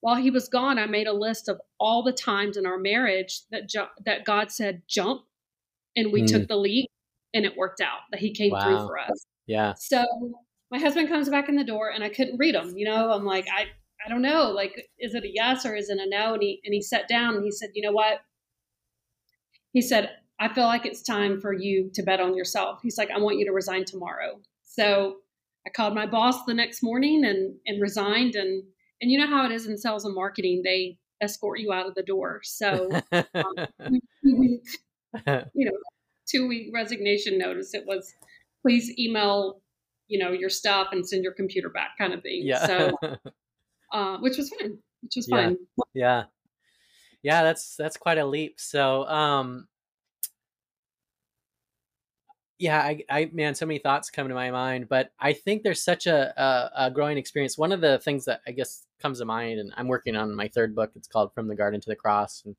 while 0.00 0.16
he 0.16 0.30
was 0.30 0.48
gone, 0.48 0.78
I 0.78 0.86
made 0.86 1.06
a 1.06 1.12
list 1.12 1.48
of 1.48 1.60
all 1.78 2.02
the 2.02 2.12
times 2.12 2.56
in 2.56 2.66
our 2.66 2.78
marriage 2.78 3.40
that 3.50 3.68
ju- 3.68 3.92
that 4.04 4.24
God 4.24 4.50
said 4.50 4.82
jump, 4.88 5.22
and 5.96 6.12
we 6.12 6.22
mm. 6.22 6.26
took 6.26 6.48
the 6.48 6.56
leap, 6.56 6.90
and 7.34 7.44
it 7.44 7.56
worked 7.56 7.80
out. 7.80 8.00
That 8.10 8.20
He 8.20 8.32
came 8.32 8.52
wow. 8.52 8.60
through 8.60 8.86
for 8.86 8.98
us. 8.98 9.26
Yeah. 9.46 9.74
So 9.76 10.04
my 10.70 10.78
husband 10.78 11.08
comes 11.08 11.28
back 11.28 11.48
in 11.48 11.56
the 11.56 11.64
door, 11.64 11.90
and 11.90 12.04
I 12.04 12.08
couldn't 12.08 12.38
read 12.38 12.54
him. 12.54 12.76
You 12.76 12.86
know, 12.86 13.10
I'm 13.10 13.24
like, 13.24 13.46
I 13.52 13.66
I 14.04 14.08
don't 14.08 14.22
know, 14.22 14.50
like, 14.50 14.88
is 14.98 15.14
it 15.14 15.24
a 15.24 15.32
yes 15.32 15.66
or 15.66 15.74
is 15.74 15.90
it 15.90 15.98
a 15.98 16.08
no? 16.08 16.34
And 16.34 16.42
he 16.42 16.60
and 16.64 16.72
he 16.72 16.80
sat 16.80 17.08
down 17.08 17.34
and 17.34 17.44
he 17.44 17.50
said, 17.50 17.70
you 17.74 17.82
know 17.82 17.92
what? 17.92 18.20
He 19.72 19.82
said, 19.82 20.10
I 20.40 20.52
feel 20.52 20.64
like 20.64 20.86
it's 20.86 21.02
time 21.02 21.40
for 21.40 21.52
you 21.52 21.90
to 21.94 22.02
bet 22.02 22.20
on 22.20 22.36
yourself. 22.36 22.80
He's 22.82 22.96
like, 22.96 23.10
I 23.10 23.18
want 23.18 23.38
you 23.38 23.46
to 23.46 23.52
resign 23.52 23.84
tomorrow. 23.84 24.40
So 24.78 25.16
I 25.66 25.70
called 25.70 25.94
my 25.94 26.06
boss 26.06 26.44
the 26.44 26.54
next 26.54 26.82
morning 26.82 27.24
and 27.24 27.56
and 27.66 27.82
resigned 27.82 28.36
and 28.36 28.62
and 29.00 29.10
you 29.10 29.18
know 29.18 29.26
how 29.26 29.44
it 29.44 29.52
is 29.52 29.66
in 29.66 29.76
sales 29.76 30.04
and 30.04 30.14
marketing 30.14 30.62
they 30.64 30.98
escort 31.20 31.58
you 31.58 31.72
out 31.72 31.86
of 31.86 31.94
the 31.96 32.02
door. 32.02 32.40
So 32.44 32.88
um, 33.12 33.54
you 34.32 34.60
know, 35.54 35.72
two 36.30 36.46
week 36.46 36.70
resignation 36.72 37.38
notice. 37.38 37.74
It 37.74 37.84
was 37.86 38.14
please 38.62 38.96
email 38.98 39.60
you 40.06 40.18
know 40.18 40.30
your 40.30 40.50
stuff 40.50 40.88
and 40.92 41.06
send 41.06 41.24
your 41.24 41.34
computer 41.34 41.70
back 41.70 41.90
kind 41.98 42.14
of 42.14 42.22
thing. 42.22 42.42
Yeah. 42.44 42.66
So 42.66 42.92
uh, 43.92 44.18
which 44.18 44.36
was 44.36 44.48
fine. 44.50 44.78
Which 45.02 45.14
was 45.16 45.28
yeah. 45.28 45.36
fine. 45.36 45.56
Yeah. 45.92 46.24
Yeah, 47.24 47.42
that's 47.42 47.74
that's 47.74 47.96
quite 47.96 48.18
a 48.18 48.24
leap. 48.24 48.60
So 48.60 49.04
um 49.06 49.66
yeah, 52.58 52.80
I, 52.80 53.04
I, 53.08 53.30
man, 53.32 53.54
so 53.54 53.66
many 53.66 53.78
thoughts 53.78 54.10
come 54.10 54.28
to 54.28 54.34
my 54.34 54.50
mind, 54.50 54.88
but 54.88 55.12
I 55.20 55.32
think 55.32 55.62
there's 55.62 55.82
such 55.82 56.06
a, 56.06 56.32
a, 56.40 56.86
a, 56.86 56.90
growing 56.90 57.16
experience. 57.16 57.56
One 57.56 57.70
of 57.70 57.80
the 57.80 58.00
things 58.00 58.24
that 58.24 58.40
I 58.48 58.50
guess 58.50 58.84
comes 59.00 59.20
to 59.20 59.24
mind, 59.24 59.60
and 59.60 59.72
I'm 59.76 59.86
working 59.86 60.16
on 60.16 60.34
my 60.34 60.48
third 60.48 60.74
book. 60.74 60.90
It's 60.96 61.06
called 61.06 61.32
From 61.32 61.46
the 61.46 61.54
Garden 61.54 61.80
to 61.80 61.88
the 61.88 61.94
Cross, 61.94 62.44
and 62.46 62.56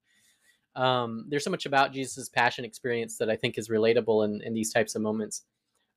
um, 0.81 1.25
there's 1.27 1.43
so 1.43 1.51
much 1.51 1.65
about 1.65 1.91
Jesus' 1.91 2.29
passion 2.29 2.63
experience 2.63 3.17
that 3.17 3.29
I 3.29 3.35
think 3.35 3.57
is 3.57 3.67
relatable 3.67 4.23
in, 4.23 4.41
in 4.41 4.53
these 4.53 4.71
types 4.71 4.95
of 4.95 5.01
moments. 5.01 5.43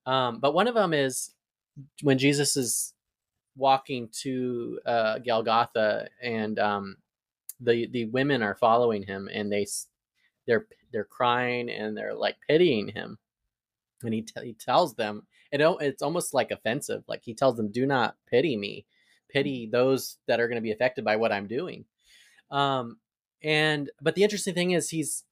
Um, 0.04 0.40
but 0.40 0.54
one 0.54 0.66
of 0.66 0.74
them 0.74 0.92
is 0.92 1.30
when 2.02 2.18
Jesus 2.18 2.56
is 2.56 2.94
walking 3.56 4.08
to 4.22 4.80
uh, 4.84 5.18
Golgotha, 5.20 6.08
and 6.20 6.58
um, 6.58 6.96
the 7.60 7.86
the 7.86 8.06
women 8.06 8.42
are 8.42 8.56
following 8.56 9.04
him, 9.04 9.28
and 9.32 9.52
they 9.52 9.64
they're 10.48 10.66
they're 10.92 11.04
crying 11.04 11.70
and 11.70 11.96
they're 11.96 12.14
like 12.14 12.36
pitying 12.48 12.88
him 12.88 13.18
and 14.06 14.14
he, 14.14 14.22
t- 14.22 14.44
he 14.44 14.52
tells 14.54 14.94
them 14.94 15.26
it, 15.50 15.60
it's 15.80 16.02
almost 16.02 16.34
like 16.34 16.50
offensive 16.50 17.04
like 17.06 17.22
he 17.24 17.34
tells 17.34 17.56
them 17.56 17.70
do 17.70 17.86
not 17.86 18.16
pity 18.28 18.56
me. 18.56 18.86
Pity 19.28 19.68
those 19.70 20.18
that 20.28 20.40
are 20.40 20.48
going 20.48 20.56
to 20.56 20.62
be 20.62 20.72
affected 20.72 21.04
by 21.04 21.16
what 21.16 21.32
i'm 21.32 21.46
doing. 21.46 21.84
Um 22.50 22.98
and 23.42 23.90
but 24.00 24.14
the 24.14 24.22
interesting 24.22 24.54
thing 24.54 24.72
is 24.72 24.90
he's 24.90 25.24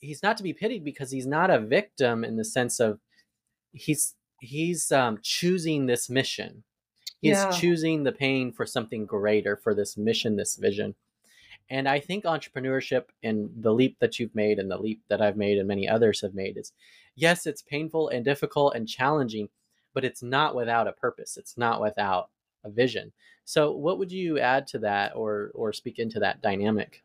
he's 0.00 0.22
not 0.22 0.36
to 0.36 0.42
be 0.42 0.52
pitied 0.52 0.84
because 0.84 1.10
he's 1.10 1.26
not 1.26 1.50
a 1.50 1.60
victim 1.60 2.24
in 2.24 2.36
the 2.36 2.44
sense 2.44 2.80
of 2.80 3.00
he's 3.72 4.14
he's 4.40 4.92
um 4.92 5.18
choosing 5.22 5.86
this 5.86 6.10
mission. 6.10 6.64
He's 7.20 7.36
yeah. 7.36 7.50
choosing 7.50 8.04
the 8.04 8.12
pain 8.12 8.52
for 8.52 8.66
something 8.66 9.06
greater 9.06 9.56
for 9.56 9.74
this 9.74 9.96
mission 9.96 10.36
this 10.36 10.56
vision. 10.56 10.94
And 11.68 11.88
I 11.88 11.98
think 11.98 12.24
entrepreneurship 12.24 13.04
and 13.22 13.50
the 13.60 13.72
leap 13.72 13.98
that 14.00 14.20
you've 14.20 14.34
made 14.34 14.58
and 14.58 14.70
the 14.70 14.78
leap 14.78 15.02
that 15.08 15.20
I've 15.20 15.36
made 15.36 15.58
and 15.58 15.66
many 15.66 15.88
others 15.88 16.20
have 16.20 16.34
made 16.34 16.56
is 16.56 16.72
yes, 17.16 17.46
it's 17.46 17.62
painful 17.62 18.08
and 18.08 18.24
difficult 18.24 18.74
and 18.74 18.88
challenging, 18.88 19.48
but 19.94 20.04
it's 20.04 20.22
not 20.22 20.54
without 20.54 20.86
a 20.86 20.92
purpose. 20.92 21.36
It's 21.36 21.56
not 21.56 21.80
without 21.80 22.30
a 22.64 22.70
vision. 22.70 23.12
So 23.44 23.72
what 23.72 23.98
would 23.98 24.12
you 24.12 24.38
add 24.38 24.66
to 24.68 24.78
that 24.80 25.16
or 25.16 25.50
or 25.54 25.72
speak 25.72 25.98
into 25.98 26.20
that 26.20 26.42
dynamic? 26.42 27.02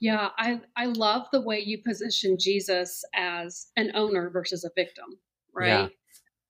Yeah, 0.00 0.30
I 0.38 0.60
I 0.76 0.86
love 0.86 1.26
the 1.32 1.40
way 1.40 1.60
you 1.60 1.82
position 1.82 2.36
Jesus 2.38 3.04
as 3.14 3.66
an 3.76 3.92
owner 3.94 4.30
versus 4.30 4.64
a 4.64 4.70
victim, 4.74 5.18
right? 5.52 5.90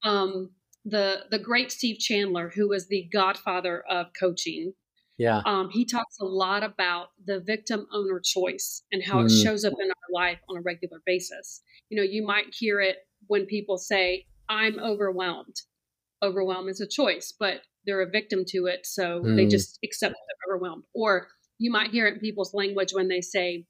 Yeah. 0.05 0.11
Um 0.11 0.51
the 0.85 1.25
the 1.31 1.39
great 1.39 1.73
Steve 1.73 1.99
Chandler, 1.99 2.51
who 2.55 2.69
was 2.69 2.87
the 2.87 3.09
godfather 3.13 3.83
of 3.89 4.07
coaching, 4.19 4.75
yeah. 5.19 5.43
Um, 5.45 5.69
he 5.71 5.85
talks 5.85 6.19
a 6.21 6.25
lot 6.25 6.63
about 6.63 7.09
the 7.27 7.41
victim 7.41 7.87
owner 7.93 8.21
choice 8.25 8.83
and 8.93 9.03
how 9.03 9.17
mm. 9.17 9.27
it 9.27 9.31
shows 9.31 9.65
up 9.65 9.75
in 9.81 9.89
our 9.91 10.13
life 10.13 10.39
on 10.49 10.57
a 10.57 10.61
regular 10.63 11.03
basis. 11.05 11.61
You 11.91 11.97
know, 11.97 12.05
you 12.05 12.25
might 12.25 12.47
hear 12.57 12.81
it 12.81 12.99
when 13.27 13.45
people 13.47 13.79
say, 13.79 14.27
I'm 14.49 14.79
overwhelmed. 14.79 15.57
Overwhelm 16.23 16.69
is 16.69 16.81
a 16.81 16.87
choice, 16.87 17.35
but 17.39 17.63
they're 17.85 18.01
a 18.01 18.11
victim 18.11 18.45
to 18.49 18.67
it. 18.67 18.87
So 18.87 19.21
mm. 19.21 19.37
they 19.37 19.47
just 19.47 19.79
accept 19.85 20.15
they're 20.15 20.55
overwhelmed. 20.55 20.85
Or 20.95 21.27
you 21.59 21.73
might 21.73 21.91
hear 21.91 22.07
it 22.07 22.15
in 22.15 22.21
people's 22.21 22.55
language 22.55 22.93
when 22.93 23.09
they 23.09 23.21
say, 23.21 23.65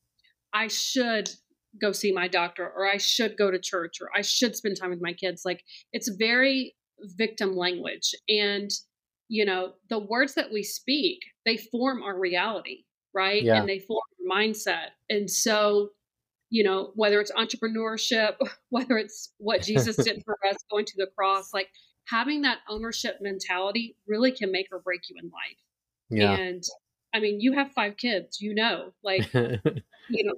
I 0.52 0.68
should 0.68 1.30
go 1.80 1.92
see 1.92 2.12
my 2.12 2.28
doctor, 2.28 2.68
or 2.68 2.86
I 2.86 2.98
should 2.98 3.36
go 3.36 3.50
to 3.50 3.58
church, 3.58 3.98
or 4.00 4.08
I 4.14 4.20
should 4.20 4.54
spend 4.54 4.76
time 4.78 4.90
with 4.90 5.02
my 5.02 5.12
kids. 5.12 5.42
Like 5.44 5.62
it's 5.92 6.08
very 6.08 6.74
victim 7.16 7.56
language. 7.56 8.14
And 8.28 8.70
you 9.28 9.44
know, 9.44 9.74
the 9.90 9.98
words 9.98 10.34
that 10.34 10.52
we 10.52 10.62
speak, 10.62 11.20
they 11.44 11.56
form 11.56 12.02
our 12.02 12.18
reality, 12.18 12.84
right? 13.14 13.42
Yeah. 13.42 13.60
And 13.60 13.68
they 13.68 13.78
form 13.78 14.00
our 14.30 14.38
mindset. 14.38 14.88
And 15.10 15.30
so, 15.30 15.90
you 16.50 16.64
know, 16.64 16.92
whether 16.94 17.20
it's 17.20 17.32
entrepreneurship, 17.32 18.36
whether 18.70 18.96
it's 18.96 19.32
what 19.38 19.62
Jesus 19.62 19.96
did 20.04 20.22
for 20.24 20.36
us 20.50 20.56
going 20.70 20.86
to 20.86 20.94
the 20.96 21.08
cross, 21.16 21.52
like 21.52 21.68
having 22.06 22.42
that 22.42 22.58
ownership 22.68 23.18
mentality 23.20 23.96
really 24.06 24.32
can 24.32 24.50
make 24.50 24.68
or 24.72 24.80
break 24.80 25.02
you 25.10 25.16
in 25.22 25.26
life. 25.26 25.58
Yeah. 26.10 26.32
And 26.32 26.64
I 27.14 27.20
mean, 27.20 27.40
you 27.40 27.52
have 27.52 27.72
five 27.72 27.96
kids, 27.98 28.40
you 28.40 28.54
know, 28.54 28.92
like, 29.02 29.32
you 29.34 30.24
know, 30.24 30.34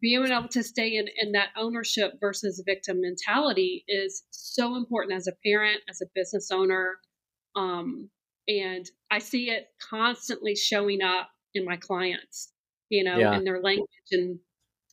being 0.00 0.26
able 0.26 0.48
to 0.48 0.62
stay 0.62 0.96
in, 0.96 1.06
in 1.20 1.32
that 1.32 1.48
ownership 1.56 2.14
versus 2.20 2.62
victim 2.66 3.00
mentality 3.00 3.84
is 3.88 4.24
so 4.30 4.76
important 4.76 5.16
as 5.16 5.28
a 5.28 5.32
parent, 5.46 5.78
as 5.88 6.02
a 6.02 6.06
business 6.14 6.50
owner. 6.50 6.96
Um, 7.56 8.10
and 8.48 8.88
I 9.10 9.18
see 9.18 9.50
it 9.50 9.68
constantly 9.90 10.54
showing 10.56 11.02
up 11.02 11.28
in 11.54 11.64
my 11.64 11.76
clients, 11.76 12.52
you 12.88 13.04
know, 13.04 13.16
yeah. 13.16 13.36
in 13.36 13.44
their 13.44 13.60
language. 13.60 13.88
And 14.12 14.38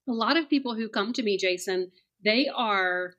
a 0.08 0.14
lot 0.14 0.38
of 0.38 0.50
people 0.50 0.76
who 0.76 0.90
come 0.90 1.14
to 1.14 1.24
me, 1.24 1.38
Jason, 1.38 1.92
they 2.24 2.48
are, 2.54 3.14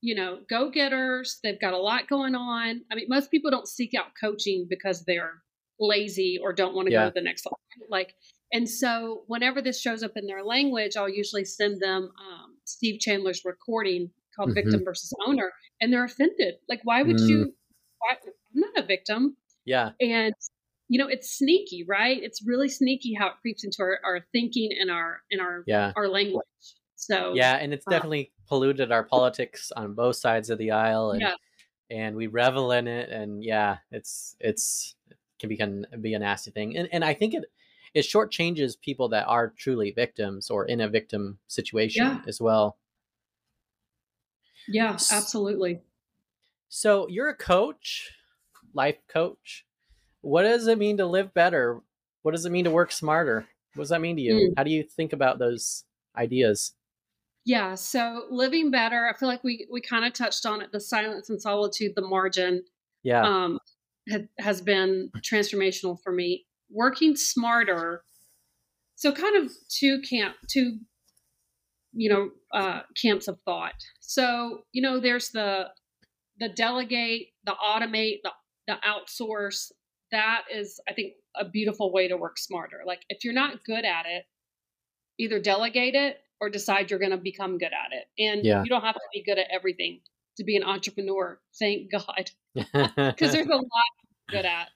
you 0.00 0.14
know, 0.14 0.38
go 0.48 0.70
getters. 0.70 1.38
They've 1.42 1.60
got 1.60 1.74
a 1.74 1.78
lot 1.78 2.08
going 2.08 2.34
on. 2.34 2.82
I 2.90 2.94
mean, 2.94 3.06
most 3.08 3.30
people 3.30 3.50
don't 3.50 3.68
seek 3.68 3.92
out 3.94 4.12
coaching 4.20 4.66
because 4.68 5.04
they're 5.04 5.42
lazy 5.78 6.38
or 6.42 6.52
don't 6.52 6.74
want 6.74 6.86
to 6.88 6.92
yeah. 6.92 7.04
go 7.04 7.10
to 7.10 7.14
the 7.14 7.22
next 7.22 7.46
level. 7.46 7.58
Like, 7.90 8.14
and 8.52 8.68
so 8.68 9.24
whenever 9.26 9.60
this 9.60 9.80
shows 9.80 10.02
up 10.02 10.12
in 10.16 10.26
their 10.26 10.44
language, 10.44 10.96
I'll 10.96 11.08
usually 11.08 11.44
send 11.44 11.80
them 11.80 12.04
um, 12.04 12.56
Steve 12.64 13.00
Chandler's 13.00 13.42
recording 13.44 14.10
called 14.34 14.50
mm-hmm. 14.50 14.54
Victim 14.54 14.84
versus 14.84 15.12
Owner, 15.26 15.52
and 15.80 15.92
they're 15.92 16.04
offended. 16.04 16.54
Like, 16.68 16.80
why 16.84 17.02
would 17.02 17.16
mm. 17.16 17.28
you? 17.28 17.54
Why, 17.98 18.16
I'm 18.54 18.60
not 18.60 18.84
a 18.84 18.86
victim. 18.86 19.36
Yeah. 19.66 19.90
And 20.00 20.32
you 20.88 20.98
know, 20.98 21.08
it's 21.08 21.36
sneaky, 21.36 21.84
right? 21.86 22.22
It's 22.22 22.46
really 22.46 22.68
sneaky 22.68 23.14
how 23.14 23.28
it 23.28 23.34
creeps 23.42 23.64
into 23.64 23.78
our, 23.80 23.98
our 24.04 24.26
thinking 24.32 24.70
and 24.80 24.90
our 24.90 25.20
in 25.30 25.40
our 25.40 25.64
yeah. 25.66 25.92
our 25.96 26.08
language. 26.08 26.44
So 26.94 27.34
Yeah, 27.34 27.56
and 27.56 27.74
it's 27.74 27.86
uh, 27.86 27.90
definitely 27.90 28.32
polluted 28.48 28.92
our 28.92 29.02
politics 29.02 29.72
on 29.76 29.94
both 29.94 30.16
sides 30.16 30.48
of 30.48 30.58
the 30.58 30.70
aisle 30.70 31.10
and 31.10 31.20
yeah. 31.20 31.34
and 31.90 32.16
we 32.16 32.28
revel 32.28 32.72
in 32.72 32.86
it 32.86 33.10
and 33.10 33.44
yeah, 33.44 33.78
it's 33.90 34.36
it's 34.40 34.94
it 35.10 35.16
can 35.40 35.48
become 35.48 35.84
be 36.00 36.14
a 36.14 36.18
nasty 36.18 36.52
thing. 36.52 36.76
And 36.76 36.88
and 36.92 37.04
I 37.04 37.14
think 37.14 37.34
it 37.34 37.44
it 37.92 38.02
shortchanges 38.02 38.80
people 38.80 39.08
that 39.08 39.26
are 39.26 39.52
truly 39.56 39.90
victims 39.90 40.50
or 40.50 40.66
in 40.66 40.80
a 40.80 40.88
victim 40.88 41.38
situation 41.48 42.04
yeah. 42.04 42.20
as 42.28 42.40
well. 42.40 42.76
Yeah, 44.68 44.98
absolutely. 45.10 45.80
So 46.68 47.08
you're 47.08 47.28
a 47.28 47.36
coach 47.36 48.10
life 48.76 48.98
coach. 49.08 49.64
What 50.20 50.42
does 50.42 50.66
it 50.66 50.78
mean 50.78 50.98
to 50.98 51.06
live 51.06 51.34
better? 51.34 51.80
What 52.22 52.32
does 52.32 52.44
it 52.46 52.52
mean 52.52 52.64
to 52.64 52.70
work 52.70 52.92
smarter? 52.92 53.46
What 53.74 53.84
does 53.84 53.90
that 53.90 54.00
mean 54.00 54.16
to 54.16 54.22
you? 54.22 54.34
Mm. 54.34 54.54
How 54.56 54.62
do 54.64 54.70
you 54.70 54.82
think 54.84 55.12
about 55.12 55.38
those 55.38 55.84
ideas? 56.16 56.74
Yeah, 57.44 57.76
so 57.76 58.24
living 58.28 58.72
better, 58.72 59.08
I 59.08 59.16
feel 59.16 59.28
like 59.28 59.44
we 59.44 59.68
we 59.70 59.80
kind 59.80 60.04
of 60.04 60.12
touched 60.12 60.44
on 60.46 60.60
it. 60.60 60.72
The 60.72 60.80
silence 60.80 61.30
and 61.30 61.40
solitude, 61.40 61.92
the 61.94 62.02
margin, 62.02 62.64
yeah, 63.04 63.22
um, 63.22 63.60
has 64.38 64.60
been 64.60 65.10
transformational 65.18 65.96
for 66.02 66.12
me. 66.12 66.46
Working 66.70 67.14
smarter, 67.14 68.02
so 68.96 69.12
kind 69.12 69.36
of 69.36 69.52
two 69.68 70.00
camp, 70.00 70.34
two, 70.50 70.78
you 71.92 72.10
know, 72.10 72.30
uh, 72.52 72.80
camps 73.00 73.28
of 73.28 73.38
thought. 73.44 73.74
So 74.00 74.62
you 74.72 74.82
know, 74.82 74.98
there's 74.98 75.30
the 75.30 75.68
the 76.40 76.48
delegate, 76.48 77.28
the 77.44 77.54
automate, 77.64 78.22
the 78.24 78.32
the 78.66 78.76
outsource, 78.86 79.72
that 80.12 80.42
is, 80.52 80.80
I 80.88 80.92
think, 80.92 81.14
a 81.34 81.44
beautiful 81.44 81.92
way 81.92 82.08
to 82.08 82.16
work 82.16 82.38
smarter. 82.38 82.82
Like 82.86 83.02
if 83.08 83.24
you're 83.24 83.34
not 83.34 83.64
good 83.64 83.84
at 83.84 84.06
it, 84.06 84.24
either 85.18 85.40
delegate 85.40 85.94
it 85.94 86.18
or 86.40 86.50
decide 86.50 86.90
you're 86.90 87.00
going 87.00 87.12
to 87.12 87.16
become 87.16 87.58
good 87.58 87.66
at 87.66 87.92
it. 87.92 88.22
And 88.22 88.44
yeah. 88.44 88.62
you 88.62 88.68
don't 88.68 88.82
have 88.82 88.94
to 88.94 89.00
be 89.12 89.22
good 89.22 89.38
at 89.38 89.46
everything 89.50 90.00
to 90.36 90.44
be 90.44 90.56
an 90.56 90.62
entrepreneur. 90.62 91.40
Thank 91.58 91.90
God, 91.90 92.30
because 92.54 93.32
there's 93.32 93.46
a 93.46 93.56
lot 93.56 93.66
good 94.28 94.44
at. 94.44 94.68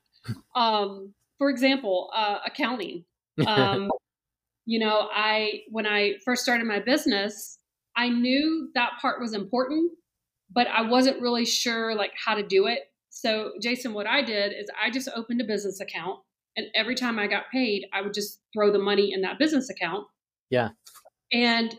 Um, 0.55 1.15
for 1.39 1.51
example, 1.51 2.11
uh, 2.15 2.39
accounting. 2.47 3.05
Um, 3.47 3.91
you 4.67 4.79
know, 4.79 5.09
I 5.13 5.63
when 5.71 5.87
I 5.87 6.15
first 6.25 6.43
started 6.43 6.67
my 6.67 6.81
business, 6.81 7.59
I 7.97 8.09
knew 8.09 8.71
that 8.75 8.93
part 9.01 9.21
was 9.21 9.35
important, 9.35 9.93
but 10.53 10.67
I 10.67 10.83
wasn't 10.83 11.21
really 11.21 11.45
sure 11.45 11.95
like 11.95 12.13
how 12.25 12.35
to 12.35 12.43
do 12.43 12.67
it. 12.67 12.81
So, 13.11 13.53
Jason, 13.61 13.93
what 13.93 14.07
I 14.07 14.23
did 14.23 14.53
is 14.53 14.71
I 14.83 14.91
just 14.91 15.09
opened 15.15 15.41
a 15.41 15.45
business 15.45 15.81
account, 15.81 16.21
and 16.57 16.69
every 16.75 16.95
time 16.95 17.19
I 17.19 17.27
got 17.27 17.45
paid, 17.53 17.85
I 17.93 18.03
would 18.03 18.15
just 18.15 18.41
throw 18.55 18.73
the 18.73 18.79
money 18.79 19.13
in 19.13 19.21
that 19.23 19.39
business 19.39 19.69
account. 19.69 20.07
Yeah. 20.49 20.71
And 21.33 21.77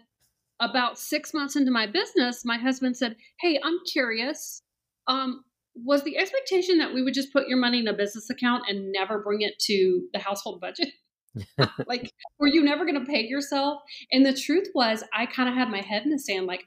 about 0.60 1.00
six 1.00 1.34
months 1.34 1.56
into 1.56 1.72
my 1.72 1.88
business, 1.88 2.46
my 2.46 2.58
husband 2.58 2.96
said, 2.96 3.16
Hey, 3.40 3.60
I'm 3.64 3.80
curious. 3.92 4.62
Um, 5.08 5.44
was 5.74 6.04
the 6.04 6.18
expectation 6.18 6.78
that 6.78 6.94
we 6.94 7.02
would 7.02 7.14
just 7.14 7.34
put 7.34 7.48
your 7.48 7.58
money 7.58 7.80
in 7.80 7.88
a 7.88 7.94
business 7.94 8.30
account 8.30 8.64
and 8.68 8.92
never 8.92 9.20
bring 9.20 9.42
it 9.42 9.58
to 9.60 10.02
the 10.14 10.20
household 10.20 10.62
budget? 10.62 10.90
like, 11.88 12.12
were 12.40 12.48
you 12.48 12.62
never 12.62 12.86
going 12.86 13.00
to 13.00 13.10
pay 13.10 13.26
yourself? 13.26 13.82
And 14.12 14.26
the 14.26 14.34
truth 14.34 14.68
was, 14.76 15.04
I 15.14 15.26
kind 15.26 15.48
of 15.48 15.56
had 15.56 15.70
my 15.70 15.82
head 15.82 16.04
in 16.04 16.12
the 16.12 16.20
sand. 16.20 16.46
Like, 16.46 16.66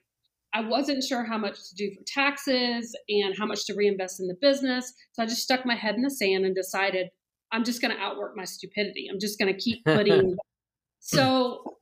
I 0.55 0.61
wasn't 0.61 1.03
sure 1.03 1.25
how 1.25 1.37
much 1.37 1.69
to 1.69 1.75
do 1.75 1.91
for 1.91 2.03
taxes 2.07 2.97
and 3.09 3.35
how 3.37 3.45
much 3.45 3.67
to 3.67 3.75
reinvest 3.75 4.21
in 4.21 4.29
the 4.29 4.37
business. 4.41 4.93
So 5.13 5.23
I 5.23 5.27
just 5.27 5.43
stuck 5.43 5.67
my 5.67 5.75
head 5.75 5.97
in 5.97 6.03
the 6.03 6.11
sand 6.11 6.45
and 6.45 6.55
decided 6.55 7.09
I'm 7.51 7.65
just 7.65 7.83
going 7.83 7.95
to 7.95 8.01
outwork 8.01 8.37
my 8.37 8.45
stupidity. 8.45 9.09
I'm 9.11 9.19
just 9.19 9.39
going 9.39 9.53
to 9.53 9.61
keep 9.61 9.85
putting. 9.85 10.37
so 11.01 11.79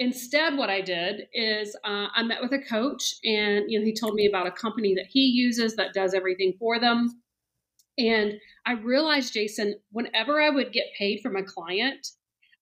instead, 0.00 0.56
what 0.56 0.68
I 0.68 0.80
did 0.80 1.28
is 1.32 1.76
uh, 1.84 2.06
I 2.14 2.24
met 2.24 2.42
with 2.42 2.52
a 2.52 2.58
coach, 2.58 3.14
and 3.24 3.64
you 3.68 3.78
know 3.78 3.84
he 3.84 3.94
told 3.94 4.14
me 4.14 4.26
about 4.26 4.46
a 4.46 4.52
company 4.52 4.94
that 4.94 5.06
he 5.08 5.20
uses 5.20 5.76
that 5.76 5.94
does 5.94 6.12
everything 6.12 6.54
for 6.58 6.78
them. 6.78 7.20
And 7.98 8.34
I 8.64 8.72
realized, 8.72 9.32
Jason, 9.32 9.74
whenever 9.90 10.40
I 10.40 10.50
would 10.50 10.72
get 10.72 10.86
paid 10.96 11.20
from 11.20 11.36
a 11.36 11.42
client, 11.42 12.06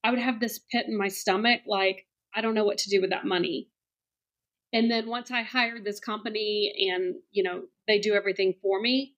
I 0.02 0.11
would 0.11 0.18
have 0.18 0.40
this 0.40 0.61
pit 0.70 0.86
in 0.86 0.96
my 0.96 1.09
stomach, 1.09 1.62
like 1.66 2.07
I 2.34 2.40
don't 2.40 2.54
know 2.54 2.64
what 2.64 2.78
to 2.78 2.90
do 2.90 3.00
with 3.00 3.11
that 3.11 3.24
money. 3.24 3.68
And 4.73 4.91
then 4.91 5.07
once 5.07 5.31
I 5.31 5.43
hired 5.43 5.85
this 5.85 6.01
company, 6.01 6.91
and 6.91 7.17
you 7.31 7.43
know 7.43 7.62
they 7.87 7.99
do 7.99 8.14
everything 8.14 8.55
for 8.62 8.81
me, 8.81 9.14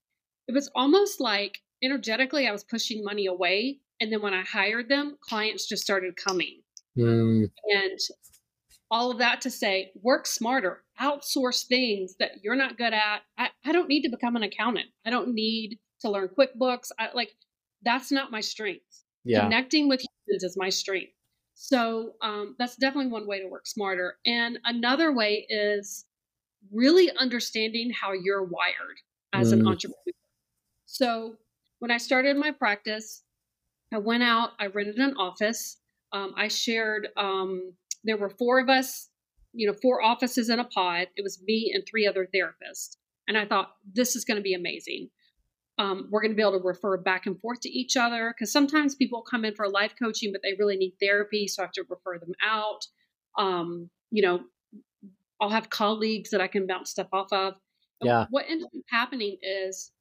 it 0.47 0.53
was 0.53 0.71
almost 0.75 1.21
like 1.21 1.59
energetically 1.83 2.47
I 2.47 2.53
was 2.53 2.65
pushing 2.65 3.05
money 3.05 3.27
away. 3.27 3.81
And 4.01 4.13
then 4.13 4.23
when 4.23 4.35
I 4.35 4.43
hired 4.43 4.89
them, 4.89 5.17
clients 5.21 5.67
just 5.67 5.83
started 5.83 6.15
coming. 6.17 6.61
Mm. 6.97 7.51
And 7.65 7.99
all 8.91 9.11
of 9.11 9.19
that 9.19 9.41
to 9.43 9.51
say, 9.51 9.91
work 10.03 10.27
smarter, 10.27 10.85
outsource 11.01 11.67
things 11.67 12.15
that 12.19 12.33
you're 12.43 12.57
not 12.57 12.79
good 12.79 12.95
at. 12.95 13.21
I, 13.37 13.49
I 13.65 13.73
don't 13.73 13.89
need 13.89 14.03
to 14.03 14.09
become 14.09 14.37
an 14.37 14.43
accountant. 14.43 14.87
I 15.05 15.11
don't 15.11 15.35
need 15.35 15.79
to 16.01 16.11
learn 16.11 16.29
QuickBooks. 16.29 16.91
I 16.99 17.09
like 17.15 17.31
that's 17.83 18.11
not 18.11 18.31
my 18.31 18.41
strength. 18.41 19.05
Yeah. 19.25 19.43
Connecting 19.43 19.89
with 19.89 20.01
humans 20.01 20.45
is 20.45 20.57
my 20.57 20.71
strength. 20.71 21.13
So 21.61 22.13
um, 22.23 22.55
that's 22.57 22.77
definitely 22.77 23.11
one 23.11 23.27
way 23.27 23.41
to 23.41 23.49
work 23.49 23.67
smarter. 23.67 24.17
And 24.25 24.61
another 24.65 25.13
way 25.13 25.45
is 25.49 26.05
really 26.73 27.11
understanding 27.19 27.91
how 27.91 28.13
you're 28.13 28.45
wired 28.45 28.99
as 29.33 29.51
mm. 29.51 29.55
an 29.55 29.67
entrepreneur. 29.67 30.15
So 30.87 31.35
when 31.81 31.91
I 31.91 31.97
started 31.97 32.37
my 32.37 32.53
practice, 32.53 33.25
I 33.93 33.99
went 33.99 34.23
out, 34.23 34.51
I 34.61 34.67
rented 34.67 34.99
an 34.99 35.17
office. 35.17 35.79
Um, 36.13 36.33
I 36.37 36.47
shared, 36.47 37.09
um, 37.17 37.73
there 38.05 38.17
were 38.17 38.31
four 38.31 38.61
of 38.61 38.69
us, 38.69 39.09
you 39.53 39.67
know, 39.67 39.75
four 39.83 40.01
offices 40.01 40.51
in 40.51 40.61
a 40.61 40.65
pod. 40.65 41.09
It 41.17 41.23
was 41.23 41.43
me 41.43 41.73
and 41.75 41.83
three 41.85 42.07
other 42.07 42.29
therapists. 42.33 42.97
And 43.27 43.37
I 43.37 43.45
thought, 43.45 43.73
this 43.93 44.15
is 44.15 44.25
going 44.25 44.37
to 44.37 44.43
be 44.43 44.55
amazing. 44.55 45.11
Um, 45.79 46.09
we're 46.11 46.21
going 46.21 46.33
to 46.33 46.37
be 46.37 46.43
able 46.43 46.59
to 46.59 46.65
refer 46.65 46.97
back 46.97 47.27
and 47.27 47.41
forth 47.41 47.61
to 47.61 47.69
each 47.69 47.97
other 47.97 48.35
because 48.37 48.53
sometimes 48.53 48.97
people 48.97 49.23
come 49.23 49.45
in 49.45 49.55
for 49.55 49.69
life 49.69 49.95
coaching, 50.01 50.33
but 50.33 50.41
they 50.43 50.55
really 50.59 50.77
need 50.77 50.95
therapy. 51.01 51.47
So 51.47 51.63
I 51.63 51.67
have 51.67 51.73
to 51.73 51.85
refer 51.89 52.19
them 52.19 52.33
out. 52.45 52.81
Um, 53.39 53.89
you 54.11 54.23
know, 54.23 54.41
I'll 55.41 55.51
have 55.51 55.71
colleagues 55.71 56.31
that 56.31 56.41
I 56.41 56.49
can 56.49 56.67
bounce 56.67 56.91
stuff 56.91 57.09
off 57.13 57.33
of. 57.33 57.55
Yeah. 58.03 58.27
What 58.31 58.47
ended 58.49 58.67
up 58.67 58.73
happening 58.91 59.37
is 59.43 59.93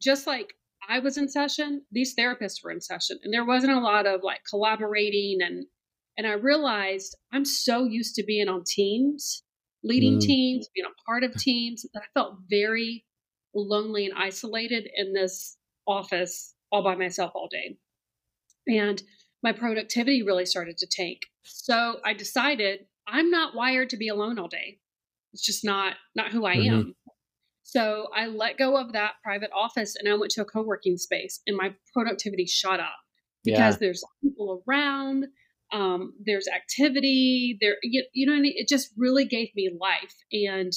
just 0.00 0.26
like 0.26 0.54
I 0.88 0.98
was 0.98 1.16
in 1.16 1.28
session, 1.28 1.82
these 1.90 2.14
therapists 2.14 2.62
were 2.62 2.70
in 2.70 2.80
session, 2.80 3.18
and 3.22 3.32
there 3.32 3.44
wasn't 3.44 3.72
a 3.72 3.80
lot 3.80 4.06
of 4.06 4.22
like 4.22 4.40
collaborating 4.48 5.38
and 5.40 5.66
and 6.16 6.26
I 6.26 6.34
realized 6.34 7.16
I'm 7.32 7.44
so 7.44 7.84
used 7.84 8.14
to 8.16 8.22
being 8.24 8.48
on 8.48 8.62
teams, 8.64 9.42
leading 9.82 10.18
mm. 10.18 10.20
teams, 10.20 10.68
being 10.74 10.86
a 10.86 11.10
part 11.10 11.24
of 11.24 11.34
teams 11.34 11.82
that 11.82 12.02
I 12.02 12.06
felt 12.14 12.36
very 12.48 13.04
lonely 13.54 14.06
and 14.06 14.14
isolated 14.16 14.88
in 14.94 15.12
this 15.12 15.56
office 15.86 16.54
all 16.70 16.82
by 16.82 16.94
myself 16.94 17.32
all 17.34 17.48
day. 17.48 17.76
And 18.66 19.02
my 19.42 19.52
productivity 19.52 20.22
really 20.22 20.46
started 20.46 20.78
to 20.78 20.86
tank. 20.86 21.20
So 21.44 22.00
I 22.04 22.14
decided 22.14 22.86
I'm 23.06 23.30
not 23.30 23.54
wired 23.54 23.90
to 23.90 23.96
be 23.96 24.08
alone 24.08 24.38
all 24.38 24.48
day. 24.48 24.78
It's 25.32 25.44
just 25.44 25.64
not 25.64 25.94
not 26.14 26.32
who 26.32 26.46
I 26.46 26.56
mm-hmm. 26.56 26.74
am. 26.74 26.94
So 27.62 28.08
I 28.14 28.26
let 28.26 28.58
go 28.58 28.76
of 28.76 28.92
that 28.92 29.14
private 29.22 29.50
office 29.54 29.96
and 29.96 30.08
I 30.08 30.16
went 30.16 30.30
to 30.32 30.42
a 30.42 30.44
co-working 30.44 30.96
space 30.96 31.40
and 31.46 31.56
my 31.56 31.74
productivity 31.92 32.46
shot 32.46 32.78
up 32.78 32.94
because 33.42 33.74
yeah. 33.74 33.78
there's 33.80 34.04
people 34.22 34.62
around, 34.66 35.26
um, 35.72 36.12
there's 36.24 36.46
activity, 36.46 37.58
there 37.60 37.76
you, 37.82 38.04
you 38.12 38.26
know 38.26 38.40
it 38.42 38.68
just 38.68 38.90
really 38.96 39.24
gave 39.24 39.48
me 39.54 39.70
life 39.80 40.14
and 40.32 40.72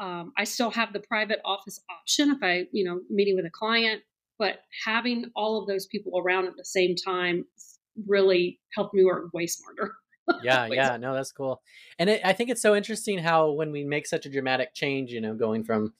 um, 0.00 0.32
I 0.36 0.44
still 0.44 0.70
have 0.70 0.92
the 0.92 1.00
private 1.00 1.40
office 1.44 1.80
option 1.90 2.30
if 2.30 2.38
I, 2.42 2.66
you 2.72 2.84
know, 2.84 3.00
meeting 3.10 3.36
with 3.36 3.46
a 3.46 3.50
client, 3.50 4.02
but 4.38 4.60
having 4.84 5.26
all 5.34 5.60
of 5.60 5.66
those 5.66 5.86
people 5.86 6.18
around 6.18 6.46
at 6.46 6.56
the 6.56 6.64
same 6.64 6.94
time 6.94 7.44
really 8.06 8.60
helped 8.74 8.94
me 8.94 9.04
work 9.04 9.32
way 9.32 9.46
smarter. 9.46 9.94
yeah, 10.42 10.66
yeah, 10.66 10.96
no, 10.96 11.14
that's 11.14 11.32
cool. 11.32 11.62
And 11.98 12.10
it, 12.10 12.20
I 12.24 12.32
think 12.32 12.50
it's 12.50 12.62
so 12.62 12.76
interesting 12.76 13.18
how 13.18 13.50
when 13.50 13.72
we 13.72 13.84
make 13.84 14.06
such 14.06 14.26
a 14.26 14.30
dramatic 14.30 14.74
change, 14.74 15.10
you 15.10 15.20
know, 15.20 15.34
going 15.34 15.64
from 15.64 15.94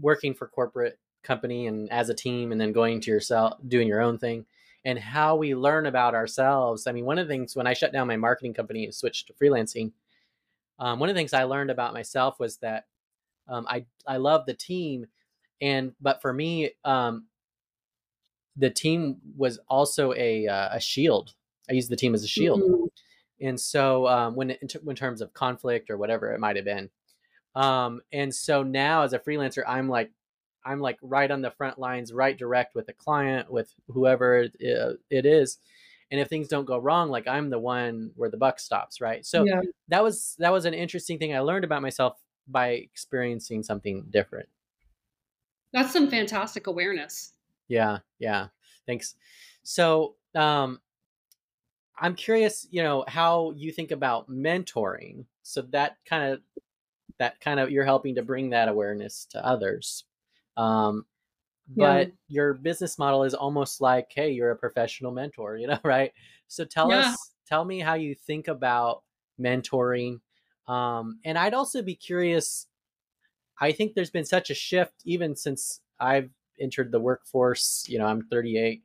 working 0.00 0.32
for 0.34 0.46
corporate 0.46 0.98
company 1.22 1.66
and 1.66 1.90
as 1.90 2.08
a 2.08 2.14
team 2.14 2.52
and 2.52 2.60
then 2.60 2.72
going 2.72 3.00
to 3.00 3.10
yourself 3.10 3.54
doing 3.66 3.88
your 3.88 4.00
own 4.00 4.16
thing 4.16 4.46
and 4.84 4.98
how 4.98 5.34
we 5.34 5.56
learn 5.56 5.86
about 5.86 6.14
ourselves 6.14 6.86
i 6.86 6.92
mean 6.92 7.04
one 7.04 7.18
of 7.18 7.26
the 7.26 7.32
things 7.34 7.56
when 7.56 7.66
i 7.66 7.74
shut 7.74 7.92
down 7.92 8.06
my 8.06 8.16
marketing 8.16 8.54
company 8.54 8.84
and 8.84 8.94
switched 8.94 9.26
to 9.26 9.32
freelancing 9.32 9.90
um, 10.78 10.98
one 10.98 11.08
of 11.08 11.14
the 11.14 11.18
things 11.18 11.32
i 11.32 11.44
learned 11.44 11.70
about 11.70 11.94
myself 11.94 12.38
was 12.38 12.58
that 12.58 12.86
um, 13.48 13.66
i 13.68 13.84
i 14.06 14.16
love 14.16 14.46
the 14.46 14.54
team 14.54 15.06
and 15.60 15.92
but 16.00 16.20
for 16.20 16.32
me 16.32 16.70
um, 16.84 17.26
the 18.56 18.70
team 18.70 19.18
was 19.36 19.58
also 19.68 20.12
a 20.14 20.46
uh, 20.46 20.68
a 20.72 20.80
shield 20.80 21.34
i 21.70 21.72
used 21.72 21.90
the 21.90 21.96
team 21.96 22.14
as 22.14 22.24
a 22.24 22.28
shield 22.28 22.60
mm-hmm. 22.60 22.84
and 23.40 23.60
so 23.60 24.06
um, 24.06 24.34
when 24.34 24.50
in, 24.50 24.68
t- 24.68 24.78
in 24.86 24.96
terms 24.96 25.20
of 25.20 25.32
conflict 25.32 25.90
or 25.90 25.96
whatever 25.96 26.32
it 26.32 26.40
might 26.40 26.56
have 26.56 26.64
been 26.64 26.90
um, 27.56 28.02
and 28.12 28.32
so 28.32 28.62
now 28.62 29.02
as 29.02 29.14
a 29.14 29.18
freelancer, 29.18 29.62
I'm 29.66 29.88
like, 29.88 30.12
I'm 30.62 30.80
like 30.80 30.98
right 31.00 31.30
on 31.30 31.40
the 31.40 31.50
front 31.50 31.78
lines, 31.78 32.12
right 32.12 32.36
direct 32.36 32.74
with 32.74 32.86
the 32.86 32.92
client, 32.92 33.50
with 33.50 33.72
whoever 33.88 34.40
it, 34.40 34.52
uh, 34.60 34.92
it 35.10 35.24
is. 35.24 35.58
And 36.10 36.20
if 36.20 36.28
things 36.28 36.48
don't 36.48 36.66
go 36.66 36.78
wrong, 36.78 37.10
like 37.10 37.26
I'm 37.26 37.50
the 37.50 37.58
one 37.58 38.12
where 38.14 38.30
the 38.30 38.36
buck 38.36 38.60
stops, 38.60 39.00
right? 39.00 39.26
So 39.26 39.44
yeah. 39.44 39.60
that 39.88 40.02
was 40.02 40.36
that 40.38 40.52
was 40.52 40.64
an 40.64 40.74
interesting 40.74 41.18
thing 41.18 41.34
I 41.34 41.40
learned 41.40 41.64
about 41.64 41.82
myself 41.82 42.16
by 42.46 42.68
experiencing 42.68 43.62
something 43.62 44.06
different. 44.10 44.48
That's 45.72 45.92
some 45.92 46.08
fantastic 46.08 46.68
awareness. 46.68 47.32
Yeah, 47.68 47.98
yeah. 48.18 48.48
Thanks. 48.86 49.14
So, 49.62 50.14
um 50.34 50.80
I'm 51.98 52.14
curious, 52.14 52.66
you 52.70 52.82
know, 52.82 53.04
how 53.08 53.52
you 53.56 53.72
think 53.72 53.90
about 53.90 54.30
mentoring. 54.30 55.24
So 55.42 55.62
that 55.70 55.96
kind 56.04 56.34
of 56.34 56.40
that 57.18 57.40
kind 57.40 57.58
of 57.58 57.70
you're 57.70 57.84
helping 57.84 58.16
to 58.16 58.22
bring 58.22 58.50
that 58.50 58.68
awareness 58.68 59.26
to 59.30 59.44
others 59.44 60.04
um, 60.56 61.04
but 61.74 62.08
yeah. 62.08 62.12
your 62.28 62.54
business 62.54 62.98
model 62.98 63.24
is 63.24 63.34
almost 63.34 63.80
like 63.80 64.10
hey 64.14 64.30
you're 64.30 64.50
a 64.50 64.56
professional 64.56 65.10
mentor 65.12 65.56
you 65.56 65.66
know 65.66 65.78
right 65.84 66.12
so 66.48 66.64
tell 66.64 66.90
yeah. 66.90 66.98
us 66.98 67.32
tell 67.48 67.64
me 67.64 67.80
how 67.80 67.94
you 67.94 68.14
think 68.14 68.48
about 68.48 69.02
mentoring 69.40 70.20
um, 70.68 71.18
and 71.24 71.38
i'd 71.38 71.54
also 71.54 71.82
be 71.82 71.94
curious 71.94 72.66
i 73.60 73.72
think 73.72 73.94
there's 73.94 74.10
been 74.10 74.24
such 74.24 74.50
a 74.50 74.54
shift 74.54 74.94
even 75.04 75.34
since 75.34 75.80
i've 76.00 76.30
entered 76.60 76.92
the 76.92 77.00
workforce 77.00 77.84
you 77.88 77.98
know 77.98 78.06
i'm 78.06 78.22
38 78.22 78.82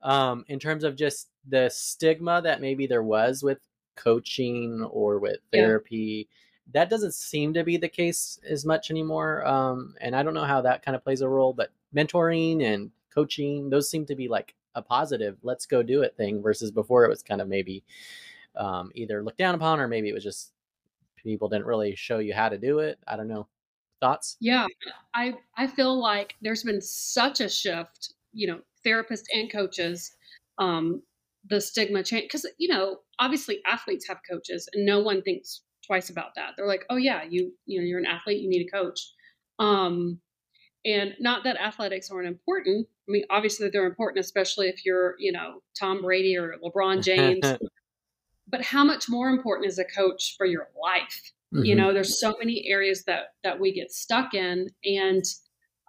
um, 0.00 0.44
in 0.46 0.60
terms 0.60 0.84
of 0.84 0.94
just 0.94 1.28
the 1.48 1.68
stigma 1.70 2.40
that 2.42 2.60
maybe 2.60 2.86
there 2.86 3.02
was 3.02 3.42
with 3.42 3.58
coaching 3.96 4.86
or 4.90 5.18
with 5.18 5.38
therapy 5.52 6.28
yeah 6.30 6.34
that 6.72 6.90
doesn't 6.90 7.14
seem 7.14 7.54
to 7.54 7.64
be 7.64 7.76
the 7.76 7.88
case 7.88 8.38
as 8.48 8.64
much 8.64 8.90
anymore. 8.90 9.46
Um, 9.46 9.94
and 10.00 10.14
I 10.14 10.22
don't 10.22 10.34
know 10.34 10.44
how 10.44 10.60
that 10.62 10.84
kind 10.84 10.94
of 10.94 11.02
plays 11.02 11.22
a 11.22 11.28
role, 11.28 11.52
but 11.52 11.70
mentoring 11.94 12.62
and 12.62 12.90
coaching, 13.14 13.70
those 13.70 13.90
seem 13.90 14.04
to 14.06 14.14
be 14.14 14.28
like 14.28 14.54
a 14.74 14.82
positive, 14.82 15.38
let's 15.42 15.66
go 15.66 15.82
do 15.82 16.02
it 16.02 16.16
thing 16.16 16.42
versus 16.42 16.70
before 16.70 17.04
it 17.04 17.08
was 17.08 17.22
kind 17.22 17.40
of 17.40 17.48
maybe 17.48 17.84
um, 18.56 18.90
either 18.94 19.22
looked 19.22 19.38
down 19.38 19.54
upon 19.54 19.80
or 19.80 19.88
maybe 19.88 20.08
it 20.08 20.14
was 20.14 20.24
just 20.24 20.52
people 21.16 21.48
didn't 21.48 21.66
really 21.66 21.94
show 21.94 22.18
you 22.18 22.34
how 22.34 22.48
to 22.48 22.58
do 22.58 22.80
it. 22.80 22.98
I 23.06 23.16
don't 23.16 23.28
know. 23.28 23.48
Thoughts? 24.00 24.36
Yeah, 24.40 24.66
I, 25.14 25.34
I 25.56 25.66
feel 25.66 25.98
like 25.98 26.36
there's 26.40 26.62
been 26.62 26.80
such 26.80 27.40
a 27.40 27.48
shift, 27.48 28.14
you 28.32 28.46
know, 28.46 28.60
therapists 28.86 29.24
and 29.34 29.50
coaches, 29.50 30.12
um, 30.58 31.02
the 31.48 31.60
stigma 31.60 32.02
change 32.04 32.24
because, 32.24 32.46
you 32.58 32.68
know, 32.68 32.98
obviously 33.18 33.60
athletes 33.66 34.06
have 34.06 34.20
coaches 34.28 34.68
and 34.72 34.86
no 34.86 35.00
one 35.00 35.22
thinks 35.22 35.62
twice 35.88 36.10
about 36.10 36.36
that. 36.36 36.50
They're 36.56 36.68
like, 36.68 36.84
oh 36.90 36.96
yeah, 36.96 37.22
you 37.28 37.52
you 37.66 37.80
know 37.80 37.86
you're 37.86 37.98
an 37.98 38.06
athlete, 38.06 38.40
you 38.40 38.48
need 38.48 38.68
a 38.68 38.70
coach. 38.70 39.00
Um, 39.58 40.20
and 40.84 41.14
not 41.18 41.42
that 41.44 41.56
athletics 41.56 42.10
aren't 42.10 42.28
important. 42.28 42.86
I 43.08 43.10
mean, 43.10 43.24
obviously 43.30 43.68
they're 43.70 43.86
important, 43.86 44.24
especially 44.24 44.68
if 44.68 44.84
you're 44.84 45.16
you 45.18 45.32
know 45.32 45.62
Tom 45.78 46.02
Brady 46.02 46.36
or 46.36 46.54
LeBron 46.62 47.02
James. 47.02 47.44
but 48.46 48.62
how 48.62 48.84
much 48.84 49.08
more 49.08 49.28
important 49.28 49.66
is 49.66 49.78
a 49.78 49.84
coach 49.84 50.34
for 50.36 50.46
your 50.46 50.68
life? 50.80 51.32
Mm-hmm. 51.52 51.64
You 51.64 51.74
know, 51.74 51.92
there's 51.92 52.20
so 52.20 52.36
many 52.38 52.68
areas 52.68 53.04
that 53.04 53.32
that 53.42 53.58
we 53.58 53.72
get 53.72 53.90
stuck 53.90 54.34
in, 54.34 54.68
and 54.84 55.24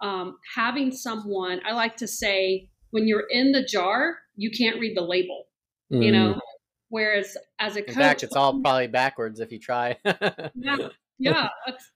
um, 0.02 0.38
having 0.56 0.90
someone, 0.90 1.60
I 1.66 1.72
like 1.72 1.96
to 1.98 2.08
say, 2.08 2.70
when 2.90 3.06
you're 3.06 3.26
in 3.30 3.52
the 3.52 3.62
jar, 3.62 4.16
you 4.36 4.50
can't 4.50 4.80
read 4.80 4.96
the 4.96 5.02
label. 5.02 5.46
Mm. 5.92 6.04
You 6.04 6.12
know, 6.12 6.40
whereas 6.90 7.36
as 7.58 7.76
a 7.76 7.82
coach, 7.82 7.88
in 7.88 7.94
fact, 7.94 8.22
it's 8.22 8.36
all 8.36 8.60
probably 8.60 8.86
backwards 8.86 9.40
if 9.40 9.50
you 9.50 9.58
try. 9.58 9.96
yeah, 10.04 10.88
yeah, 11.18 11.48
that's, 11.66 11.90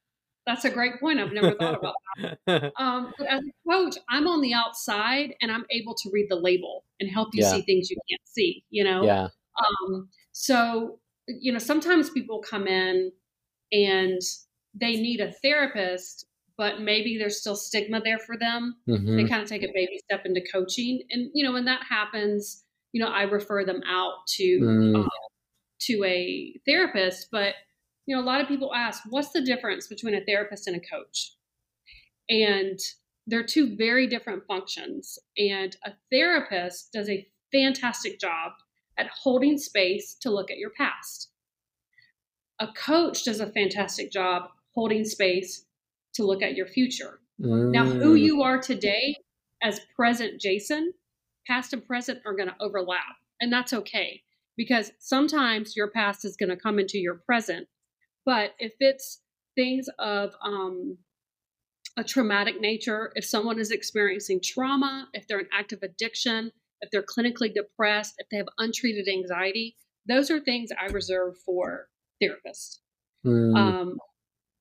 that's 0.47 0.65
a 0.65 0.71
great 0.71 0.99
point. 1.01 1.21
I've 1.21 1.33
never 1.33 1.53
thought 1.53 1.79
about 1.79 1.95
that. 2.47 2.73
Um, 2.79 3.13
as 3.29 3.43
a 3.43 3.71
coach, 3.71 3.97
I'm 4.09 4.27
on 4.27 4.41
the 4.41 4.55
outside 4.55 5.35
and 5.41 5.51
I'm 5.51 5.65
able 5.71 5.95
to 5.95 6.11
read 6.13 6.27
the 6.29 6.37
label 6.37 6.85
and 7.01 7.11
help 7.11 7.35
you 7.35 7.43
yeah. 7.43 7.51
see 7.51 7.63
things 7.63 7.91
you 7.91 7.97
can't 8.11 8.21
see. 8.25 8.65
You 8.71 8.85
know, 8.85 9.05
yeah. 9.05 9.29
Um, 9.59 10.09
so 10.33 10.99
you 11.27 11.53
know, 11.53 11.59
sometimes 11.59 12.11
people 12.11 12.41
come 12.41 12.67
in 12.67 13.11
and 13.73 14.21
they 14.75 14.97
need 14.97 15.21
a 15.21 15.33
therapist, 15.43 16.27
but 16.57 16.81
maybe 16.81 17.17
there's 17.19 17.41
still 17.41 17.57
stigma 17.57 18.01
there 18.01 18.19
for 18.19 18.37
them. 18.37 18.77
Mm-hmm. 18.89 19.17
They 19.17 19.25
kind 19.25 19.43
of 19.43 19.49
take 19.49 19.63
a 19.63 19.73
baby 19.75 19.99
step 20.05 20.27
into 20.27 20.43
coaching, 20.53 21.03
and 21.11 21.31
you 21.35 21.45
know 21.45 21.53
when 21.53 21.65
that 21.65 21.83
happens, 21.89 22.64
you 22.95 23.05
know 23.05 23.11
I 23.11 23.23
refer 23.23 23.65
them 23.65 23.83
out 23.87 24.27
to 24.37 24.61
mm. 24.61 25.05
uh, 25.05 25.09
to 25.83 26.05
a 26.05 26.55
therapist. 26.65 27.29
But 27.31 27.55
you 28.07 28.17
know 28.17 28.23
a 28.23 28.25
lot 28.25 28.41
of 28.41 28.49
people 28.49 28.73
ask, 28.73 29.03
what's 29.11 29.33
the 29.33 29.43
difference 29.43 29.89
between 29.89 30.15
a 30.15 30.25
therapist 30.25 30.69
and 30.69 30.77
a 30.77 30.81
coach? 30.81 31.35
And 32.31 32.79
they're 33.27 33.45
two 33.45 33.77
very 33.77 34.07
different 34.07 34.45
functions. 34.47 35.19
And 35.37 35.77
a 35.85 35.93
therapist 36.11 36.93
does 36.93 37.11
a 37.11 37.27
fantastic 37.53 38.21
job 38.21 38.53
at 38.97 39.09
holding 39.09 39.59
space 39.59 40.17
to 40.21 40.31
look 40.31 40.51
at 40.51 40.59
your 40.59 40.71
past. 40.79 41.31
A 42.61 42.69
coach 42.69 43.25
does 43.25 43.41
a 43.41 43.51
fantastic 43.51 44.13
job 44.13 44.45
holding 44.75 45.05
space 45.05 45.67
to 46.15 46.25
look 46.25 46.43
at 46.43 46.55
your 46.55 46.67
future. 46.67 47.19
Mm. 47.41 47.73
Now, 47.73 47.85
who 47.85 48.15
mm. 48.15 48.21
you 48.21 48.43
are 48.43 48.61
today 48.61 49.17
as 49.63 49.81
present 49.97 50.41
Jason, 50.41 50.93
past 51.47 51.73
and 51.73 51.85
present 51.85 52.21
are 52.27 52.35
going 52.35 52.49
to 52.49 52.57
overlap. 52.61 53.17
And 53.41 53.53
that's 53.53 53.73
okay 53.73 54.23
because 54.57 54.93
sometimes 54.99 55.77
your 55.77 55.91
past 55.91 56.25
is 56.25 56.37
going 56.37 56.51
to 56.51 56.57
come 56.57 56.79
into 56.79 56.99
your 56.99 57.15
present. 57.15 57.67
But 58.25 58.55
if 58.59 58.73
it's 58.81 59.21
things 59.55 59.89
of 59.99 60.33
um, 60.43 60.99
a 61.97 62.05
traumatic 62.05 62.61
nature, 62.61 63.13
if 63.15 63.25
someone 63.25 63.59
is 63.59 63.71
experiencing 63.71 64.41
trauma, 64.43 65.09
if 65.13 65.27
they're 65.27 65.41
in 65.41 65.49
active 65.53 65.81
addiction, 65.83 66.53
if 66.81 66.91
they're 66.91 67.03
clinically 67.03 67.53
depressed, 67.53 68.15
if 68.19 68.29
they 68.31 68.37
have 68.37 68.49
untreated 68.59 69.09
anxiety, 69.09 69.77
those 70.07 70.31
are 70.31 70.41
things 70.41 70.71
I 70.79 70.87
reserve 70.87 71.37
for 71.45 71.89
therapists. 72.23 72.79
Mm. 73.27 73.57
Um, 73.57 73.99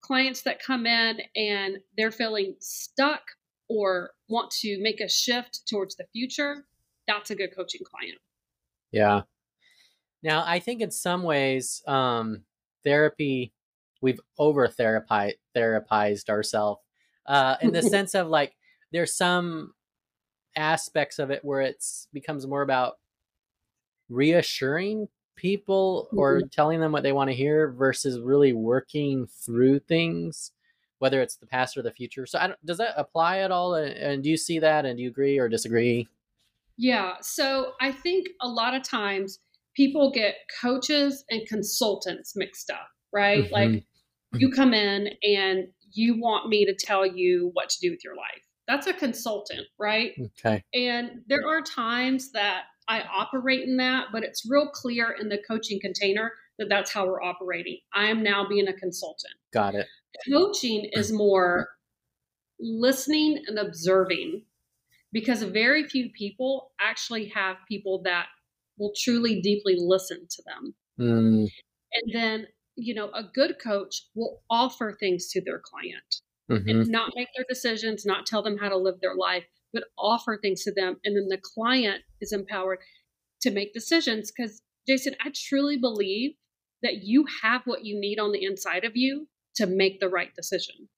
clients 0.00 0.42
that 0.42 0.62
come 0.62 0.86
in 0.86 1.20
and 1.36 1.78
they're 1.96 2.10
feeling 2.10 2.56
stuck 2.60 3.22
or 3.68 4.10
want 4.28 4.50
to 4.50 4.78
make 4.80 5.00
a 5.00 5.08
shift 5.08 5.62
towards 5.68 5.96
the 5.96 6.06
future, 6.12 6.66
that's 7.06 7.30
a 7.30 7.34
good 7.34 7.54
coaching 7.54 7.82
client. 7.84 8.18
Yeah. 8.92 9.22
Now, 10.22 10.44
I 10.46 10.58
think 10.58 10.80
in 10.80 10.90
some 10.90 11.22
ways, 11.22 11.82
um, 11.86 12.44
therapy, 12.82 13.52
we've 14.00 14.20
over 14.38 14.66
therapized 14.68 16.28
ourselves 16.28 16.80
uh, 17.26 17.56
in 17.60 17.72
the 17.72 17.82
sense 17.94 18.14
of 18.14 18.28
like, 18.28 18.54
there's 18.92 19.14
some 19.16 19.72
aspects 20.56 21.18
of 21.18 21.30
it 21.30 21.44
where 21.44 21.60
it's 21.60 22.08
becomes 22.12 22.46
more 22.46 22.62
about 22.62 22.94
reassuring 24.08 25.08
people 25.36 26.08
or 26.12 26.38
mm-hmm. 26.38 26.46
telling 26.52 26.80
them 26.80 26.92
what 26.92 27.02
they 27.02 27.12
want 27.12 27.28
to 27.28 27.34
hear 27.34 27.72
versus 27.72 28.20
really 28.20 28.52
working 28.52 29.26
through 29.26 29.80
things 29.80 30.52
whether 31.00 31.20
it's 31.20 31.36
the 31.36 31.46
past 31.46 31.76
or 31.76 31.82
the 31.82 31.90
future 31.90 32.24
so 32.24 32.54
does 32.64 32.78
that 32.78 32.94
apply 32.96 33.38
at 33.38 33.50
all 33.50 33.74
and 33.74 34.22
do 34.22 34.30
you 34.30 34.36
see 34.36 34.60
that 34.60 34.84
and 34.84 34.96
do 34.96 35.02
you 35.02 35.08
agree 35.08 35.38
or 35.38 35.48
disagree 35.48 36.08
yeah 36.76 37.14
so 37.20 37.72
i 37.80 37.90
think 37.90 38.26
a 38.40 38.48
lot 38.48 38.74
of 38.74 38.82
times 38.82 39.38
people 39.76 40.10
get 40.12 40.34
coaches 40.60 41.24
and 41.30 41.46
consultants 41.46 42.34
mixed 42.36 42.70
up 42.70 42.88
right 43.12 43.44
mm-hmm. 43.44 43.54
like 43.54 43.84
you 44.34 44.50
come 44.50 44.74
in 44.74 45.08
and 45.22 45.66
you 45.92 46.18
want 46.18 46.48
me 46.48 46.64
to 46.64 46.74
tell 46.74 47.06
you 47.06 47.50
what 47.52 47.68
to 47.68 47.78
do 47.80 47.90
with 47.90 48.02
your 48.02 48.16
life 48.16 48.42
that's 48.66 48.86
a 48.86 48.92
consultant 48.92 49.66
right 49.78 50.12
okay 50.38 50.62
and 50.74 51.22
there 51.28 51.46
are 51.46 51.60
times 51.62 52.32
that 52.32 52.64
I 52.88 53.02
operate 53.02 53.62
in 53.62 53.76
that, 53.78 54.06
but 54.12 54.24
it's 54.24 54.48
real 54.48 54.68
clear 54.68 55.10
in 55.18 55.28
the 55.28 55.38
coaching 55.48 55.80
container 55.80 56.32
that 56.58 56.68
that's 56.68 56.92
how 56.92 57.06
we're 57.06 57.22
operating. 57.22 57.78
I 57.94 58.06
am 58.06 58.22
now 58.22 58.46
being 58.46 58.68
a 58.68 58.72
consultant. 58.72 59.34
Got 59.52 59.74
it. 59.74 59.86
Coaching 60.30 60.88
is 60.92 61.12
more 61.12 61.68
listening 62.60 63.42
and 63.46 63.58
observing 63.58 64.42
because 65.14 65.42
very 65.44 65.84
few 65.84 66.10
people 66.10 66.72
actually 66.80 67.28
have 67.28 67.56
people 67.68 68.02
that 68.02 68.26
will 68.78 68.92
truly 68.98 69.40
deeply 69.40 69.76
listen 69.78 70.26
to 70.28 70.42
them. 70.44 70.74
Mm. 71.00 71.48
And 71.92 72.12
then, 72.12 72.46
you 72.74 72.94
know, 72.94 73.10
a 73.14 73.22
good 73.22 73.56
coach 73.62 74.08
will 74.16 74.42
offer 74.50 74.96
things 74.98 75.28
to 75.28 75.40
their 75.40 75.60
client 75.60 76.20
mm-hmm. 76.50 76.68
and 76.68 76.88
not 76.88 77.12
make 77.14 77.28
their 77.36 77.46
decisions, 77.48 78.04
not 78.04 78.26
tell 78.26 78.42
them 78.42 78.58
how 78.58 78.68
to 78.68 78.76
live 78.76 79.00
their 79.00 79.14
life, 79.14 79.44
but 79.72 79.84
offer 79.96 80.36
things 80.42 80.64
to 80.64 80.72
them. 80.72 80.96
And 81.04 81.16
then 81.16 81.28
the 81.28 81.40
client 81.54 82.02
is 82.20 82.32
empowered 82.32 82.80
to 83.42 83.52
make 83.52 83.72
decisions. 83.72 84.32
Because, 84.36 84.60
Jason, 84.88 85.14
I 85.24 85.30
truly 85.32 85.76
believe 85.76 86.32
that 86.82 87.04
you 87.04 87.24
have 87.42 87.62
what 87.66 87.84
you 87.84 87.98
need 87.98 88.18
on 88.18 88.32
the 88.32 88.44
inside 88.44 88.84
of 88.84 88.96
you 88.96 89.28
to 89.56 89.66
make 89.66 90.00
the 90.00 90.08
right 90.08 90.34
decision. 90.34 90.88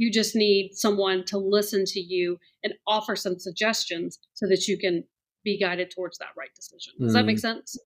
You 0.00 0.10
just 0.10 0.34
need 0.34 0.70
someone 0.72 1.26
to 1.26 1.36
listen 1.36 1.84
to 1.84 2.00
you 2.00 2.38
and 2.64 2.72
offer 2.86 3.14
some 3.14 3.38
suggestions 3.38 4.18
so 4.32 4.46
that 4.48 4.66
you 4.66 4.78
can 4.78 5.04
be 5.44 5.58
guided 5.58 5.90
towards 5.90 6.16
that 6.16 6.28
right 6.38 6.48
decision. 6.56 6.94
Does 6.98 7.10
mm. 7.10 7.16
that 7.16 7.26
make 7.26 7.36
mm-hmm. 7.36 7.58
sense? 7.58 7.76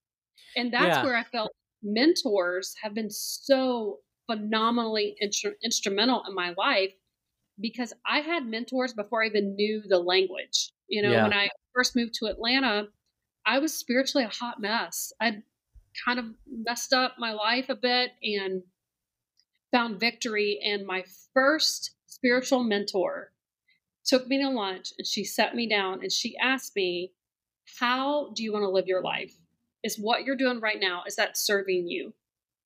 And 0.55 0.71
that's 0.71 0.95
yeah. 0.95 1.03
where 1.03 1.17
I 1.17 1.23
felt 1.23 1.51
mentors 1.83 2.73
have 2.81 2.93
been 2.93 3.09
so 3.09 3.97
phenomenally 4.31 5.17
instru- 5.21 5.55
instrumental 5.61 6.23
in 6.25 6.33
my 6.33 6.53
life 6.57 6.93
because 7.59 7.91
I 8.05 8.19
had 8.19 8.45
mentors 8.45 8.93
before 8.93 9.21
I 9.21 9.27
even 9.27 9.57
knew 9.57 9.83
the 9.85 9.99
language. 9.99 10.71
You 10.87 11.01
know, 11.01 11.11
yeah. 11.11 11.23
when 11.23 11.33
I 11.33 11.49
first 11.73 11.97
moved 11.97 12.13
to 12.19 12.27
Atlanta, 12.27 12.87
I 13.45 13.59
was 13.59 13.73
spiritually 13.73 14.23
a 14.23 14.29
hot 14.29 14.61
mess. 14.61 15.11
I'd 15.19 15.43
kind 16.05 16.17
of 16.17 16.27
messed 16.49 16.93
up 16.93 17.15
my 17.19 17.33
life 17.33 17.65
a 17.67 17.75
bit 17.75 18.11
and 18.23 18.63
found 19.73 19.99
victory. 19.99 20.61
And 20.63 20.87
my 20.87 21.03
first 21.33 21.94
spiritual 22.25 22.63
mentor 22.63 23.31
took 24.05 24.27
me 24.27 24.41
to 24.41 24.49
lunch 24.49 24.93
and 24.97 25.05
she 25.05 25.23
sat 25.23 25.55
me 25.55 25.67
down 25.67 25.99
and 26.01 26.11
she 26.11 26.35
asked 26.37 26.75
me, 26.75 27.11
How 27.79 28.31
do 28.35 28.43
you 28.43 28.51
want 28.51 28.63
to 28.63 28.69
live 28.69 28.87
your 28.87 29.01
life? 29.01 29.33
Is 29.83 29.97
what 29.97 30.23
you're 30.23 30.35
doing 30.35 30.59
right 30.59 30.79
now, 30.79 31.03
is 31.05 31.15
that 31.17 31.37
serving 31.37 31.87
you? 31.87 32.13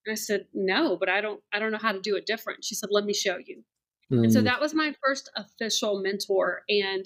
And 0.06 0.12
I 0.12 0.16
said, 0.16 0.46
No, 0.54 0.96
but 0.96 1.08
I 1.08 1.20
don't 1.20 1.42
I 1.52 1.58
don't 1.58 1.72
know 1.72 1.78
how 1.78 1.92
to 1.92 2.00
do 2.00 2.16
it 2.16 2.26
different. 2.26 2.64
She 2.64 2.74
said, 2.74 2.88
Let 2.90 3.04
me 3.04 3.12
show 3.12 3.36
you. 3.36 3.62
Mm. 4.10 4.24
And 4.24 4.32
so 4.32 4.40
mm. 4.40 4.44
that 4.44 4.60
was 4.60 4.74
my 4.74 4.94
first 5.04 5.30
official 5.36 6.00
mentor. 6.00 6.62
And 6.68 7.04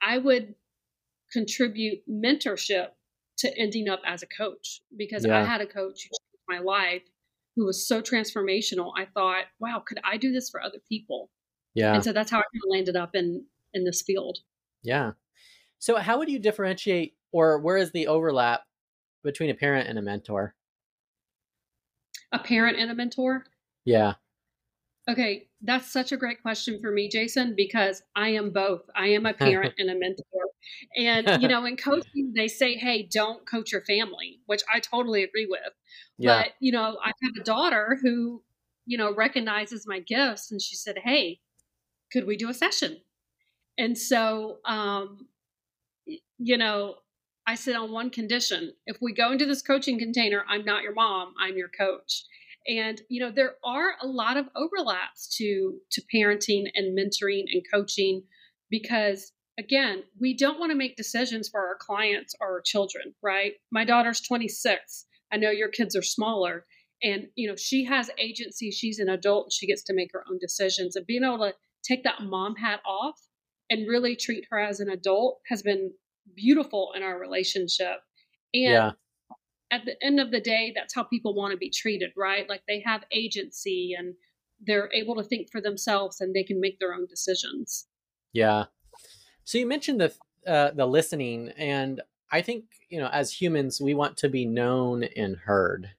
I 0.00 0.18
would 0.18 0.54
contribute 1.32 2.02
mentorship 2.08 2.88
to 3.38 3.58
ending 3.58 3.88
up 3.88 4.00
as 4.06 4.22
a 4.22 4.26
coach 4.26 4.82
because 4.96 5.24
yeah. 5.24 5.38
I 5.40 5.44
had 5.44 5.60
a 5.60 5.66
coach 5.66 6.02
who 6.04 6.10
changed 6.10 6.48
my 6.48 6.58
life 6.58 7.02
who 7.56 7.66
was 7.66 7.86
so 7.86 8.00
transformational. 8.00 8.92
I 8.96 9.06
thought, 9.06 9.44
wow, 9.58 9.82
could 9.84 9.98
I 10.04 10.16
do 10.16 10.32
this 10.32 10.50
for 10.50 10.62
other 10.62 10.78
people? 10.88 11.30
Yeah. 11.74 11.94
And 11.94 12.04
so 12.04 12.12
that's 12.12 12.30
how 12.30 12.38
I 12.38 12.42
kind 12.42 12.62
of 12.64 12.70
landed 12.70 12.96
up 12.96 13.14
in 13.14 13.44
in 13.72 13.84
this 13.84 14.02
field. 14.02 14.38
Yeah. 14.82 15.12
So 15.78 15.96
how 15.96 16.18
would 16.18 16.28
you 16.28 16.38
differentiate 16.38 17.14
or 17.32 17.58
where 17.58 17.76
is 17.76 17.92
the 17.92 18.06
overlap 18.06 18.62
between 19.22 19.50
a 19.50 19.54
parent 19.54 19.88
and 19.88 19.98
a 19.98 20.02
mentor? 20.02 20.54
A 22.32 22.38
parent 22.38 22.78
and 22.78 22.90
a 22.90 22.94
mentor? 22.94 23.44
Yeah. 23.84 24.14
Okay, 25.08 25.48
that's 25.62 25.90
such 25.90 26.12
a 26.12 26.16
great 26.16 26.42
question 26.42 26.78
for 26.80 26.90
me, 26.92 27.08
Jason, 27.08 27.54
because 27.56 28.02
I 28.14 28.28
am 28.30 28.50
both. 28.50 28.82
I 28.94 29.08
am 29.08 29.26
a 29.26 29.34
parent 29.34 29.74
and 29.78 29.90
a 29.90 29.98
mentor. 29.98 30.24
And, 30.96 31.42
you 31.42 31.48
know, 31.52 31.64
in 31.64 31.76
coaching, 31.76 32.32
they 32.36 32.46
say, 32.46 32.74
hey, 32.76 33.08
don't 33.10 33.46
coach 33.48 33.72
your 33.72 33.80
family, 33.80 34.40
which 34.46 34.62
I 34.72 34.78
totally 34.80 35.24
agree 35.24 35.46
with. 35.46 35.72
Yeah. 36.18 36.42
But, 36.42 36.52
you 36.60 36.70
know, 36.70 36.98
I 37.02 37.08
have 37.08 37.32
a 37.40 37.44
daughter 37.44 37.98
who, 38.00 38.42
you 38.86 38.98
know, 38.98 39.14
recognizes 39.14 39.86
my 39.86 40.00
gifts 40.00 40.50
and 40.50 40.60
she 40.60 40.76
said, 40.76 40.98
hey, 41.02 41.40
could 42.12 42.26
we 42.26 42.36
do 42.36 42.48
a 42.48 42.54
session? 42.54 42.98
And 43.78 43.96
so, 43.96 44.58
um, 44.64 45.28
you 46.38 46.56
know, 46.56 46.96
I 47.46 47.54
said 47.54 47.76
on 47.76 47.92
one 47.92 48.10
condition 48.10 48.72
if 48.86 48.98
we 49.00 49.12
go 49.12 49.32
into 49.32 49.46
this 49.46 49.62
coaching 49.62 49.98
container, 49.98 50.44
I'm 50.48 50.64
not 50.64 50.82
your 50.82 50.94
mom, 50.94 51.34
I'm 51.40 51.56
your 51.56 51.68
coach. 51.68 52.24
And 52.68 53.00
you 53.08 53.20
know, 53.20 53.30
there 53.30 53.54
are 53.64 53.94
a 54.02 54.06
lot 54.06 54.36
of 54.36 54.48
overlaps 54.54 55.34
to 55.38 55.78
to 55.92 56.02
parenting 56.14 56.66
and 56.74 56.96
mentoring 56.96 57.44
and 57.50 57.62
coaching 57.72 58.22
because 58.70 59.32
again, 59.58 60.02
we 60.18 60.36
don't 60.36 60.58
want 60.58 60.72
to 60.72 60.76
make 60.76 60.96
decisions 60.96 61.48
for 61.48 61.60
our 61.60 61.76
clients 61.78 62.34
or 62.40 62.48
our 62.48 62.60
children, 62.60 63.14
right? 63.22 63.52
My 63.70 63.84
daughter's 63.84 64.20
26. 64.20 65.06
I 65.32 65.36
know 65.36 65.50
your 65.50 65.68
kids 65.68 65.94
are 65.94 66.02
smaller. 66.02 66.66
And, 67.02 67.28
you 67.34 67.48
know, 67.48 67.56
she 67.56 67.84
has 67.84 68.10
agency. 68.18 68.70
She's 68.70 68.98
an 68.98 69.08
adult. 69.08 69.52
She 69.52 69.66
gets 69.66 69.82
to 69.84 69.94
make 69.94 70.10
her 70.12 70.24
own 70.30 70.38
decisions. 70.38 70.96
And 70.96 71.06
being 71.06 71.24
able 71.24 71.38
to 71.38 71.54
take 71.82 72.04
that 72.04 72.22
mom 72.22 72.56
hat 72.56 72.80
off 72.86 73.16
and 73.70 73.88
really 73.88 74.16
treat 74.16 74.44
her 74.50 74.58
as 74.58 74.80
an 74.80 74.90
adult 74.90 75.40
has 75.48 75.62
been 75.62 75.92
beautiful 76.34 76.92
in 76.96 77.02
our 77.02 77.18
relationship. 77.18 77.98
And 78.52 78.72
yeah. 78.72 78.90
at 79.70 79.84
the 79.84 79.94
end 80.02 80.20
of 80.20 80.30
the 80.30 80.40
day, 80.40 80.72
that's 80.74 80.94
how 80.94 81.04
people 81.04 81.34
want 81.34 81.52
to 81.52 81.56
be 81.56 81.70
treated, 81.70 82.10
right? 82.16 82.48
Like 82.48 82.62
they 82.66 82.82
have 82.84 83.04
agency 83.12 83.94
and 83.96 84.14
they're 84.66 84.90
able 84.92 85.14
to 85.16 85.24
think 85.24 85.48
for 85.50 85.60
themselves 85.60 86.20
and 86.20 86.34
they 86.34 86.42
can 86.42 86.60
make 86.60 86.78
their 86.78 86.92
own 86.92 87.06
decisions. 87.06 87.86
Yeah. 88.32 88.64
So 89.44 89.58
you 89.58 89.66
mentioned 89.66 90.00
the 90.00 90.14
uh, 90.46 90.70
the 90.70 90.86
listening, 90.86 91.50
and 91.58 92.00
I 92.30 92.40
think 92.40 92.64
you 92.88 92.98
know, 92.98 93.08
as 93.08 93.32
humans, 93.32 93.80
we 93.80 93.94
want 93.94 94.16
to 94.18 94.28
be 94.28 94.46
known 94.46 95.02
and 95.02 95.36
heard, 95.36 95.90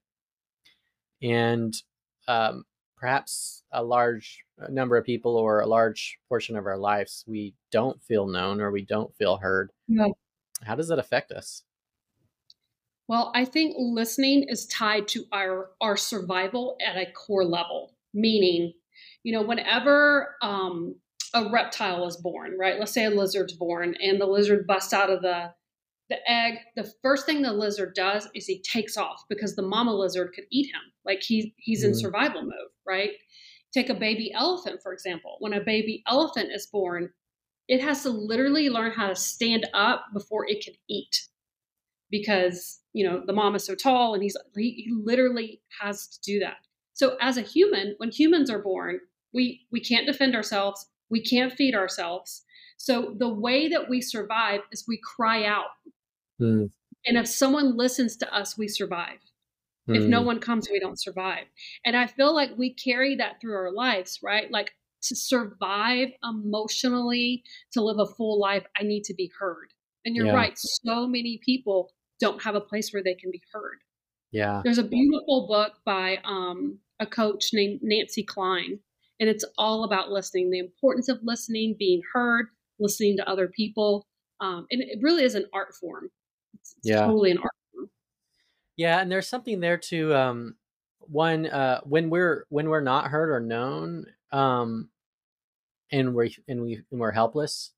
and 1.22 1.74
um, 2.28 2.64
perhaps 3.02 3.64
a 3.72 3.84
large 3.84 4.46
number 4.70 4.96
of 4.96 5.04
people 5.04 5.36
or 5.36 5.60
a 5.60 5.66
large 5.66 6.20
portion 6.30 6.56
of 6.56 6.68
our 6.68 6.78
lives 6.78 7.26
we 7.28 7.56
don't 7.72 8.02
feel 8.04 8.28
known 8.28 8.62
or 8.62 8.72
we 8.72 8.86
don't 8.86 9.14
feel 9.16 9.38
heard. 9.38 9.72
No. 9.88 10.14
How 10.64 10.76
does 10.76 10.88
that 10.90 11.00
affect 11.00 11.32
us? 11.32 11.64
Well, 13.08 13.32
I 13.34 13.44
think 13.44 13.76
listening 13.78 14.46
is 14.48 14.68
tied 14.68 15.08
to 15.10 15.26
our 15.34 15.72
our 15.82 15.98
survival 15.98 16.78
at 16.86 16.96
a 16.96 17.12
core 17.12 17.44
level. 17.44 17.96
Meaning, 18.14 18.74
you 19.24 19.34
know, 19.34 19.42
whenever 19.42 20.36
um, 20.42 20.96
a 21.34 21.50
reptile 21.50 22.06
is 22.08 22.18
born, 22.18 22.58
right? 22.60 22.78
Let's 22.78 22.92
say 22.92 23.06
a 23.06 23.10
lizard's 23.10 23.54
born, 23.54 23.96
and 24.02 24.22
the 24.22 24.28
lizard 24.28 24.68
busts 24.68 24.94
out 24.94 25.10
of 25.10 25.22
the 25.22 25.52
the 26.12 26.32
egg. 26.32 26.60
The 26.76 26.92
first 27.02 27.26
thing 27.26 27.42
the 27.42 27.52
lizard 27.52 27.96
does 27.96 28.28
is 28.36 28.46
he 28.46 28.62
takes 28.62 28.98
off 28.98 29.24
because 29.30 29.56
the 29.56 29.64
mama 29.64 29.96
lizard 29.96 30.34
could 30.36 30.46
eat 30.52 30.68
him. 30.68 30.82
Like 31.06 31.24
he 31.24 31.56
he's 31.58 31.84
in 31.84 31.92
mm-hmm. 31.92 32.00
survival 32.00 32.44
mode, 32.44 32.70
right? 32.86 33.12
Take 33.74 33.90
a 33.90 33.96
baby 33.96 34.32
elephant, 34.34 34.82
for 34.84 34.94
example. 34.94 35.38
When 35.40 35.54
a 35.54 35.64
baby 35.64 36.04
elephant 36.08 36.52
is 36.54 36.68
born, 36.68 37.10
it 37.68 37.82
has 37.82 38.04
to 38.04 38.10
literally 38.10 38.70
learn 38.70 38.92
how 38.92 39.08
to 39.08 39.16
stand 39.16 39.68
up 39.74 40.06
before 40.14 40.46
it 40.48 40.64
can 40.64 40.74
eat 40.90 41.28
because 42.12 42.82
you 42.94 43.08
know 43.08 43.24
the 43.26 43.34
mom 43.34 43.56
is 43.56 43.66
so 43.66 43.74
tall 43.74 44.14
and 44.14 44.22
he's 44.22 44.36
he, 44.56 44.72
he 44.72 44.92
literally 44.94 45.62
has 45.80 46.08
to 46.08 46.20
do 46.22 46.40
that 46.40 46.58
so 46.94 47.16
as 47.22 47.38
a 47.38 47.42
human 47.42 47.96
when 47.98 48.12
humans 48.12 48.50
are 48.50 48.62
born 48.62 49.00
we 49.34 49.66
we 49.72 49.80
can't 49.80 50.06
defend 50.06 50.36
ourselves 50.36 50.86
we 51.10 51.24
can't 51.24 51.54
feed 51.54 51.74
ourselves 51.74 52.44
so 52.76 53.16
the 53.18 53.34
way 53.34 53.70
that 53.70 53.90
we 53.90 54.02
survive 54.02 54.60
is 54.72 54.84
we 54.88 55.00
cry 55.16 55.46
out 55.46 55.68
mm. 56.42 56.70
and 57.06 57.18
if 57.18 57.28
someone 57.28 57.78
listens 57.78 58.18
to 58.18 58.34
us 58.34 58.58
we 58.58 58.68
survive 58.68 59.20
mm. 59.90 59.96
if 59.96 60.04
no 60.04 60.20
hmm. 60.20 60.28
one 60.28 60.40
comes 60.40 60.68
we 60.72 60.80
don't 60.80 61.00
survive 61.00 61.46
and 61.86 61.96
i 61.96 62.08
feel 62.08 62.34
like 62.34 62.52
we 62.58 62.74
carry 62.74 63.16
that 63.16 63.40
through 63.40 63.56
our 63.56 63.72
lives 63.72 64.20
right 64.24 64.52
like 64.52 64.72
to 65.04 65.16
survive 65.16 66.10
emotionally, 66.24 67.44
to 67.74 67.82
live 67.82 68.00
a 68.00 68.06
full 68.06 68.40
life, 68.40 68.66
I 68.78 68.84
need 68.84 69.04
to 69.06 69.14
be 69.14 69.32
heard. 69.40 69.74
And 70.06 70.16
you're 70.16 70.28
yeah. 70.28 70.36
right, 70.36 70.54
so 70.56 71.08
many 71.08 71.40
people 71.44 71.92
don't 72.20 72.42
have 72.44 72.56
a 72.56 72.62
place 72.62 72.92
where 72.94 73.04
they 73.04 73.16
can 73.16 73.32
be 73.32 73.42
heard. 73.54 73.80
Yeah. 74.32 74.62
There's 74.64 74.78
a 74.78 74.84
beautiful 74.84 75.48
book 75.48 75.74
by 75.86 76.20
um, 76.24 76.80
a 77.00 77.06
coach 77.06 77.50
named 77.54 77.80
Nancy 77.84 78.24
Kline, 78.24 78.80
and 79.20 79.30
it's 79.30 79.46
all 79.58 79.84
about 79.84 80.10
listening, 80.10 80.50
the 80.50 80.60
importance 80.60 81.10
of 81.10 81.20
listening, 81.24 81.76
being 81.78 82.02
heard, 82.14 82.48
listening 82.80 83.18
to 83.18 83.30
other 83.30 83.48
people. 83.48 84.06
Um, 84.40 84.66
and 84.72 84.82
it 84.82 85.00
really 85.02 85.24
is 85.24 85.36
an 85.36 85.46
art 85.54 85.76
form. 85.76 86.10
It's, 86.62 86.76
it's 86.78 86.90
yeah. 86.90 87.06
totally 87.06 87.32
an 87.32 87.38
art 87.40 87.52
form. 87.74 87.90
Yeah, 88.78 89.00
and 89.00 89.12
there's 89.12 89.28
something 89.28 89.60
there 89.60 89.78
to 89.78 90.16
um, 90.16 90.56
one 91.00 91.46
uh, 91.48 91.82
when 91.84 92.10
we're 92.10 92.46
when 92.50 92.70
we're 92.70 92.82
not 92.82 93.08
heard 93.08 93.30
or 93.30 93.40
known, 93.40 94.06
um, 94.32 94.90
and 95.92 96.16
we're 96.16 96.30
and 96.48 96.62
we 96.62 96.82
and 96.92 97.00
we're 97.00 97.12
helpless 97.12 97.72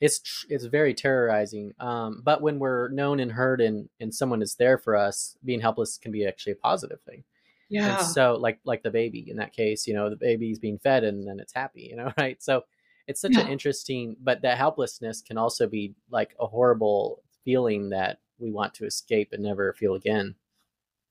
it's 0.00 0.46
it's 0.48 0.64
very 0.64 0.94
terrorizing 0.94 1.72
um, 1.80 2.22
but 2.24 2.40
when 2.40 2.58
we're 2.58 2.88
known 2.88 3.20
and 3.20 3.32
heard 3.32 3.60
and 3.60 3.88
and 4.00 4.14
someone 4.14 4.42
is 4.42 4.54
there 4.54 4.78
for 4.78 4.94
us 4.94 5.36
being 5.44 5.60
helpless 5.60 5.98
can 5.98 6.12
be 6.12 6.26
actually 6.26 6.52
a 6.52 6.56
positive 6.56 7.00
thing 7.02 7.24
yeah 7.68 7.98
and 7.98 8.06
so 8.06 8.36
like 8.36 8.58
like 8.64 8.82
the 8.82 8.90
baby 8.90 9.28
in 9.28 9.36
that 9.36 9.52
case 9.52 9.86
you 9.86 9.94
know 9.94 10.08
the 10.08 10.16
baby's 10.16 10.58
being 10.58 10.78
fed 10.78 11.04
and 11.04 11.26
then 11.26 11.40
it's 11.40 11.52
happy 11.52 11.88
you 11.90 11.96
know 11.96 12.12
right 12.18 12.42
so 12.42 12.62
it's 13.06 13.20
such 13.20 13.34
yeah. 13.34 13.40
an 13.40 13.48
interesting 13.48 14.16
but 14.20 14.42
that 14.42 14.58
helplessness 14.58 15.22
can 15.22 15.36
also 15.38 15.66
be 15.66 15.94
like 16.10 16.34
a 16.38 16.46
horrible 16.46 17.22
feeling 17.48 17.88
that 17.88 18.18
we 18.38 18.50
want 18.50 18.74
to 18.74 18.84
escape 18.84 19.30
and 19.32 19.42
never 19.42 19.72
feel 19.72 19.94
again 19.94 20.34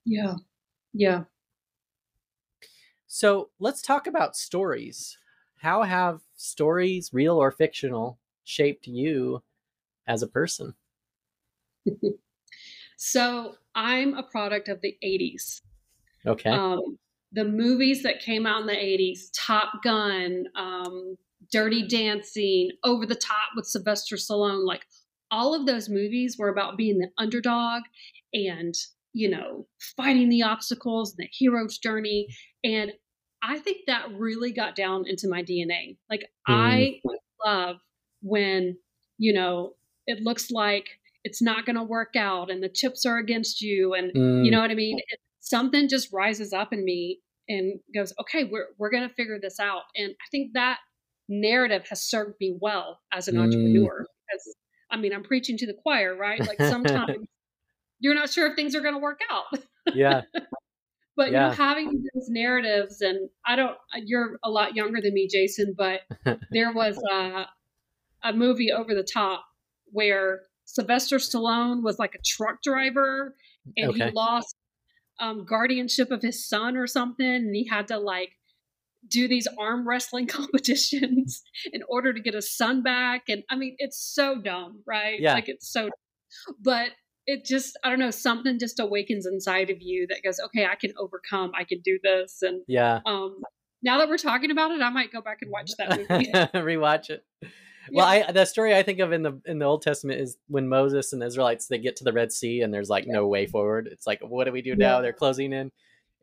yeah 0.06 0.36
yeah 0.94 1.24
so 3.08 3.50
let's 3.58 3.82
talk 3.82 4.06
about 4.06 4.36
stories. 4.36 5.18
How 5.60 5.84
have 5.84 6.20
stories, 6.36 7.12
real 7.14 7.38
or 7.38 7.52
fictional, 7.52 8.20
shaped 8.44 8.86
you 8.86 9.42
as 10.06 10.22
a 10.22 10.28
person? 10.28 10.76
so 12.98 13.56
I'm 13.74 14.14
a 14.14 14.24
product 14.24 14.68
of 14.68 14.82
the 14.82 14.98
80s. 15.04 15.62
Okay. 16.26 16.50
Um, 16.50 17.00
the 17.32 17.46
movies 17.46 18.04
that 18.04 18.20
came 18.20 18.46
out 18.46 18.62
in 18.62 18.68
the 18.68 18.74
80s, 18.74 19.30
Top 19.34 19.82
Gun, 19.84 20.46
um, 20.56 21.16
Dirty 21.52 21.88
Dancing, 21.88 22.72
Over 22.84 23.06
the 23.06 23.16
Top 23.16 23.50
with 23.56 23.66
Sylvester 23.66 24.18
Stallone, 24.18 24.66
like 24.66 24.86
all 25.32 25.54
of 25.54 25.66
those 25.66 25.90
movies 25.90 26.38
were 26.38 26.50
about 26.50 26.78
being 26.78 27.00
the 27.00 27.10
underdog 27.18 27.84
and 28.34 28.74
you 29.18 29.28
know, 29.28 29.66
fighting 29.98 30.30
the 30.30 30.44
obstacles, 30.44 31.16
and 31.18 31.26
the 31.26 31.30
hero's 31.32 31.80
journey. 31.80 32.28
And 32.64 32.92
I 33.42 33.58
think 33.58 33.78
that 33.88 34.12
really 34.14 34.52
got 34.52 34.76
down 34.76 35.06
into 35.08 35.28
my 35.28 35.42
DNA. 35.42 35.98
Like, 36.08 36.22
mm. 36.48 36.54
I 36.54 37.02
love 37.44 37.78
when, 38.22 38.78
you 39.18 39.34
know, 39.34 39.74
it 40.06 40.22
looks 40.22 40.52
like 40.52 40.86
it's 41.24 41.42
not 41.42 41.66
going 41.66 41.78
to 41.78 41.84
work 41.84 42.16
out 42.16 42.52
and 42.52 42.62
the 42.62 42.70
chips 42.70 43.08
are 43.08 43.18
against 43.18 43.60
you. 43.60 43.96
And 43.96 44.14
mm. 44.14 44.46
you 44.46 44.52
know 44.52 44.62
what 44.62 44.70
I 44.70 44.76
mean? 44.76 45.00
It, 45.00 45.20
something 45.40 45.90
just 45.90 46.14
rises 46.14 46.54
up 46.54 46.72
in 46.72 46.86
me 46.86 47.20
and 47.50 47.80
goes, 47.96 48.14
okay, 48.22 48.44
we're, 48.44 48.68
we're 48.78 48.92
going 48.92 49.08
to 49.08 49.16
figure 49.16 49.40
this 49.42 49.60
out. 49.60 49.84
And 49.96 50.12
I 50.12 50.26
think 50.30 50.52
that 50.54 50.78
narrative 51.28 51.88
has 51.90 52.04
served 52.04 52.36
me 52.40 52.56
well 52.62 53.00
as 53.12 53.28
an 53.28 53.36
mm. 53.36 53.46
entrepreneur 53.46 54.06
because 54.28 54.56
I 54.90 54.98
mean, 54.98 55.14
I'm 55.14 55.24
preaching 55.24 55.58
to 55.58 55.66
the 55.66 55.74
choir, 55.74 56.16
right? 56.16 56.40
Like 56.40 56.58
sometimes 56.60 57.28
you're 58.00 58.16
not 58.16 58.30
sure 58.30 58.48
if 58.48 58.56
things 58.56 58.76
are 58.76 58.82
going 58.82 58.94
to 58.94 59.00
work 59.00 59.20
out. 59.32 59.60
yeah. 59.94 60.22
but 61.16 61.32
yeah. 61.32 61.46
you 61.46 61.50
know, 61.50 61.64
having 61.64 62.04
those 62.14 62.30
narratives, 62.30 63.02
and 63.02 63.30
I 63.46 63.56
don't, 63.56 63.76
you're 64.06 64.38
a 64.44 64.50
lot 64.50 64.76
younger 64.76 65.02
than 65.02 65.14
me, 65.14 65.28
Jason, 65.28 65.76
but 65.78 66.02
there 66.52 66.72
was 66.72 66.98
a, 67.12 67.46
a 68.24 68.34
movie 68.34 68.72
over 68.72 68.94
the 68.94 69.04
top 69.04 69.46
where 69.92 70.42
Sylvester 70.66 71.18
Stallone 71.18 71.82
was 71.82 71.98
like 71.98 72.14
a 72.14 72.22
truck 72.26 72.62
driver 72.62 73.36
and 73.76 73.92
okay. 73.92 74.06
he 74.06 74.12
lost 74.12 74.56
um, 75.20 75.46
guardianship 75.46 76.12
of 76.12 76.22
his 76.22 76.48
son 76.48 76.78
or 76.78 76.88
something, 76.88 77.26
and 77.26 77.56
he 77.56 77.68
had 77.68 77.88
to 77.88 77.98
like 77.98 78.37
do 79.08 79.28
these 79.28 79.48
arm 79.60 79.88
wrestling 79.88 80.28
competitions 80.38 81.44
in 81.72 81.82
order 81.88 82.14
to 82.14 82.20
get 82.20 82.36
a 82.36 82.42
son 82.42 82.84
back. 82.84 83.24
And 83.30 83.44
I 83.50 83.56
mean, 83.56 83.76
it's 83.80 84.00
so 84.00 84.40
dumb, 84.40 84.82
right? 84.86 85.20
Yeah. 85.20 85.34
Like 85.34 85.50
it's 85.50 85.72
so, 85.72 85.90
but 86.62 86.92
it 87.28 87.44
just 87.44 87.78
I 87.84 87.90
don't 87.90 88.00
know 88.00 88.10
something 88.10 88.58
just 88.58 88.80
awakens 88.80 89.26
inside 89.26 89.70
of 89.70 89.82
you 89.82 90.08
that 90.08 90.24
goes 90.24 90.40
okay 90.40 90.66
I 90.66 90.76
can 90.76 90.94
overcome 90.98 91.52
I 91.56 91.66
can 91.66 91.82
do 91.82 92.00
this 92.02 92.42
and 92.42 92.62
yeah 92.68 93.02
um 93.06 93.42
now 93.84 94.00
that 94.00 94.10
we're 94.10 94.18
talking 94.18 94.50
about 94.50 94.72
it 94.72 94.82
I 94.82 94.90
might 94.90 95.12
go 95.12 95.22
back 95.22 95.40
and 95.42 95.52
watch 95.52 95.72
that 95.78 95.90
movie 95.90 96.32
rewatch 96.32 97.10
it 97.10 97.24
well 97.92 98.16
yeah. 98.16 98.28
I 98.30 98.32
the 98.32 98.46
story 98.46 98.74
I 98.74 98.82
think 98.82 99.00
of 99.00 99.12
in 99.12 99.24
the 99.24 99.40
in 99.46 99.60
the 99.60 99.66
Old 99.66 99.82
Testament 99.82 100.22
is 100.22 100.38
when 100.48 100.70
Moses 100.70 101.14
and 101.14 101.22
the 101.22 101.28
Israelites 101.28 101.68
they 101.68 101.78
get 101.78 101.98
to 101.98 102.06
the 102.06 102.14
Red 102.14 102.32
Sea 102.32 102.62
and 102.62 102.74
there's 102.74 102.90
like 102.90 103.06
yeah. 103.06 103.14
no 103.14 103.28
way 103.28 103.46
forward 103.46 103.90
it's 103.92 104.08
like 104.08 104.22
what 104.22 104.46
do 104.46 104.52
we 104.52 104.62
do 104.62 104.76
now 104.76 105.02
they're 105.02 105.14
closing 105.14 105.54
in 105.54 105.72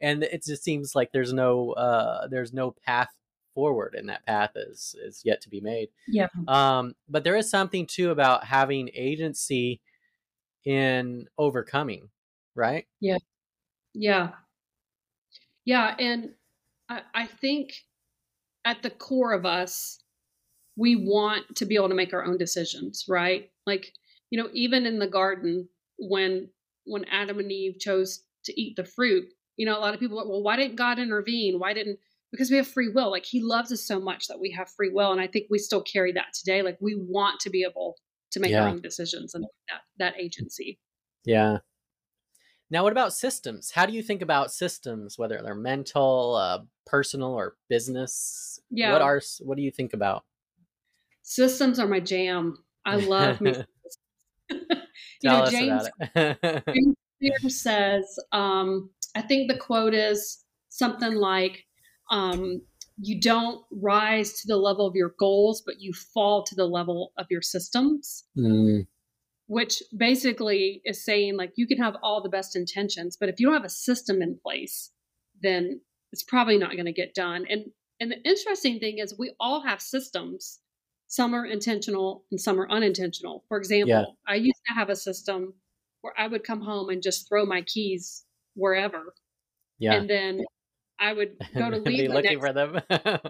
and 0.04 0.22
it 0.22 0.44
just 0.44 0.62
seems 0.62 0.94
like 0.94 1.10
there's 1.12 1.32
no 1.32 1.72
uh 1.72 2.26
there's 2.28 2.52
no 2.52 2.74
path 2.86 3.10
forward 3.54 3.94
and 3.96 4.08
that 4.08 4.26
path 4.26 4.50
is 4.56 4.96
is 5.04 5.22
yet 5.24 5.40
to 5.40 5.48
be 5.48 5.60
made 5.60 5.88
yeah 6.08 6.26
um 6.48 6.94
but 7.08 7.22
there 7.22 7.36
is 7.36 7.48
something 7.48 7.86
too 7.86 8.10
about 8.10 8.44
having 8.44 8.90
agency 8.94 9.80
in 10.64 11.26
overcoming, 11.38 12.08
right? 12.54 12.86
Yeah. 13.00 13.18
Yeah. 13.94 14.30
Yeah. 15.64 15.94
And 15.98 16.30
I, 16.88 17.02
I 17.14 17.26
think 17.26 17.74
at 18.64 18.82
the 18.82 18.90
core 18.90 19.32
of 19.32 19.46
us, 19.46 20.00
we 20.76 20.96
want 20.96 21.56
to 21.56 21.66
be 21.66 21.76
able 21.76 21.90
to 21.90 21.94
make 21.94 22.12
our 22.12 22.24
own 22.24 22.36
decisions, 22.36 23.04
right? 23.08 23.50
Like, 23.66 23.92
you 24.30 24.42
know, 24.42 24.48
even 24.52 24.86
in 24.86 24.98
the 24.98 25.06
garden, 25.06 25.68
when 25.98 26.48
when 26.86 27.04
Adam 27.04 27.38
and 27.38 27.52
Eve 27.52 27.78
chose 27.78 28.24
to 28.44 28.60
eat 28.60 28.76
the 28.76 28.84
fruit, 28.84 29.24
you 29.56 29.66
know, 29.66 29.78
a 29.78 29.80
lot 29.80 29.94
of 29.94 30.00
people 30.00 30.20
are, 30.20 30.28
well, 30.28 30.42
why 30.42 30.56
didn't 30.56 30.76
God 30.76 30.98
intervene? 30.98 31.58
Why 31.58 31.72
didn't 31.72 31.98
because 32.34 32.50
we 32.50 32.56
have 32.56 32.66
free 32.66 32.88
will. 32.88 33.12
Like 33.12 33.24
he 33.24 33.40
loves 33.40 33.70
us 33.70 33.86
so 33.86 34.00
much 34.00 34.26
that 34.26 34.40
we 34.40 34.50
have 34.50 34.68
free 34.68 34.90
will. 34.90 35.12
And 35.12 35.20
I 35.20 35.28
think 35.28 35.46
we 35.50 35.58
still 35.58 35.82
carry 35.82 36.10
that 36.12 36.32
today. 36.34 36.62
Like 36.62 36.76
we 36.80 36.96
want 36.96 37.38
to 37.40 37.50
be 37.50 37.62
able 37.62 37.94
to 38.32 38.40
make 38.40 38.50
yeah. 38.50 38.64
our 38.64 38.68
own 38.70 38.80
decisions 38.80 39.36
and 39.36 39.44
that 39.68 39.82
that 39.98 40.20
agency. 40.20 40.80
Yeah. 41.24 41.58
Now, 42.70 42.82
what 42.82 42.90
about 42.90 43.12
systems? 43.12 43.70
How 43.70 43.86
do 43.86 43.92
you 43.92 44.02
think 44.02 44.20
about 44.20 44.52
systems, 44.52 45.16
whether 45.16 45.40
they're 45.44 45.54
mental, 45.54 46.34
uh, 46.34 46.64
personal, 46.86 47.34
or 47.34 47.54
business? 47.68 48.58
Yeah. 48.68 48.92
What 48.92 49.02
are 49.02 49.20
what 49.40 49.56
do 49.56 49.62
you 49.62 49.70
think 49.70 49.94
about? 49.94 50.24
Systems 51.22 51.78
are 51.78 51.86
my 51.86 52.00
jam. 52.00 52.56
I 52.84 52.96
love 52.96 53.40
me. 53.40 53.54
you 54.50 54.58
Tell 55.22 55.38
know, 55.38 55.42
us 55.44 55.52
James, 55.52 55.88
about 56.00 56.36
it. 56.42 56.64
James 56.74 56.96
Says, 57.48 58.18
um, 58.32 58.90
I 59.14 59.22
think 59.22 59.50
the 59.50 59.58
quote 59.58 59.94
is 59.94 60.44
something 60.68 61.14
like, 61.14 61.64
um, 62.10 62.62
you 62.98 63.20
don't 63.20 63.64
rise 63.72 64.34
to 64.40 64.46
the 64.46 64.56
level 64.56 64.86
of 64.86 64.94
your 64.94 65.14
goals, 65.18 65.62
but 65.64 65.80
you 65.80 65.92
fall 65.92 66.44
to 66.44 66.54
the 66.54 66.66
level 66.66 67.12
of 67.18 67.26
your 67.30 67.42
systems. 67.42 68.24
Mm, 68.36 68.86
which 69.46 69.82
basically 69.96 70.80
is 70.84 71.04
saying 71.04 71.36
like 71.36 71.52
you 71.56 71.66
can 71.66 71.78
have 71.78 71.96
all 72.02 72.22
the 72.22 72.28
best 72.28 72.56
intentions 72.56 73.16
but 73.18 73.28
if 73.28 73.38
you 73.38 73.46
don't 73.46 73.54
have 73.54 73.64
a 73.64 73.68
system 73.68 74.22
in 74.22 74.38
place 74.42 74.90
then 75.42 75.80
it's 76.12 76.22
probably 76.22 76.56
not 76.56 76.72
going 76.72 76.86
to 76.86 76.92
get 76.92 77.14
done 77.14 77.44
and 77.50 77.66
and 78.00 78.10
the 78.10 78.22
interesting 78.22 78.78
thing 78.80 78.98
is 78.98 79.18
we 79.18 79.34
all 79.38 79.62
have 79.62 79.80
systems 79.80 80.60
some 81.08 81.34
are 81.34 81.44
intentional 81.44 82.24
and 82.30 82.40
some 82.40 82.58
are 82.58 82.70
unintentional 82.70 83.44
for 83.48 83.58
example 83.58 83.88
Yeah. 83.90 84.04
i 84.26 84.36
used 84.36 84.60
to 84.68 84.74
have 84.74 84.88
a 84.88 84.96
system 84.96 85.52
where 86.04 86.14
i 86.18 86.26
would 86.26 86.44
come 86.44 86.60
home 86.60 86.88
and 86.88 87.02
just 87.02 87.28
throw 87.28 87.44
my 87.44 87.62
keys 87.62 88.24
wherever 88.54 89.14
yeah. 89.78 89.94
and 89.94 90.08
then 90.08 90.44
i 91.00 91.12
would 91.12 91.36
go 91.56 91.70
to 91.70 91.78
leave 91.78 92.10
looking 92.10 92.38
for 92.38 92.52
them. 92.52 92.80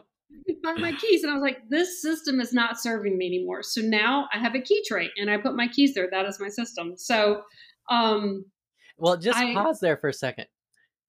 find 0.62 0.80
my 0.80 0.92
keys 0.92 1.22
and 1.22 1.30
i 1.30 1.34
was 1.34 1.42
like 1.42 1.58
this 1.68 2.02
system 2.02 2.40
is 2.40 2.52
not 2.52 2.80
serving 2.80 3.16
me 3.16 3.26
anymore 3.26 3.62
so 3.62 3.80
now 3.80 4.26
i 4.32 4.38
have 4.38 4.54
a 4.54 4.60
key 4.60 4.82
tray 4.86 5.08
and 5.16 5.30
i 5.30 5.36
put 5.36 5.54
my 5.54 5.68
keys 5.68 5.94
there 5.94 6.08
that 6.10 6.26
is 6.26 6.40
my 6.40 6.48
system 6.48 6.94
so 6.96 7.42
um 7.90 8.44
well, 8.96 9.16
just 9.16 9.38
I- 9.38 9.54
pause 9.54 9.80
there 9.80 9.96
for 9.96 10.08
a 10.08 10.12
second. 10.14 10.46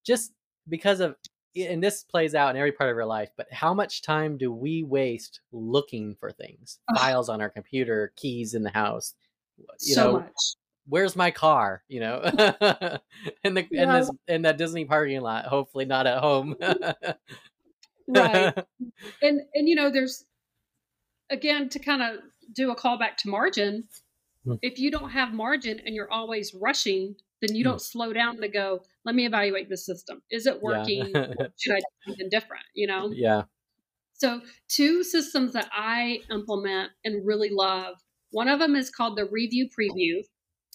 Just 0.05 0.33
because 0.67 0.99
of 0.99 1.15
and 1.55 1.81
this 1.81 2.03
plays 2.03 2.35
out 2.35 2.49
in 2.49 2.57
every 2.57 2.73
part 2.73 2.89
of 2.91 2.97
our 2.97 3.05
life, 3.05 3.29
but 3.37 3.47
how 3.49 3.73
much 3.73 4.01
time 4.01 4.37
do 4.37 4.51
we 4.51 4.83
waste 4.83 5.39
looking 5.53 6.15
for 6.19 6.29
things? 6.29 6.79
Files 6.97 7.29
on 7.29 7.39
our 7.39 7.49
computer, 7.49 8.11
keys 8.17 8.55
in 8.55 8.61
the 8.61 8.71
house. 8.71 9.13
You 9.57 9.95
so 9.95 10.03
know, 10.03 10.19
much 10.19 10.33
where's 10.87 11.15
my 11.15 11.31
car? 11.31 11.83
You 11.87 11.99
know, 12.01 12.21
in 13.43 13.53
the 13.53 13.61
in 13.61 13.67
Yeah. 13.71 13.99
this 13.99 14.11
in 14.27 14.41
that 14.43 14.57
Disney 14.57 14.85
parking 14.85 15.21
lot. 15.21 15.45
Hopefully 15.45 15.85
not 15.85 16.07
at 16.07 16.19
home. 16.19 16.55
right 18.07 18.53
and 19.21 19.41
and 19.53 19.67
you 19.67 19.75
know 19.75 19.89
there's 19.89 20.25
again 21.31 21.69
to 21.69 21.79
kind 21.79 22.01
of 22.01 22.19
do 22.53 22.71
a 22.71 22.75
callback 22.75 23.17
to 23.17 23.29
margin 23.29 23.87
Hmm. 24.45 24.57
if 24.61 24.77
you 24.77 24.91
don't 24.91 25.09
have 25.09 25.33
margin 25.33 25.81
and 25.83 25.95
you're 25.95 26.11
always 26.11 26.53
rushing 26.53 27.15
then 27.41 27.55
you 27.55 27.63
Hmm. 27.63 27.71
don't 27.71 27.81
slow 27.81 28.13
down 28.13 28.37
to 28.41 28.47
go 28.47 28.81
let 29.03 29.15
me 29.15 29.25
evaluate 29.25 29.69
the 29.69 29.77
system 29.77 30.21
is 30.29 30.45
it 30.45 30.61
working 30.61 31.09
Yeah. 31.15 31.27
should 31.57 31.73
i 31.73 31.79
do 31.79 31.85
something 32.05 32.29
different 32.29 32.61
you 32.75 32.85
know 32.85 33.09
yeah. 33.11 33.45
so 34.13 34.41
two 34.67 35.03
systems 35.03 35.53
that 35.53 35.67
i 35.73 36.19
implement 36.29 36.91
and 37.03 37.25
really 37.25 37.49
love 37.49 37.95
one 38.29 38.47
of 38.47 38.59
them 38.59 38.75
is 38.75 38.91
called 38.91 39.17
the 39.17 39.25
review 39.25 39.67
preview 39.67 40.21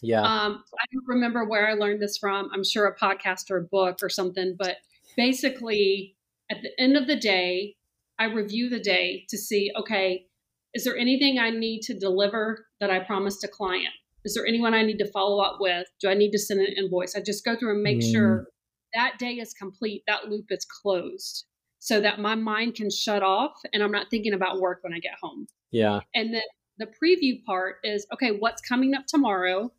Yeah. 0.02 0.22
um, 0.22 0.64
I 0.78 0.84
don't 0.92 1.06
remember 1.06 1.44
where 1.44 1.68
I 1.68 1.74
learned 1.74 2.00
this 2.02 2.16
from. 2.18 2.48
I'm 2.54 2.64
sure 2.64 2.86
a 2.86 2.96
podcast 2.96 3.50
or 3.50 3.58
a 3.58 3.62
book 3.64 3.98
or 4.02 4.08
something. 4.08 4.56
But 4.58 4.76
basically, 5.16 6.16
at 6.50 6.58
the 6.62 6.70
end 6.78 6.96
of 6.96 7.06
the 7.06 7.16
day, 7.16 7.76
I 8.18 8.24
review 8.24 8.68
the 8.68 8.80
day 8.80 9.24
to 9.28 9.38
see 9.38 9.70
okay, 9.76 10.26
is 10.74 10.84
there 10.84 10.96
anything 10.96 11.38
I 11.38 11.50
need 11.50 11.80
to 11.82 11.98
deliver 11.98 12.66
that 12.80 12.90
I 12.90 13.00
promised 13.00 13.44
a 13.44 13.48
client? 13.48 13.94
Is 14.24 14.34
there 14.34 14.46
anyone 14.46 14.74
I 14.74 14.82
need 14.82 14.98
to 14.98 15.10
follow 15.10 15.42
up 15.42 15.56
with? 15.60 15.86
Do 16.00 16.08
I 16.08 16.14
need 16.14 16.30
to 16.32 16.38
send 16.38 16.60
an 16.60 16.72
invoice? 16.76 17.16
I 17.16 17.20
just 17.22 17.44
go 17.44 17.56
through 17.56 17.72
and 17.74 17.82
make 17.82 17.98
Mm. 18.00 18.12
sure 18.12 18.46
that 18.94 19.18
day 19.18 19.34
is 19.34 19.52
complete, 19.54 20.02
that 20.06 20.28
loop 20.28 20.46
is 20.50 20.64
closed, 20.66 21.46
so 21.78 22.00
that 22.00 22.18
my 22.18 22.34
mind 22.34 22.74
can 22.74 22.90
shut 22.90 23.22
off 23.22 23.54
and 23.72 23.82
I'm 23.82 23.92
not 23.92 24.10
thinking 24.10 24.32
about 24.34 24.60
work 24.60 24.80
when 24.82 24.92
I 24.92 24.98
get 24.98 25.14
home. 25.22 25.46
yeah. 25.70 26.00
And 26.14 26.34
then 26.34 26.42
the 26.78 26.86
preview 26.86 27.42
part 27.44 27.76
is 27.84 28.06
okay, 28.12 28.30
what's 28.32 28.60
coming 28.62 28.94
up 28.94 29.06
tomorrow? 29.06 29.70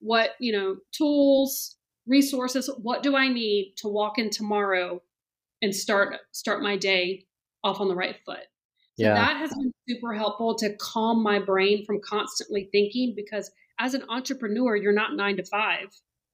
What, 0.00 0.32
you 0.40 0.52
know, 0.52 0.76
tools, 0.92 1.76
resources, 2.06 2.70
what 2.82 3.02
do 3.02 3.16
I 3.16 3.28
need 3.28 3.74
to 3.78 3.88
walk 3.88 4.18
in 4.18 4.30
tomorrow 4.30 5.02
and 5.62 5.74
start 5.74 6.16
start 6.32 6.62
my 6.62 6.76
day 6.76 7.26
off 7.64 7.80
on 7.80 7.88
the 7.88 7.96
right 7.96 8.16
foot? 8.26 8.44
So 8.94 9.08
Yeah. 9.08 9.14
that 9.14 9.36
has 9.38 9.50
been 9.54 9.72
super 9.88 10.14
helpful 10.14 10.54
to 10.56 10.76
calm 10.76 11.22
my 11.22 11.38
brain 11.38 11.84
from 11.84 12.00
constantly 12.02 12.68
thinking 12.72 13.14
because 13.16 13.50
as 13.78 13.94
an 13.94 14.04
entrepreneur, 14.08 14.76
you're 14.76 14.92
not 14.92 15.14
9 15.16 15.36
to 15.38 15.44
5 15.44 15.88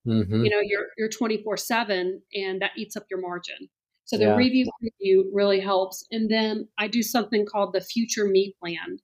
hmm 0.04 0.44
you 0.44 0.50
know 0.50 0.60
you're 0.62 0.86
you're 0.98 1.08
24 1.08 1.56
7 1.56 2.22
and 2.34 2.60
that 2.62 2.72
eats 2.76 2.96
up 2.96 3.04
your 3.10 3.20
margin 3.20 3.68
so 4.04 4.18
the 4.18 4.28
Yeah. 4.28 4.34
review 4.34 4.66
preview 4.82 5.24
really 5.32 5.60
helps 5.60 6.04
and 6.10 6.30
then 6.30 6.68
i 6.78 6.88
do 6.88 7.02
something 7.02 7.46
called 7.46 7.72
the 7.72 7.80
future 7.80 8.26
me 8.26 8.54
plan 8.60 8.98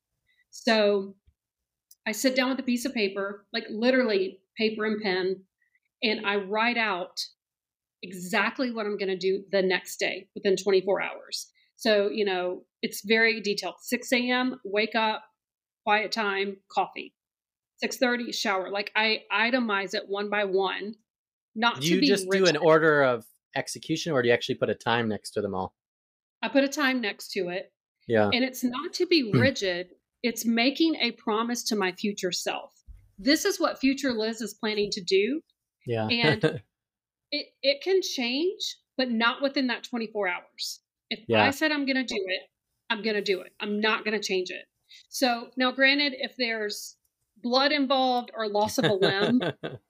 so 0.51 1.15
i 2.07 2.13
sit 2.13 2.37
down 2.37 2.51
with 2.51 2.59
a 2.61 2.65
piece 2.65 2.85
of 2.85 2.95
paper 2.95 3.47
like 3.53 3.65
literally 3.71 4.41
paper 4.59 4.85
and 4.85 5.01
pen 5.03 5.37
and 6.03 6.27
i 6.27 6.37
write 6.37 6.77
out 6.77 7.17
exactly 8.03 8.71
what 8.71 8.87
i'm 8.87 8.97
going 8.99 9.09
to 9.09 9.17
do 9.17 9.43
the 9.51 9.63
next 9.63 9.99
day 9.99 10.29
within 10.35 10.57
24 10.57 11.03
hours. 11.03 11.51
So 11.77 12.09
you 12.11 12.25
know 12.25 12.65
it's 12.83 13.03
very 13.05 13.41
detailed. 13.41 13.77
6 13.81 14.13
a.m 14.13 14.61
wake 14.65 14.95
up 14.95 15.23
quiet 15.85 16.13
time 16.13 16.57
coffee. 16.71 17.15
6.30 17.85 18.35
shower. 18.35 18.71
Like 18.71 18.91
i 18.97 19.21
itemize 19.33 19.95
it 19.95 20.05
one 20.09 20.29
by 20.31 20.45
one 20.45 20.95
not 21.55 21.81
Do 21.81 21.89
you 21.89 22.01
just 22.03 22.29
do 22.31 22.47
an 22.47 22.57
order 22.57 23.03
of 23.03 23.25
execution, 23.57 24.13
or 24.13 24.23
do 24.23 24.29
you 24.29 24.35
actually 24.35 24.57
put 24.57 24.71
a 24.71 24.75
time 24.75 25.09
next 25.09 25.31
to 25.33 25.41
them 25.41 25.55
all? 25.55 25.75
i 26.43 26.49
put 26.49 26.63
a 26.65 26.69
time 26.69 27.01
next 27.01 27.33
to 27.33 27.49
it. 27.49 27.73
Yeah. 28.07 28.31
and 28.33 28.45
it's 28.45 28.63
not 28.65 28.93
to 28.95 29.07
be 29.07 29.31
Hmm. 29.31 29.39
rigid 29.41 29.91
it's 30.23 30.45
making 30.45 30.97
a 30.97 31.13
promise 31.13 31.63
to 31.65 31.77
my 31.77 31.93
future 31.93 32.33
self 32.33 32.73
this 33.19 33.45
is 33.45 33.59
what 33.61 33.79
future 33.79 34.12
liz 34.12 34.41
is 34.41 34.55
planning 34.55 34.91
to 34.93 35.03
do 35.03 35.41
Yeah. 35.87 36.07
and 36.09 36.45
it, 37.31 37.47
it 37.62 37.83
can 37.83 38.01
change 38.03 38.77
but 38.97 39.11
not 39.11 39.43
within 39.43 39.66
that 39.69 39.85
24 39.85 40.29
hours 40.29 40.81
if 41.11 41.21
Yeah. 41.29 41.43
i 41.43 41.51
said 41.51 41.73
i'm 41.73 41.87
going 41.87 41.97
to 41.97 42.05
do 42.05 42.25
it 42.27 42.43
i'm 42.91 43.03
going 43.03 43.16
to 43.16 43.23
do 43.23 43.41
it 43.41 43.53
i'm 43.61 43.81
not 43.81 44.05
going 44.05 44.19
to 44.21 44.27
change 44.27 44.51
it 44.51 44.64
so 45.09 45.49
now 45.57 45.71
granted 45.73 46.14
if 46.16 46.35
there's 46.39 46.97
blood 47.43 47.73
involved 47.73 48.31
or 48.35 48.49
loss 48.49 48.79
of 48.79 48.85
a 48.87 48.95
limb 48.95 49.41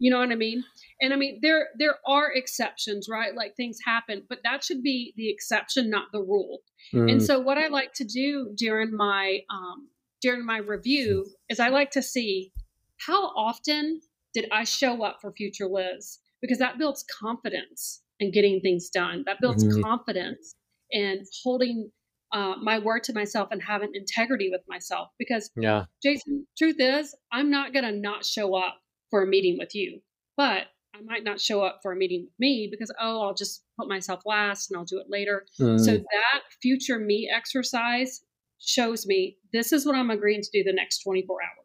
You 0.00 0.10
know 0.10 0.18
what 0.18 0.32
I 0.32 0.34
mean? 0.34 0.64
And 1.00 1.14
I 1.14 1.16
mean 1.16 1.38
there 1.40 1.68
there 1.78 1.96
are 2.06 2.30
exceptions, 2.32 3.06
right? 3.08 3.32
Like 3.34 3.54
things 3.56 3.78
happen, 3.86 4.24
but 4.28 4.40
that 4.42 4.64
should 4.64 4.82
be 4.82 5.14
the 5.16 5.30
exception, 5.30 5.88
not 5.88 6.06
the 6.12 6.18
rule. 6.20 6.58
Mm, 6.92 7.12
And 7.12 7.22
so 7.22 7.38
what 7.38 7.58
I 7.58 7.68
like 7.68 7.92
to 7.94 8.04
do 8.04 8.52
during 8.56 8.94
my 8.94 9.38
um 9.50 9.88
during 10.20 10.44
my 10.44 10.58
review 10.58 11.26
is 11.48 11.60
I 11.60 11.68
like 11.68 11.92
to 11.92 12.02
see 12.02 12.52
how 12.98 13.28
often 13.36 14.00
did 14.34 14.48
I 14.52 14.64
show 14.64 15.02
up 15.02 15.20
for 15.20 15.32
future 15.32 15.66
Liz? 15.68 16.18
Because 16.40 16.58
that 16.58 16.78
builds 16.78 17.04
confidence 17.04 18.02
in 18.20 18.30
getting 18.32 18.60
things 18.60 18.90
done. 18.90 19.22
That 19.26 19.40
builds 19.40 19.64
Mhm. 19.64 19.82
confidence 19.82 20.54
in 20.90 21.24
holding 21.42 21.90
uh, 22.32 22.56
my 22.60 22.78
word 22.80 23.04
to 23.04 23.12
myself 23.12 23.48
and 23.52 23.62
having 23.62 23.90
integrity 23.94 24.50
with 24.50 24.62
myself. 24.66 25.08
Because 25.18 25.50
yeah. 25.56 25.84
Jason, 26.02 26.46
truth 26.58 26.76
is, 26.80 27.14
I'm 27.30 27.48
not 27.50 27.72
going 27.72 27.84
to 27.84 27.92
not 27.92 28.24
show 28.24 28.54
up 28.56 28.80
for 29.10 29.22
a 29.22 29.26
meeting 29.26 29.56
with 29.58 29.74
you, 29.74 30.00
but 30.36 30.66
I 30.94 31.00
might 31.02 31.22
not 31.24 31.40
show 31.40 31.62
up 31.62 31.80
for 31.82 31.92
a 31.92 31.96
meeting 31.96 32.24
with 32.24 32.34
me 32.38 32.68
because, 32.70 32.92
oh, 33.00 33.22
I'll 33.22 33.34
just 33.34 33.64
put 33.78 33.88
myself 33.88 34.22
last 34.26 34.70
and 34.70 34.78
I'll 34.78 34.84
do 34.84 34.98
it 34.98 35.06
later. 35.08 35.46
So 35.54 35.64
Mm, 35.64 36.02
that 36.02 36.42
future 36.60 36.98
me 36.98 37.30
exercise 37.32 38.24
shows 38.58 39.06
me 39.06 39.38
this 39.52 39.72
is 39.72 39.86
what 39.86 39.94
I'm 39.94 40.10
agreeing 40.10 40.42
to 40.42 40.50
do 40.52 40.64
the 40.64 40.72
next 40.72 41.02
24 41.02 41.38
hours. 41.42 41.63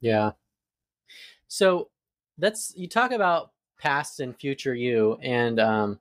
Yeah. 0.00 0.32
So 1.48 1.90
that's 2.36 2.72
you 2.76 2.88
talk 2.88 3.10
about 3.10 3.52
past 3.78 4.20
and 4.20 4.36
future 4.36 4.74
you, 4.74 5.18
and 5.22 5.58
um, 5.58 6.00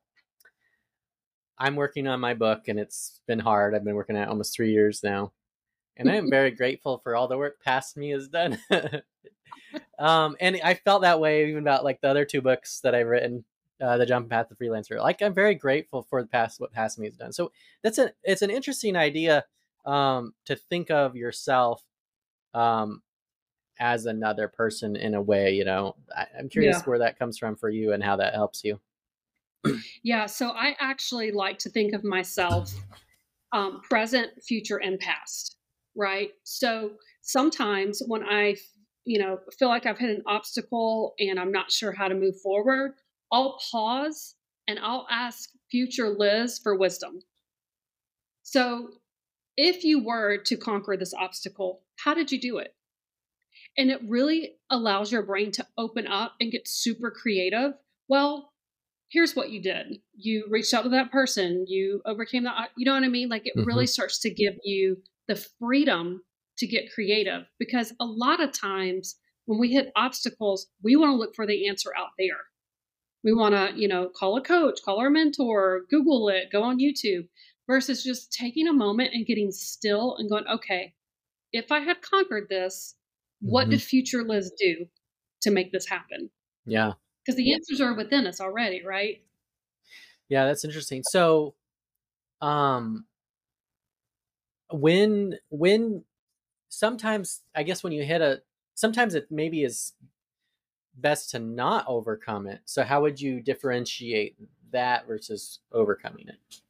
I'm 1.57 1.75
working 1.75 2.07
on 2.07 2.19
my 2.19 2.33
book, 2.33 2.67
and 2.67 2.79
it's 2.79 3.21
been 3.27 3.39
hard. 3.39 3.73
I've 3.73 3.83
been 3.83 3.95
working 3.95 4.17
at 4.17 4.29
almost 4.29 4.55
three 4.55 4.71
years 4.71 5.01
now, 5.03 5.31
and 5.95 6.09
I 6.09 6.15
am 6.15 6.29
very 6.29 6.51
grateful 6.51 6.99
for 6.99 7.15
all 7.15 7.27
the 7.27 7.37
work 7.37 7.61
past 7.63 7.97
me 7.97 8.11
has 8.11 8.27
done. 8.27 8.59
um, 9.99 10.35
and 10.39 10.59
I 10.63 10.75
felt 10.75 11.01
that 11.01 11.19
way 11.19 11.49
even 11.49 11.63
about 11.63 11.83
like 11.83 12.01
the 12.01 12.09
other 12.09 12.25
two 12.25 12.41
books 12.41 12.81
that 12.81 12.93
I've 12.93 13.07
written, 13.07 13.45
uh, 13.81 13.97
the 13.97 14.05
Jump 14.05 14.29
Path, 14.29 14.47
the 14.49 14.55
Freelancer. 14.55 14.99
Like 14.99 15.21
I'm 15.21 15.33
very 15.33 15.55
grateful 15.55 16.03
for 16.03 16.21
the 16.21 16.27
past 16.27 16.59
what 16.59 16.71
past 16.71 16.99
me 16.99 17.07
has 17.07 17.15
done. 17.15 17.33
So 17.33 17.51
that's 17.83 17.97
an 17.97 18.11
it's 18.23 18.41
an 18.41 18.51
interesting 18.51 18.95
idea 18.95 19.45
um, 19.85 20.33
to 20.45 20.55
think 20.55 20.91
of 20.91 21.15
yourself 21.15 21.83
um, 22.53 23.01
as 23.79 24.05
another 24.05 24.47
person 24.47 24.95
in 24.95 25.13
a 25.13 25.21
way. 25.21 25.53
You 25.53 25.65
know, 25.65 25.95
I, 26.15 26.25
I'm 26.37 26.49
curious 26.49 26.77
Yeah. 26.77 26.85
where 26.85 26.99
that 26.99 27.19
comes 27.19 27.37
from 27.37 27.55
for 27.55 27.69
you 27.69 27.93
and 27.93 28.03
how 28.03 28.15
that 28.17 28.33
helps 28.33 28.63
you. 28.63 28.79
Yeah, 30.03 30.25
so 30.27 30.51
I 30.51 30.75
actually 30.79 31.31
like 31.31 31.59
to 31.59 31.69
think 31.69 31.93
of 31.93 32.03
myself 32.03 32.73
um, 33.51 33.81
present, 33.81 34.31
future, 34.43 34.77
and 34.77 34.99
past, 34.99 35.57
right? 35.95 36.29
So 36.43 36.91
sometimes 37.21 38.01
when 38.07 38.23
I, 38.23 38.55
you 39.05 39.19
know, 39.19 39.39
feel 39.57 39.69
like 39.69 39.85
I've 39.85 39.97
hit 39.97 40.09
an 40.15 40.23
obstacle 40.25 41.13
and 41.19 41.39
I'm 41.39 41.51
not 41.51 41.71
sure 41.71 41.91
how 41.91 42.07
to 42.07 42.15
move 42.15 42.39
forward, 42.41 42.93
I'll 43.31 43.59
pause 43.71 44.35
and 44.67 44.79
I'll 44.79 45.07
ask 45.09 45.49
future 45.69 46.09
Liz 46.09 46.59
for 46.59 46.77
wisdom. 46.77 47.19
So, 48.43 48.89
if 49.57 49.83
you 49.83 50.03
were 50.03 50.37
to 50.37 50.55
conquer 50.55 50.95
this 50.95 51.13
obstacle, 51.13 51.81
how 51.97 52.13
did 52.13 52.31
you 52.31 52.39
do 52.39 52.59
it? 52.59 52.76
And 53.77 53.91
it 53.91 54.01
really 54.07 54.55
allows 54.69 55.11
your 55.11 55.21
brain 55.21 55.51
to 55.53 55.67
open 55.77 56.07
up 56.07 56.33
and 56.41 56.51
get 56.51 56.67
super 56.67 57.11
creative. 57.11 57.73
Well, 58.09 58.51
here's 59.09 59.35
what 59.35 59.51
you 59.51 59.61
did 59.61 59.99
you 60.15 60.45
reached 60.49 60.73
out 60.73 60.83
to 60.83 60.89
that 60.89 61.11
person, 61.11 61.65
you 61.67 62.01
overcame 62.05 62.43
that. 62.43 62.69
You 62.77 62.85
know 62.85 62.93
what 62.93 63.03
I 63.03 63.09
mean? 63.09 63.29
Like 63.29 63.45
it 63.45 63.55
mm-hmm. 63.55 63.67
really 63.67 63.87
starts 63.87 64.19
to 64.19 64.33
give 64.33 64.55
you 64.63 64.97
the 65.27 65.35
freedom 65.59 66.23
to 66.57 66.67
get 66.67 66.91
creative 66.91 67.43
because 67.59 67.93
a 67.99 68.05
lot 68.05 68.41
of 68.41 68.51
times 68.51 69.15
when 69.45 69.59
we 69.59 69.71
hit 69.71 69.91
obstacles, 69.95 70.67
we 70.83 70.95
want 70.95 71.11
to 71.11 71.17
look 71.17 71.35
for 71.35 71.45
the 71.45 71.67
answer 71.67 71.91
out 71.97 72.09
there. 72.17 72.37
We 73.23 73.33
want 73.33 73.55
to, 73.55 73.79
you 73.79 73.87
know, 73.87 74.09
call 74.09 74.37
a 74.37 74.41
coach, 74.41 74.79
call 74.83 74.99
our 74.99 75.09
mentor, 75.09 75.83
Google 75.89 76.29
it, 76.29 76.51
go 76.51 76.63
on 76.63 76.79
YouTube, 76.79 77.27
versus 77.67 78.03
just 78.03 78.31
taking 78.31 78.67
a 78.67 78.73
moment 78.73 79.11
and 79.13 79.25
getting 79.25 79.51
still 79.51 80.15
and 80.17 80.29
going, 80.29 80.45
okay, 80.47 80.93
if 81.51 81.71
I 81.71 81.79
had 81.79 82.01
conquered 82.01 82.47
this, 82.49 82.95
what 83.41 83.63
mm-hmm. 83.63 83.71
did 83.71 83.81
future 83.81 84.23
Liz 84.23 84.51
do 84.57 84.87
to 85.41 85.51
make 85.51 85.71
this 85.71 85.87
happen? 85.87 86.29
Yeah. 86.65 86.93
Because 87.23 87.37
the 87.37 87.53
answers 87.53 87.81
are 87.81 87.93
within 87.93 88.25
us 88.27 88.39
already, 88.39 88.83
right? 88.83 89.21
Yeah, 90.29 90.45
that's 90.45 90.65
interesting. 90.65 91.03
So, 91.09 91.55
um, 92.41 93.05
when 94.71 95.37
when 95.49 96.03
sometimes 96.69 97.41
I 97.55 97.63
guess 97.63 97.83
when 97.83 97.93
you 97.93 98.03
hit 98.03 98.21
a 98.21 98.41
sometimes 98.75 99.15
it 99.15 99.27
maybe 99.31 99.63
is 99.63 99.93
best 100.95 101.29
to 101.31 101.39
not 101.39 101.85
overcome 101.87 102.47
it. 102.47 102.61
So 102.65 102.83
how 102.83 103.01
would 103.01 103.21
you 103.21 103.41
differentiate 103.41 104.35
that 104.71 105.07
versus 105.07 105.59
overcoming 105.71 106.27
it? 106.27 106.61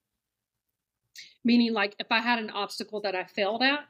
Meaning 1.43 1.73
like 1.73 1.95
if 1.99 2.07
I 2.11 2.19
had 2.19 2.39
an 2.39 2.49
obstacle 2.49 3.01
that 3.01 3.15
I 3.15 3.23
failed 3.23 3.63
at? 3.63 3.87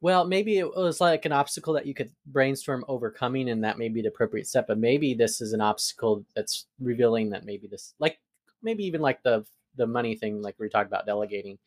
Well, 0.00 0.24
maybe 0.24 0.58
it 0.58 0.68
was 0.68 1.00
like 1.00 1.24
an 1.24 1.32
obstacle 1.32 1.74
that 1.74 1.86
you 1.86 1.94
could 1.94 2.12
brainstorm 2.26 2.84
overcoming 2.86 3.48
and 3.50 3.64
that 3.64 3.78
may 3.78 3.88
be 3.88 4.00
the 4.00 4.08
appropriate 4.08 4.46
step, 4.46 4.66
but 4.68 4.78
maybe 4.78 5.14
this 5.14 5.40
is 5.40 5.52
an 5.52 5.60
obstacle 5.60 6.24
that's 6.36 6.66
revealing 6.80 7.30
that 7.30 7.44
maybe 7.44 7.66
this 7.66 7.94
like 7.98 8.18
maybe 8.62 8.84
even 8.84 9.00
like 9.00 9.22
the 9.22 9.44
the 9.76 9.86
money 9.86 10.14
thing 10.14 10.40
like 10.40 10.54
we 10.58 10.68
talked 10.68 10.86
about 10.86 11.06
delegating. 11.06 11.58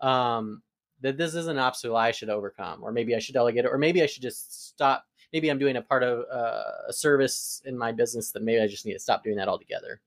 Um 0.00 0.62
that 1.02 1.18
this 1.18 1.34
is 1.34 1.48
an 1.48 1.58
obstacle 1.58 1.96
I 1.96 2.12
should 2.12 2.30
overcome, 2.30 2.82
or 2.82 2.92
maybe 2.92 3.14
I 3.14 3.18
should 3.18 3.34
delegate 3.34 3.64
it, 3.64 3.68
or 3.68 3.78
maybe 3.78 4.02
I 4.02 4.06
should 4.06 4.22
just 4.22 4.68
stop. 4.68 5.04
Maybe 5.32 5.50
I'm 5.50 5.58
doing 5.58 5.76
a 5.76 5.82
part 5.82 6.02
of 6.02 6.24
uh, 6.32 6.62
a 6.88 6.92
service 6.92 7.60
in 7.64 7.76
my 7.76 7.90
business 7.92 8.30
that 8.32 8.42
maybe 8.42 8.60
I 8.60 8.66
just 8.66 8.86
need 8.86 8.92
to 8.92 8.98
stop 8.98 9.24
doing 9.24 9.36
that 9.36 9.48
altogether. 9.48 10.00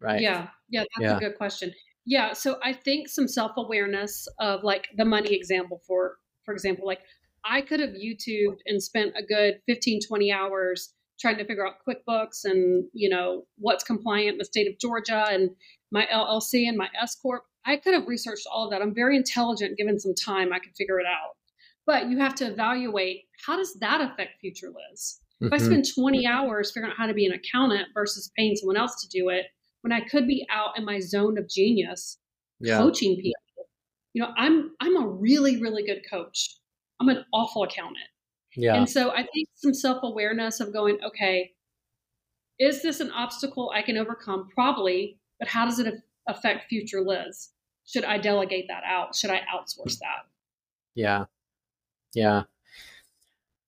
Right. 0.00 0.20
Yeah. 0.20 0.48
Yeah. 0.68 0.84
That's 0.96 1.10
yeah. 1.10 1.16
a 1.16 1.20
good 1.20 1.38
question. 1.38 1.72
Yeah. 2.04 2.32
So 2.34 2.58
I 2.62 2.72
think 2.72 3.08
some 3.08 3.28
self 3.28 3.52
awareness 3.56 4.28
of 4.38 4.62
like 4.62 4.88
the 4.96 5.04
money 5.04 5.34
example, 5.34 5.80
for 5.86 6.18
for 6.46 6.54
example, 6.54 6.86
like 6.86 7.00
I 7.44 7.60
could 7.60 7.80
have 7.80 7.90
YouTubed 7.90 8.60
and 8.64 8.82
spent 8.82 9.12
a 9.18 9.22
good 9.22 9.60
15, 9.66 10.00
20 10.08 10.32
hours 10.32 10.94
trying 11.20 11.36
to 11.36 11.44
figure 11.44 11.66
out 11.66 11.74
QuickBooks 11.86 12.44
and, 12.44 12.84
you 12.92 13.08
know, 13.08 13.44
what's 13.58 13.84
compliant 13.84 14.32
in 14.32 14.38
the 14.38 14.44
state 14.44 14.68
of 14.68 14.78
Georgia 14.78 15.26
and 15.30 15.50
my 15.90 16.06
LLC 16.12 16.66
and 16.66 16.76
my 16.76 16.88
S 17.00 17.14
Corp. 17.14 17.42
I 17.64 17.76
could 17.76 17.94
have 17.94 18.06
researched 18.06 18.46
all 18.50 18.64
of 18.64 18.70
that. 18.70 18.80
I'm 18.80 18.94
very 18.94 19.16
intelligent. 19.16 19.76
Given 19.76 19.98
some 19.98 20.14
time, 20.14 20.52
I 20.52 20.58
could 20.58 20.74
figure 20.76 21.00
it 21.00 21.06
out. 21.06 21.36
But 21.84 22.08
you 22.08 22.18
have 22.18 22.34
to 22.36 22.46
evaluate 22.46 23.24
how 23.44 23.56
does 23.56 23.74
that 23.80 24.00
affect 24.00 24.40
future 24.40 24.68
Liz? 24.68 25.20
Mm-hmm. 25.42 25.46
If 25.46 25.52
I 25.52 25.56
mm-hmm. 25.56 25.66
spend 25.66 25.86
20 25.94 26.26
hours 26.26 26.72
figuring 26.72 26.92
out 26.92 26.98
how 26.98 27.06
to 27.06 27.14
be 27.14 27.26
an 27.26 27.32
accountant 27.32 27.88
versus 27.94 28.30
paying 28.36 28.56
someone 28.56 28.76
else 28.76 29.00
to 29.02 29.08
do 29.08 29.28
it, 29.28 29.46
when 29.82 29.92
I 29.92 30.00
could 30.00 30.26
be 30.26 30.46
out 30.50 30.76
in 30.76 30.84
my 30.84 30.98
zone 30.98 31.38
of 31.38 31.48
genius 31.48 32.18
yeah. 32.60 32.78
coaching 32.78 33.16
people. 33.16 33.35
You 34.16 34.22
know, 34.22 34.32
I'm 34.36 34.70
I'm 34.80 34.96
a 34.96 35.06
really 35.06 35.60
really 35.60 35.84
good 35.84 36.02
coach. 36.08 36.56
I'm 37.00 37.08
an 37.10 37.24
awful 37.32 37.64
accountant. 37.64 38.08
Yeah. 38.56 38.76
And 38.76 38.88
so 38.88 39.10
I 39.10 39.26
think 39.34 39.48
some 39.54 39.74
self-awareness 39.74 40.60
of 40.60 40.72
going, 40.72 40.98
okay, 41.04 41.52
is 42.58 42.80
this 42.80 43.00
an 43.00 43.10
obstacle 43.10 43.70
I 43.74 43.82
can 43.82 43.98
overcome? 43.98 44.48
Probably, 44.54 45.18
but 45.38 45.48
how 45.48 45.66
does 45.66 45.78
it 45.78 45.94
affect 46.26 46.70
future 46.70 47.02
Liz? 47.02 47.50
should 47.86 48.04
I 48.04 48.18
delegate 48.18 48.66
that 48.68 48.82
out? 48.84 49.14
Should 49.14 49.30
I 49.30 49.42
outsource 49.52 49.98
that? 50.00 50.26
Yeah. 50.94 51.26
Yeah. 52.14 52.42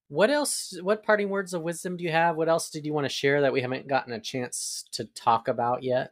What 0.09 0.29
else? 0.29 0.77
What 0.81 1.03
parting 1.03 1.29
words 1.29 1.53
of 1.53 1.61
wisdom 1.61 1.97
do 1.97 2.03
you 2.03 2.11
have? 2.11 2.35
What 2.35 2.49
else 2.49 2.69
did 2.69 2.85
you 2.85 2.93
want 2.93 3.05
to 3.05 3.09
share 3.09 3.41
that 3.41 3.53
we 3.53 3.61
haven't 3.61 3.87
gotten 3.87 4.13
a 4.13 4.19
chance 4.19 4.85
to 4.93 5.05
talk 5.05 5.47
about 5.47 5.83
yet? 5.83 6.11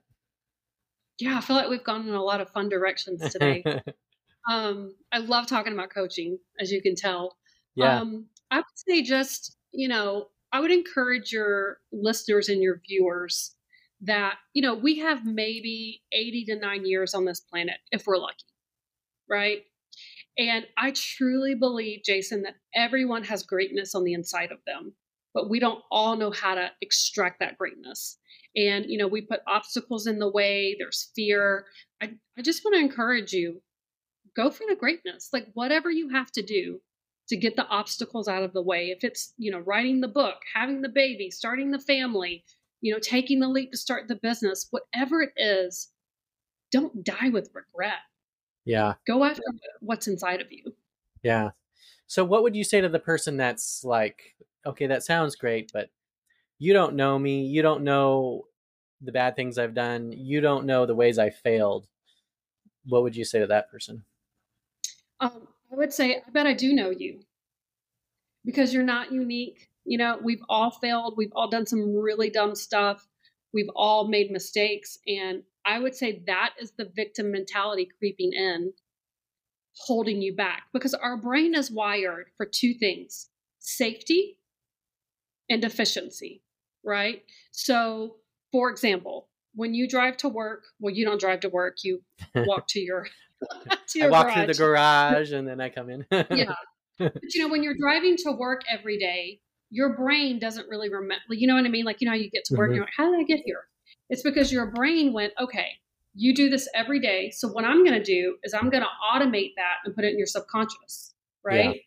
Yeah, 1.20 1.38
I 1.38 1.42
feel 1.42 1.56
like 1.56 1.70
we've 1.70 1.84
gone 1.84 2.08
in 2.08 2.14
a 2.14 2.24
lot 2.24 2.42
of 2.42 2.50
fun 2.50 2.70
directions 2.70 3.22
today. 3.32 3.64
um, 4.48 4.96
I 5.12 5.20
love 5.20 5.48
talking 5.48 5.74
about 5.74 5.90
coaching, 5.94 6.40
as 6.60 6.72
you 6.72 6.82
can 6.82 6.96
tell. 6.96 7.38
Yeah. 7.76 8.00
Um, 8.00 8.28
I 8.50 8.58
would 8.58 8.66
say 8.76 9.04
just, 9.04 9.58
you 9.72 9.88
know, 9.88 10.28
I 10.52 10.60
would 10.60 10.72
encourage 10.72 11.32
your 11.32 11.80
listeners 11.92 12.50
and 12.50 12.62
your 12.62 12.82
viewers 12.88 13.56
that, 14.02 14.36
you 14.54 14.62
know, 14.62 14.76
we 14.76 15.00
have 15.00 15.26
maybe 15.26 16.02
80 16.14 16.46
to 16.46 16.56
nine 16.56 16.86
years 16.86 17.14
on 17.14 17.26
this 17.26 17.42
planet 17.42 17.78
if 17.92 18.06
we're 18.08 18.18
lucky, 18.18 18.46
right? 19.30 19.60
And 20.38 20.66
I 20.78 20.92
truly 20.92 21.56
believe, 21.56 22.04
Jason, 22.06 22.44
that 22.44 22.56
everyone 22.76 23.24
has 23.24 23.44
greatness 23.44 23.96
on 23.96 24.04
the 24.04 24.14
inside 24.14 24.52
of 24.52 24.60
them, 24.68 24.94
but 25.34 25.50
we 25.50 25.60
don't 25.60 25.84
all 25.92 26.16
know 26.16 26.32
how 26.32 26.56
to 26.56 26.70
extract 26.82 27.40
that 27.40 27.58
greatness. 27.58 28.18
And, 28.56 28.86
you 28.88 28.98
know, 28.98 29.08
we 29.08 29.22
put 29.22 29.42
obstacles 29.48 30.08
in 30.08 30.20
the 30.20 30.30
way, 30.30 30.76
there's 30.80 31.12
fear. 31.16 31.66
I, 32.02 32.12
I 32.38 32.42
just 32.44 32.64
want 32.64 32.76
to 32.76 32.82
encourage 32.82 33.34
you 33.34 33.62
go 34.38 34.50
for 34.50 34.64
the 34.70 34.76
greatness. 34.76 35.30
Like, 35.34 35.48
whatever 35.54 35.92
you 35.92 36.08
have 36.10 36.32
to 36.34 36.42
do 36.42 36.80
to 37.28 37.36
get 37.36 37.58
the 37.58 37.68
obstacles 37.68 38.30
out 38.30 38.44
of 38.44 38.54
the 38.54 38.62
way, 38.62 38.92
if 38.92 39.04
it's, 39.04 39.34
you 39.38 39.52
know, 39.52 39.60
writing 39.60 40.00
the 40.00 40.08
book, 40.08 40.36
having 40.54 40.82
the 40.82 40.88
baby, 40.88 41.30
starting 41.30 41.72
the 41.72 41.80
family, 41.80 42.46
you 42.80 42.94
know, 42.94 43.00
taking 43.00 43.40
the 43.40 43.50
leap 43.50 43.72
to 43.72 43.78
start 43.78 44.08
the 44.08 44.16
business, 44.16 44.68
whatever 44.70 45.22
it 45.22 45.34
is, 45.36 45.90
don't 46.72 47.04
die 47.04 47.30
with 47.30 47.50
regret. 47.54 48.00
Yeah. 48.64 48.94
Go 49.06 49.24
after 49.24 49.42
what's 49.82 50.08
inside 50.08 50.40
of 50.40 50.52
you. 50.52 50.74
Yeah. 51.24 51.50
So 52.06 52.24
what 52.24 52.44
would 52.44 52.56
you 52.56 52.64
say 52.64 52.80
to 52.80 52.88
the 52.88 53.00
person 53.00 53.36
that's 53.36 53.84
like, 53.84 54.36
okay, 54.66 54.88
that 54.88 55.04
sounds 55.04 55.36
great, 55.36 55.72
but 55.74 55.90
you 56.60 56.74
don't 56.74 56.96
know 56.96 57.18
me, 57.18 57.46
you 57.46 57.62
don't 57.62 57.84
know 57.84 58.46
the 59.02 59.12
bad 59.12 59.36
things 59.36 59.58
I've 59.58 59.74
done, 59.74 60.12
you 60.12 60.40
don't 60.40 60.66
know 60.66 60.86
the 60.86 60.96
ways 60.96 61.20
I 61.20 61.30
failed. 61.30 61.88
What 62.86 63.04
would 63.04 63.16
you 63.16 63.26
say 63.26 63.40
to 63.40 63.48
that 63.48 63.70
person? 63.70 64.04
Um, 65.20 65.48
I 65.72 65.76
would 65.76 65.94
say, 65.94 66.16
I 66.16 66.30
bet 66.32 66.48
I 66.48 66.54
do 66.54 66.74
know 66.74 66.90
you 66.90 67.20
because 68.46 68.74
you're 68.74 68.84
not 68.84 69.12
unique. 69.12 69.70
You 69.86 69.98
know, 69.98 70.20
we've 70.22 70.44
all 70.50 70.72
failed. 70.72 71.16
We've 71.18 71.32
all 71.36 71.50
done 71.50 71.66
some 71.66 71.96
really 71.96 72.30
dumb 72.30 72.56
stuff. 72.56 73.08
We've 73.54 73.70
all 73.76 74.08
made 74.08 74.32
mistakes. 74.32 74.98
And 75.08 75.44
I 75.66 75.80
would 75.80 75.96
say 75.96 76.24
that 76.28 76.54
is 76.60 76.72
the 76.78 76.92
victim 76.96 77.32
mentality 77.32 77.90
creeping 78.00 78.34
in, 78.34 78.74
holding 79.76 80.22
you 80.22 80.36
back 80.36 80.64
because 80.74 80.94
our 80.94 81.18
brain 81.18 81.56
is 81.56 81.72
wired 81.72 82.28
for 82.38 82.46
two 82.46 82.74
things 82.74 83.30
safety 83.60 84.38
and 85.50 85.64
efficiency, 85.64 86.42
right? 86.84 87.24
So, 87.52 88.18
for 88.52 88.70
example, 88.70 89.28
when 89.56 89.74
you 89.74 89.88
drive 89.88 90.18
to 90.18 90.30
work, 90.30 90.64
well, 90.80 90.94
you 90.94 91.04
don't 91.04 91.20
drive 91.20 91.42
to 91.42 91.50
work, 91.50 91.78
you 91.84 92.02
walk 92.36 92.68
to 92.70 92.80
your. 92.80 93.08
I 94.02 94.10
walk 94.10 94.28
garage. 94.28 94.34
through 94.36 94.48
the 94.48 94.54
garage 94.58 95.32
and 95.32 95.48
then 95.48 95.62
I 95.62 95.70
come 95.70 95.90
in. 95.90 96.06
yeah. 96.12 96.54
But 96.98 97.14
you 97.34 97.42
know, 97.42 97.50
when 97.50 97.64
you're 97.64 97.78
driving 97.80 98.18
to 98.18 98.32
work 98.32 98.62
every 98.70 98.98
day, 98.98 99.40
your 99.70 99.96
brain 99.96 100.40
doesn't 100.40 100.68
really 100.70 100.90
remember. 100.90 101.34
You 101.34 101.48
know 101.48 101.56
what 101.56 101.66
I 101.66 101.70
mean? 101.70 101.86
Like, 101.86 102.02
you 102.02 102.06
know, 102.06 102.12
how 102.12 102.18
you 102.18 102.30
get 102.30 102.46
to 102.46 102.56
work, 102.56 102.70
mm-hmm. 102.70 102.76
you're 102.76 102.86
like, 102.86 102.94
how 102.96 103.12
did 103.12 103.20
I 103.20 103.24
get 103.24 103.42
here? 103.46 103.68
It's 104.10 104.24
because 104.24 104.52
your 104.52 104.72
brain 104.72 105.14
went, 105.14 105.34
okay, 105.40 105.68
you 106.16 106.34
do 106.34 106.50
this 106.50 106.68
every 106.74 107.00
day. 107.00 107.30
So 107.30 107.48
what 107.48 107.66
I'm 107.66 107.84
going 107.86 107.98
to 107.98 108.04
do 108.04 108.38
is 108.44 108.54
I'm 108.54 108.70
going 108.70 108.84
to 108.84 108.90
automate 109.14 109.54
that 109.58 109.76
and 109.86 109.94
put 109.94 110.06
it 110.06 110.12
in 110.12 110.18
your 110.18 110.28
subconscious, 110.28 111.14
right? 111.44 111.76
Yeah. 111.76 111.82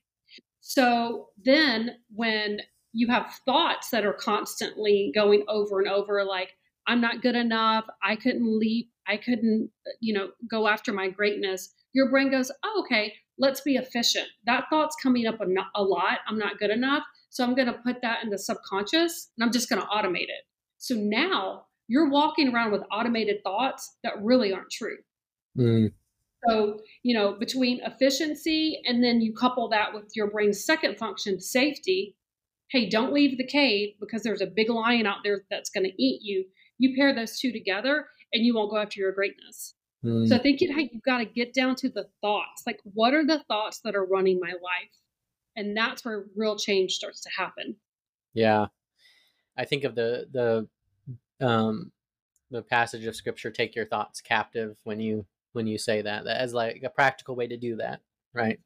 So 0.61 1.29
then 1.45 1.97
when 2.15 2.61
you 2.93 3.09
have 3.09 3.33
thoughts 3.45 3.91
that 3.91 4.05
are 4.05 4.13
constantly 4.13 5.11
going 5.15 5.45
over 5.49 5.81
and 5.81 5.89
over, 5.89 6.25
like, 6.25 6.55
I'm 6.91 7.01
not 7.01 7.23
good 7.23 7.37
enough, 7.37 7.85
I 8.03 8.17
couldn't 8.17 8.59
leap, 8.59 8.91
I 9.07 9.17
couldn't, 9.17 9.71
you 10.01 10.13
know, 10.13 10.31
go 10.51 10.67
after 10.67 10.93
my 10.93 11.09
greatness, 11.09 11.73
your 11.93 12.11
brain 12.11 12.33
goes, 12.33 12.51
oh, 12.65 12.83
okay, 12.85 13.15
let's 13.39 13.61
be 13.61 13.77
efficient. 13.77 14.27
That 14.45 14.65
thought's 14.71 14.97
coming 15.01 15.25
up 15.27 15.39
a, 15.41 15.83
lot. 15.83 16.19
I'm 16.27 16.37
not 16.37 16.59
good 16.59 16.71
enough. 16.71 17.05
So 17.29 17.45
I'm 17.45 17.55
going 17.55 17.69
to 17.69 17.79
put 17.85 18.03
that 18.03 18.25
in 18.25 18.31
the 18.31 18.39
subconscious 18.39 19.31
and 19.39 19.45
I'm 19.45 19.53
just 19.53 19.69
going 19.69 19.81
to 19.81 19.87
automate 19.87 20.25
it. 20.25 20.43
So 20.79 20.97
now 20.97 21.67
you're 21.87 22.11
walking 22.11 22.53
around 22.53 22.73
with 22.73 22.83
automated 22.91 23.37
thoughts 23.45 23.97
that 24.03 24.21
really 24.21 24.53
aren't 24.53 24.73
true. 24.73 24.97
Mm. 25.57 25.93
So, 26.49 26.81
you 27.05 27.15
know, 27.15 27.37
between 27.39 27.81
efficiency 27.85 28.81
and 28.85 29.05
then 29.05 29.21
you 29.21 29.33
couple 29.33 29.69
that 29.69 29.95
with 29.95 30.11
your 30.17 30.29
brain's 30.29 30.65
second 30.65 30.99
function, 30.99 31.41
safety, 31.41 32.17
hey, 32.71 32.89
don't 32.89 33.13
leave 33.13 33.39
the 33.39 33.47
cave 33.47 33.91
because 34.01 34.25
there's 34.25 34.41
a 34.41 34.47
big 34.47 34.71
lion 34.71 35.07
out 35.07 35.19
there 35.23 35.43
that's 35.51 35.71
going 35.71 35.85
to 35.85 36.03
eat 36.03 36.23
you. 36.23 36.47
You 36.81 36.97
pair 36.97 37.15
those 37.15 37.39
two 37.39 37.53
together 37.53 38.07
and 38.33 38.45
you 38.45 38.55
won't 38.55 38.71
go 38.71 38.79
after 38.79 38.99
your 38.99 39.13
greatness. 39.13 39.75
Mm. 40.03 40.27
So 40.27 40.35
I 40.35 40.39
think 40.39 40.63
you, 40.63 40.75
you've 40.75 41.03
got 41.03 41.19
to 41.19 41.27
get 41.27 41.53
down 41.53 41.77
to 41.77 41.91
the 41.91 42.07
thoughts. 42.23 42.63
Like, 42.67 42.81
what 42.95 43.13
are 43.13 43.25
the 43.25 43.45
thoughts 43.49 43.81
that 43.85 43.95
are 43.95 44.05
running 44.07 44.41
my 44.41 44.53
life? 44.53 44.97
And 45.57 45.77
that's 45.77 46.05
where 46.05 46.25
real 46.35 46.57
change 46.57 46.93
starts 46.93 47.21
to 47.21 47.31
happen. 47.37 47.77
Yeah. 48.33 48.67
I 49.59 49.67
think 49.67 49.85
of 49.85 49.95
the, 49.95 50.27
the, 50.33 51.47
um, 51.47 51.93
the 52.51 52.63
passage 52.63 53.05
of 53.05 53.15
scripture, 53.15 53.51
take 53.51 53.77
your 53.77 53.87
thoughts 53.87 54.23
captive 54.23 54.79
when 54.85 55.01
you, 55.01 55.27
when 55.53 55.67
you 55.67 55.77
say 55.77 56.01
that, 56.01 56.25
that 56.25 56.41
as 56.41 56.55
like 56.55 56.83
a 56.83 56.89
practical 56.89 57.37
way 57.37 57.47
to 57.47 57.59
do 57.59 57.77
that. 57.77 58.01
Right. 58.33 58.59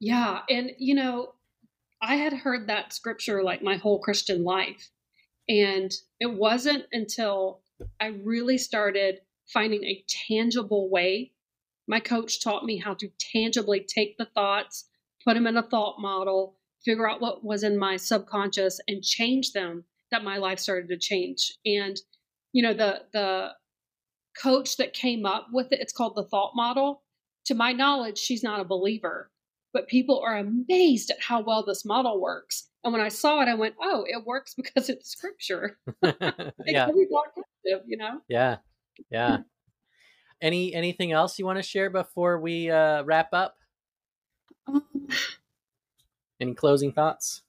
Yeah. 0.00 0.40
And, 0.50 0.72
you 0.78 0.94
know, 0.94 1.32
I 2.02 2.16
had 2.16 2.32
heard 2.34 2.66
that 2.66 2.92
scripture 2.92 3.42
like 3.42 3.62
my 3.62 3.76
whole 3.76 4.00
Christian 4.00 4.44
life. 4.44 4.90
And 5.48 5.92
it 6.20 6.32
wasn't 6.32 6.84
until 6.92 7.60
I 8.00 8.08
really 8.24 8.58
started 8.58 9.20
finding 9.52 9.84
a 9.84 10.04
tangible 10.28 10.88
way. 10.88 11.32
My 11.88 12.00
coach 12.00 12.42
taught 12.42 12.64
me 12.64 12.78
how 12.78 12.94
to 12.94 13.10
tangibly 13.18 13.80
take 13.80 14.16
the 14.16 14.26
thoughts, 14.26 14.88
put 15.24 15.34
them 15.34 15.46
in 15.46 15.56
a 15.56 15.62
thought 15.62 16.00
model, 16.00 16.56
figure 16.84 17.08
out 17.08 17.20
what 17.20 17.44
was 17.44 17.62
in 17.62 17.78
my 17.78 17.96
subconscious 17.96 18.80
and 18.88 19.02
change 19.02 19.52
them 19.52 19.84
that 20.10 20.24
my 20.24 20.36
life 20.36 20.58
started 20.58 20.88
to 20.88 20.98
change. 20.98 21.54
And 21.66 21.96
you 22.52 22.62
know, 22.62 22.74
the 22.74 23.02
the 23.12 23.50
coach 24.40 24.76
that 24.76 24.92
came 24.92 25.26
up 25.26 25.48
with 25.52 25.72
it, 25.72 25.80
it's 25.80 25.92
called 25.92 26.14
the 26.14 26.24
thought 26.24 26.52
model. 26.54 27.02
To 27.46 27.54
my 27.54 27.72
knowledge, 27.72 28.18
she's 28.18 28.42
not 28.42 28.60
a 28.60 28.64
believer 28.64 29.32
but 29.72 29.88
people 29.88 30.20
are 30.20 30.36
amazed 30.36 31.10
at 31.10 31.20
how 31.20 31.40
well 31.40 31.64
this 31.64 31.84
model 31.84 32.20
works. 32.20 32.68
And 32.84 32.92
when 32.92 33.02
I 33.02 33.08
saw 33.08 33.40
it, 33.40 33.48
I 33.48 33.54
went, 33.54 33.74
"Oh, 33.80 34.04
it 34.06 34.24
works 34.24 34.54
because 34.56 34.88
it's 34.88 35.10
scripture." 35.10 35.78
yeah, 36.66 36.88
you 37.86 37.96
know. 37.96 38.20
Yeah, 38.28 38.56
yeah. 39.10 39.38
Any 40.40 40.74
anything 40.74 41.12
else 41.12 41.38
you 41.38 41.46
want 41.46 41.58
to 41.58 41.62
share 41.62 41.90
before 41.90 42.40
we 42.40 42.70
uh, 42.70 43.02
wrap 43.04 43.32
up? 43.32 43.56
Um, 44.66 44.84
Any 46.40 46.54
closing 46.54 46.92
thoughts? 46.92 47.42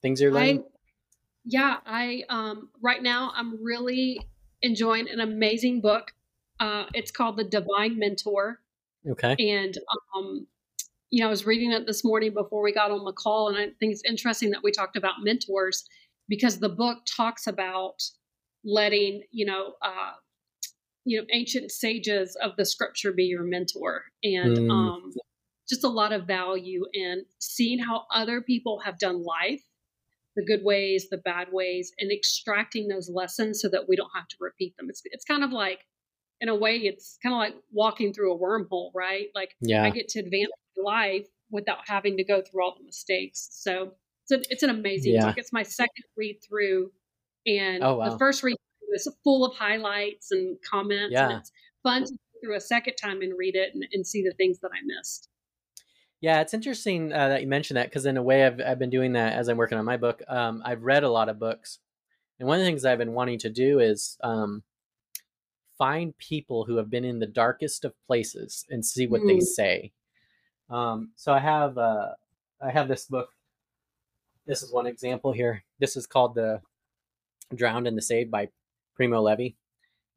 Things 0.00 0.20
you're 0.20 0.32
learning. 0.32 0.60
I, 0.60 0.64
yeah, 1.44 1.76
I 1.84 2.22
um, 2.28 2.68
right 2.80 3.02
now 3.02 3.32
I'm 3.34 3.62
really 3.62 4.20
enjoying 4.62 5.08
an 5.08 5.20
amazing 5.20 5.80
book. 5.80 6.12
Uh, 6.60 6.84
it's 6.94 7.10
called 7.10 7.36
The 7.36 7.44
Divine 7.44 7.98
Mentor 7.98 8.60
Okay. 9.08 9.36
And, 9.38 9.76
um, 10.14 10.46
you 11.10 11.20
know, 11.20 11.26
I 11.26 11.30
was 11.30 11.44
reading 11.44 11.72
it 11.72 11.86
this 11.86 12.04
morning 12.04 12.32
before 12.32 12.62
we 12.62 12.72
got 12.72 12.90
on 12.90 13.04
the 13.04 13.12
call, 13.12 13.48
and 13.48 13.56
I 13.56 13.66
think 13.80 13.92
it's 13.92 14.02
interesting 14.08 14.50
that 14.50 14.62
we 14.62 14.70
talked 14.70 14.96
about 14.96 15.14
mentors 15.22 15.84
because 16.28 16.60
the 16.60 16.68
book 16.68 16.98
talks 17.16 17.46
about 17.46 18.00
letting, 18.64 19.22
you 19.32 19.44
know, 19.44 19.74
uh, 19.82 20.12
you 21.04 21.18
know, 21.18 21.26
ancient 21.32 21.72
sages 21.72 22.36
of 22.42 22.52
the 22.56 22.64
scripture 22.64 23.12
be 23.12 23.24
your 23.24 23.42
mentor, 23.42 24.04
and 24.22 24.56
mm. 24.56 24.70
um, 24.70 25.12
just 25.68 25.84
a 25.84 25.88
lot 25.88 26.12
of 26.12 26.26
value 26.26 26.84
in 26.92 27.24
seeing 27.40 27.78
how 27.80 28.04
other 28.14 28.40
people 28.40 28.78
have 28.84 28.98
done 28.98 29.24
life, 29.24 29.62
the 30.36 30.44
good 30.44 30.62
ways, 30.62 31.08
the 31.10 31.18
bad 31.18 31.48
ways, 31.50 31.90
and 31.98 32.12
extracting 32.12 32.86
those 32.86 33.10
lessons 33.10 33.60
so 33.60 33.68
that 33.68 33.88
we 33.88 33.96
don't 33.96 34.10
have 34.14 34.28
to 34.28 34.36
repeat 34.38 34.76
them. 34.76 34.86
It's 34.88 35.02
it's 35.06 35.24
kind 35.24 35.42
of 35.42 35.50
like 35.50 35.80
in 36.40 36.48
a 36.48 36.54
way, 36.54 36.76
it's 36.76 37.18
kind 37.22 37.34
of 37.34 37.38
like 37.38 37.54
walking 37.72 38.12
through 38.12 38.34
a 38.34 38.38
wormhole, 38.38 38.90
right? 38.94 39.28
Like 39.34 39.54
yeah. 39.60 39.84
I 39.84 39.90
get 39.90 40.08
to 40.08 40.20
advance 40.20 40.50
my 40.76 40.82
life 40.82 41.26
without 41.50 41.78
having 41.86 42.16
to 42.16 42.24
go 42.24 42.42
through 42.42 42.64
all 42.64 42.74
the 42.78 42.84
mistakes. 42.84 43.48
So 43.52 43.92
it's 44.24 44.30
an, 44.30 44.42
it's 44.50 44.62
an 44.62 44.70
amazing 44.70 45.14
yeah. 45.14 45.26
book. 45.26 45.38
It's 45.38 45.52
my 45.52 45.62
second 45.62 46.04
read 46.16 46.38
through, 46.46 46.90
and 47.46 47.82
oh, 47.82 47.96
wow. 47.96 48.10
the 48.10 48.18
first 48.18 48.42
read 48.42 48.56
through 48.78 48.94
is 48.94 49.08
full 49.22 49.44
of 49.44 49.54
highlights 49.56 50.30
and 50.30 50.56
comments. 50.68 51.12
Yeah. 51.12 51.28
And 51.28 51.40
it's 51.40 51.52
fun 51.82 52.04
to 52.04 52.12
go 52.12 52.18
through 52.42 52.56
a 52.56 52.60
second 52.60 52.94
time 52.94 53.22
and 53.22 53.36
read 53.36 53.56
it 53.56 53.74
and, 53.74 53.84
and 53.92 54.06
see 54.06 54.22
the 54.22 54.32
things 54.32 54.60
that 54.60 54.70
I 54.72 54.80
missed. 54.84 55.28
Yeah, 56.20 56.42
it's 56.42 56.52
interesting 56.52 57.12
uh, 57.12 57.28
that 57.30 57.40
you 57.40 57.46
mentioned 57.46 57.78
that 57.78 57.88
because 57.88 58.04
in 58.04 58.18
a 58.18 58.22
way 58.22 58.44
I've, 58.44 58.60
I've 58.60 58.78
been 58.78 58.90
doing 58.90 59.14
that 59.14 59.32
as 59.32 59.48
I'm 59.48 59.56
working 59.56 59.78
on 59.78 59.86
my 59.86 59.96
book. 59.96 60.22
Um, 60.28 60.62
I've 60.64 60.82
read 60.82 61.02
a 61.02 61.10
lot 61.10 61.30
of 61.30 61.38
books, 61.38 61.78
and 62.38 62.46
one 62.46 62.56
of 62.56 62.60
the 62.60 62.66
things 62.66 62.84
I've 62.84 62.98
been 62.98 63.14
wanting 63.14 63.38
to 63.40 63.50
do 63.50 63.80
is 63.80 64.18
um, 64.22 64.62
find 65.80 66.16
people 66.18 66.66
who 66.66 66.76
have 66.76 66.90
been 66.90 67.06
in 67.06 67.20
the 67.20 67.26
darkest 67.26 67.86
of 67.86 67.94
places 68.06 68.66
and 68.68 68.84
see 68.84 69.06
what 69.06 69.22
mm. 69.22 69.28
they 69.28 69.40
say. 69.40 69.92
Um, 70.68 71.12
so 71.16 71.32
I 71.32 71.38
have 71.38 71.78
uh, 71.78 72.10
I 72.60 72.70
have 72.70 72.86
this 72.86 73.06
book. 73.06 73.30
This 74.46 74.62
is 74.62 74.70
one 74.70 74.86
example 74.86 75.32
here. 75.32 75.64
This 75.78 75.96
is 75.96 76.06
called 76.06 76.34
the 76.34 76.60
Drowned 77.54 77.86
and 77.86 77.96
the 77.96 78.02
Saved 78.02 78.30
by 78.30 78.50
Primo 78.94 79.22
Levi, 79.22 79.54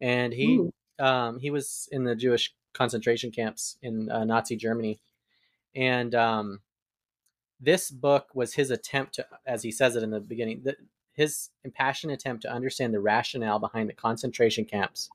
and 0.01 0.33
he 0.33 0.69
um, 0.99 1.39
he 1.39 1.49
was 1.49 1.87
in 1.93 2.03
the 2.03 2.15
Jewish 2.15 2.53
concentration 2.73 3.31
camps 3.31 3.77
in 3.81 4.11
uh, 4.11 4.25
Nazi 4.25 4.57
Germany, 4.57 4.99
and 5.73 6.13
um, 6.13 6.59
this 7.61 7.89
book 7.89 8.27
was 8.33 8.53
his 8.53 8.69
attempt 8.69 9.15
to, 9.15 9.25
as 9.47 9.63
he 9.63 9.71
says 9.71 9.95
it 9.95 10.03
in 10.03 10.11
the 10.11 10.19
beginning, 10.19 10.61
the, 10.65 10.75
his 11.13 11.51
impassioned 11.63 12.11
attempt 12.11 12.41
to 12.41 12.51
understand 12.51 12.93
the 12.93 12.99
rationale 12.99 13.59
behind 13.59 13.87
the 13.87 13.93
concentration 13.93 14.65
camps 14.65 15.09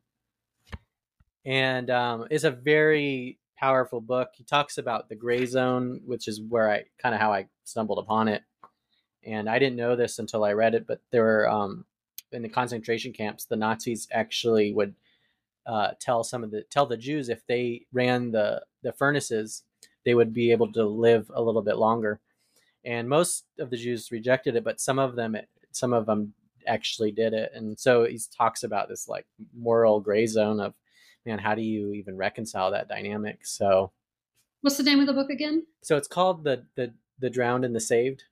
and 1.44 1.90
um, 1.90 2.26
it's 2.30 2.44
a 2.44 2.50
very 2.50 3.38
powerful 3.58 4.00
book. 4.00 4.30
He 4.34 4.44
talks 4.44 4.78
about 4.78 5.08
the 5.08 5.16
gray 5.16 5.46
zone, 5.46 6.00
which 6.04 6.28
is 6.28 6.40
where 6.40 6.70
I 6.70 6.84
kind 7.00 7.14
of 7.14 7.20
how 7.20 7.32
I 7.32 7.48
stumbled 7.64 7.98
upon 7.98 8.28
it, 8.28 8.42
and 9.24 9.48
I 9.48 9.58
didn't 9.58 9.76
know 9.76 9.96
this 9.96 10.18
until 10.18 10.44
I 10.44 10.52
read 10.52 10.74
it. 10.74 10.86
But 10.86 11.00
there 11.10 11.22
were 11.22 11.48
um, 11.48 11.84
in 12.32 12.42
the 12.42 12.48
concentration 12.48 13.12
camps, 13.12 13.44
the 13.44 13.56
Nazis 13.56 14.08
actually 14.12 14.72
would 14.72 14.94
uh, 15.66 15.92
tell 16.00 16.24
some 16.24 16.44
of 16.44 16.50
the 16.50 16.62
tell 16.62 16.86
the 16.86 16.96
Jews 16.96 17.28
if 17.28 17.46
they 17.46 17.86
ran 17.92 18.30
the 18.30 18.62
the 18.82 18.92
furnaces, 18.92 19.64
they 20.04 20.14
would 20.14 20.32
be 20.32 20.52
able 20.52 20.72
to 20.72 20.84
live 20.86 21.30
a 21.34 21.42
little 21.42 21.62
bit 21.62 21.76
longer. 21.76 22.20
And 22.84 23.08
most 23.08 23.44
of 23.58 23.70
the 23.70 23.76
Jews 23.76 24.10
rejected 24.10 24.56
it, 24.56 24.64
but 24.64 24.80
some 24.80 24.98
of 24.98 25.16
them 25.16 25.36
some 25.72 25.92
of 25.92 26.06
them 26.06 26.32
actually 26.66 27.12
did 27.12 27.32
it. 27.34 27.52
And 27.54 27.78
so 27.78 28.04
he 28.04 28.18
talks 28.36 28.62
about 28.62 28.88
this 28.88 29.08
like 29.08 29.26
moral 29.56 30.00
gray 30.00 30.26
zone 30.26 30.60
of 30.60 30.74
man, 31.28 31.38
how 31.38 31.54
do 31.54 31.62
you 31.62 31.92
even 31.92 32.16
reconcile 32.16 32.70
that 32.70 32.88
dynamic? 32.88 33.44
So, 33.44 33.92
what's 34.62 34.78
the 34.78 34.82
name 34.82 34.98
of 34.98 35.06
the 35.06 35.12
book 35.12 35.30
again? 35.30 35.66
So 35.82 35.96
it's 35.96 36.08
called 36.08 36.44
the 36.44 36.64
the 36.74 36.94
the 37.18 37.30
drowned 37.30 37.64
and 37.64 37.76
the 37.76 37.80
saved. 37.80 38.24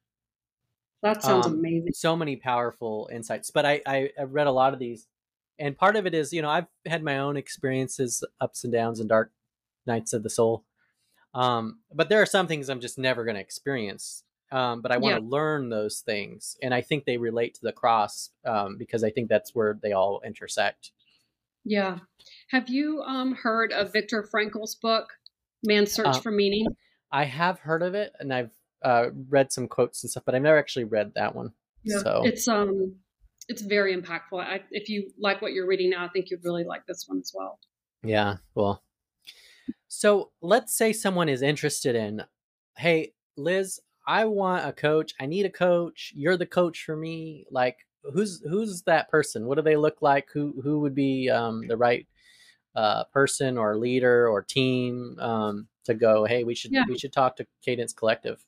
That 1.02 1.22
sounds 1.22 1.46
um, 1.46 1.54
amazing. 1.54 1.92
So 1.94 2.16
many 2.16 2.36
powerful 2.36 3.08
insights. 3.12 3.50
But 3.50 3.66
I, 3.66 3.82
I 3.86 4.10
I've 4.18 4.32
read 4.32 4.46
a 4.46 4.52
lot 4.52 4.72
of 4.72 4.80
these, 4.80 5.06
and 5.58 5.76
part 5.76 5.96
of 5.96 6.06
it 6.06 6.14
is 6.14 6.32
you 6.32 6.42
know 6.42 6.50
I've 6.50 6.66
had 6.86 7.02
my 7.02 7.18
own 7.18 7.36
experiences, 7.36 8.24
ups 8.40 8.64
and 8.64 8.72
downs, 8.72 8.98
and 8.98 9.08
dark 9.08 9.30
nights 9.86 10.12
of 10.12 10.22
the 10.22 10.30
soul. 10.30 10.64
Um, 11.34 11.80
but 11.92 12.08
there 12.08 12.22
are 12.22 12.26
some 12.26 12.46
things 12.46 12.70
I'm 12.70 12.80
just 12.80 12.98
never 12.98 13.24
going 13.24 13.34
to 13.34 13.42
experience. 13.42 14.24
Um, 14.50 14.80
but 14.80 14.92
I 14.92 14.96
want 14.96 15.16
to 15.16 15.22
yeah. 15.22 15.28
learn 15.28 15.68
those 15.68 16.00
things, 16.00 16.56
and 16.62 16.72
I 16.72 16.80
think 16.80 17.04
they 17.04 17.18
relate 17.18 17.54
to 17.54 17.60
the 17.62 17.72
cross 17.72 18.30
um, 18.46 18.78
because 18.78 19.02
I 19.02 19.10
think 19.10 19.28
that's 19.28 19.54
where 19.54 19.78
they 19.82 19.92
all 19.92 20.22
intersect. 20.24 20.92
Yeah. 21.66 21.98
Have 22.50 22.68
you 22.68 23.02
um, 23.02 23.34
heard 23.34 23.72
of 23.72 23.92
Viktor 23.92 24.22
Frankl's 24.22 24.76
book, 24.76 25.08
Man's 25.64 25.92
Search 25.92 26.06
uh, 26.06 26.20
for 26.20 26.30
Meaning? 26.30 26.66
I 27.10 27.24
have 27.24 27.58
heard 27.58 27.82
of 27.82 27.94
it, 27.94 28.12
and 28.20 28.32
I've 28.32 28.52
uh, 28.84 29.06
read 29.28 29.52
some 29.52 29.66
quotes 29.66 30.04
and 30.04 30.10
stuff, 30.10 30.24
but 30.24 30.34
I've 30.34 30.42
never 30.42 30.58
actually 30.58 30.84
read 30.84 31.12
that 31.16 31.34
one. 31.34 31.50
Yeah, 31.82 31.98
so 31.98 32.22
it's 32.24 32.46
um, 32.46 32.96
it's 33.48 33.62
very 33.62 33.96
impactful. 33.96 34.40
I, 34.40 34.62
if 34.70 34.88
you 34.88 35.10
like 35.18 35.42
what 35.42 35.52
you're 35.52 35.66
reading 35.66 35.90
now, 35.90 36.04
I 36.04 36.08
think 36.08 36.30
you'd 36.30 36.44
really 36.44 36.64
like 36.64 36.86
this 36.86 37.04
one 37.08 37.18
as 37.18 37.32
well. 37.34 37.58
Yeah, 38.04 38.36
well, 38.54 38.82
so 39.88 40.30
let's 40.40 40.76
say 40.76 40.92
someone 40.92 41.28
is 41.28 41.42
interested 41.42 41.96
in, 41.96 42.22
hey, 42.76 43.12
Liz, 43.36 43.80
I 44.06 44.24
want 44.26 44.68
a 44.68 44.72
coach. 44.72 45.14
I 45.20 45.26
need 45.26 45.46
a 45.46 45.50
coach. 45.50 46.12
You're 46.14 46.36
the 46.36 46.46
coach 46.46 46.84
for 46.84 46.96
me. 46.96 47.46
Like, 47.50 47.78
who's 48.12 48.40
who's 48.48 48.82
that 48.82 49.10
person? 49.10 49.46
What 49.46 49.56
do 49.56 49.62
they 49.62 49.76
look 49.76 50.00
like? 50.00 50.28
Who 50.32 50.60
who 50.62 50.78
would 50.80 50.94
be 50.94 51.28
um, 51.28 51.66
the 51.66 51.76
right 51.76 52.06
uh, 52.76 53.04
person 53.04 53.58
or 53.58 53.76
leader 53.76 54.28
or 54.28 54.42
team 54.42 55.18
um, 55.18 55.66
to 55.84 55.94
go? 55.94 56.24
Hey, 56.24 56.44
we 56.44 56.54
should 56.54 56.72
yeah. 56.72 56.84
we 56.88 56.98
should 56.98 57.12
talk 57.12 57.36
to 57.36 57.46
Cadence 57.64 57.92
Collective. 57.92 58.44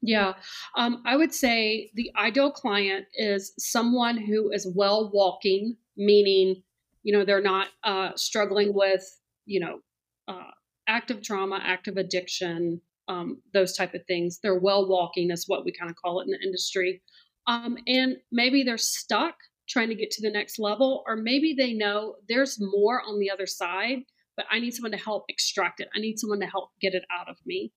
Yeah, 0.00 0.34
um, 0.76 1.02
I 1.06 1.16
would 1.16 1.32
say 1.32 1.90
the 1.94 2.12
ideal 2.16 2.52
client 2.52 3.06
is 3.14 3.52
someone 3.58 4.16
who 4.16 4.52
is 4.52 4.70
well 4.76 5.10
walking, 5.12 5.76
meaning 5.96 6.62
you 7.02 7.12
know 7.12 7.24
they're 7.24 7.40
not 7.40 7.68
uh, 7.84 8.10
struggling 8.16 8.74
with 8.74 9.04
you 9.46 9.60
know 9.60 9.80
uh, 10.28 10.50
active 10.86 11.22
trauma, 11.22 11.60
active 11.62 11.96
addiction, 11.96 12.80
um, 13.08 13.40
those 13.52 13.76
type 13.76 13.94
of 13.94 14.04
things. 14.06 14.38
They're 14.42 14.58
well 14.58 14.88
walking 14.88 15.30
is 15.30 15.44
what 15.46 15.64
we 15.64 15.72
kind 15.72 15.90
of 15.90 15.96
call 15.96 16.20
it 16.20 16.24
in 16.24 16.32
the 16.32 16.46
industry. 16.46 17.02
Um, 17.46 17.78
and 17.86 18.18
maybe 18.30 18.62
they're 18.62 18.76
stuck 18.76 19.34
trying 19.68 19.88
to 19.88 19.94
get 19.94 20.10
to 20.12 20.22
the 20.22 20.30
next 20.30 20.58
level, 20.58 21.04
or 21.06 21.16
maybe 21.16 21.54
they 21.56 21.72
know 21.72 22.16
there's 22.28 22.58
more 22.60 23.02
on 23.02 23.18
the 23.18 23.30
other 23.30 23.46
side, 23.46 23.98
but 24.36 24.46
I 24.50 24.60
need 24.60 24.72
someone 24.72 24.92
to 24.92 24.98
help 24.98 25.24
extract 25.28 25.80
it. 25.80 25.88
I 25.94 26.00
need 26.00 26.18
someone 26.18 26.40
to 26.40 26.46
help 26.46 26.70
get 26.80 26.94
it 26.94 27.04
out 27.12 27.28
of 27.28 27.36
me. 27.44 27.72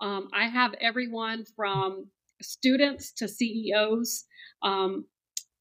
Um, 0.00 0.28
I 0.32 0.48
have 0.48 0.74
everyone 0.80 1.44
from 1.56 2.06
students 2.42 3.12
to 3.12 3.28
CEOs. 3.28 4.24
Um, 4.62 5.06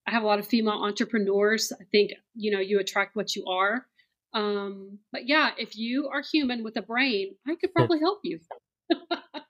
I 0.07 0.11
have 0.11 0.23
a 0.23 0.25
lot 0.27 0.39
of 0.39 0.47
female 0.47 0.83
entrepreneurs. 0.83 1.71
I 1.79 1.85
think 1.91 2.11
you 2.35 2.51
know 2.51 2.59
you 2.59 2.79
attract 2.79 3.15
what 3.15 3.35
you 3.35 3.45
are. 3.45 3.85
Um, 4.33 4.99
but 5.11 5.27
yeah, 5.27 5.51
if 5.57 5.77
you 5.77 6.09
are 6.11 6.21
human 6.21 6.63
with 6.63 6.75
a 6.77 6.81
brain, 6.81 7.35
I 7.47 7.55
could 7.55 7.73
probably 7.73 7.99
help 7.99 8.19
you. 8.23 8.39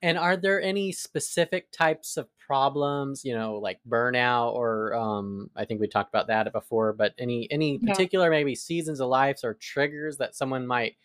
And 0.02 0.18
are 0.18 0.36
there 0.36 0.62
any 0.62 0.92
specific 0.92 1.72
types 1.72 2.18
of 2.18 2.28
problems, 2.46 3.24
you 3.24 3.34
know, 3.34 3.56
like 3.56 3.80
burnout 3.88 4.54
or 4.54 4.94
um 4.96 5.50
I 5.56 5.66
think 5.66 5.80
we 5.80 5.88
talked 5.88 6.14
about 6.14 6.28
that 6.28 6.52
before, 6.52 6.94
but 6.94 7.14
any 7.18 7.48
any 7.52 7.80
particular 7.80 8.26
yeah. 8.26 8.38
maybe 8.38 8.56
seasons 8.56 9.00
of 9.00 9.10
lives 9.10 9.44
or 9.44 9.54
triggers 9.56 10.18
that 10.18 10.36
someone 10.36 10.68
might 10.68 10.96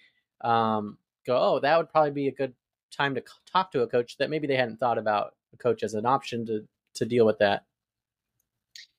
um 0.42 0.98
go, 1.26 1.36
"Oh, 1.36 1.60
that 1.60 1.76
would 1.76 1.90
probably 1.90 2.10
be 2.10 2.28
a 2.28 2.32
good 2.32 2.54
time 2.90 3.14
to 3.14 3.22
talk 3.52 3.70
to 3.72 3.82
a 3.82 3.86
coach 3.88 4.16
that 4.18 4.30
maybe 4.30 4.46
they 4.46 4.56
hadn't 4.56 4.78
thought 4.78 4.98
about 4.98 5.34
a 5.52 5.56
coach 5.56 5.82
as 5.82 5.94
an 5.94 6.06
option 6.06 6.46
to 6.46 6.66
to 6.94 7.06
deal 7.06 7.26
with 7.26 7.38
that." 7.38 7.64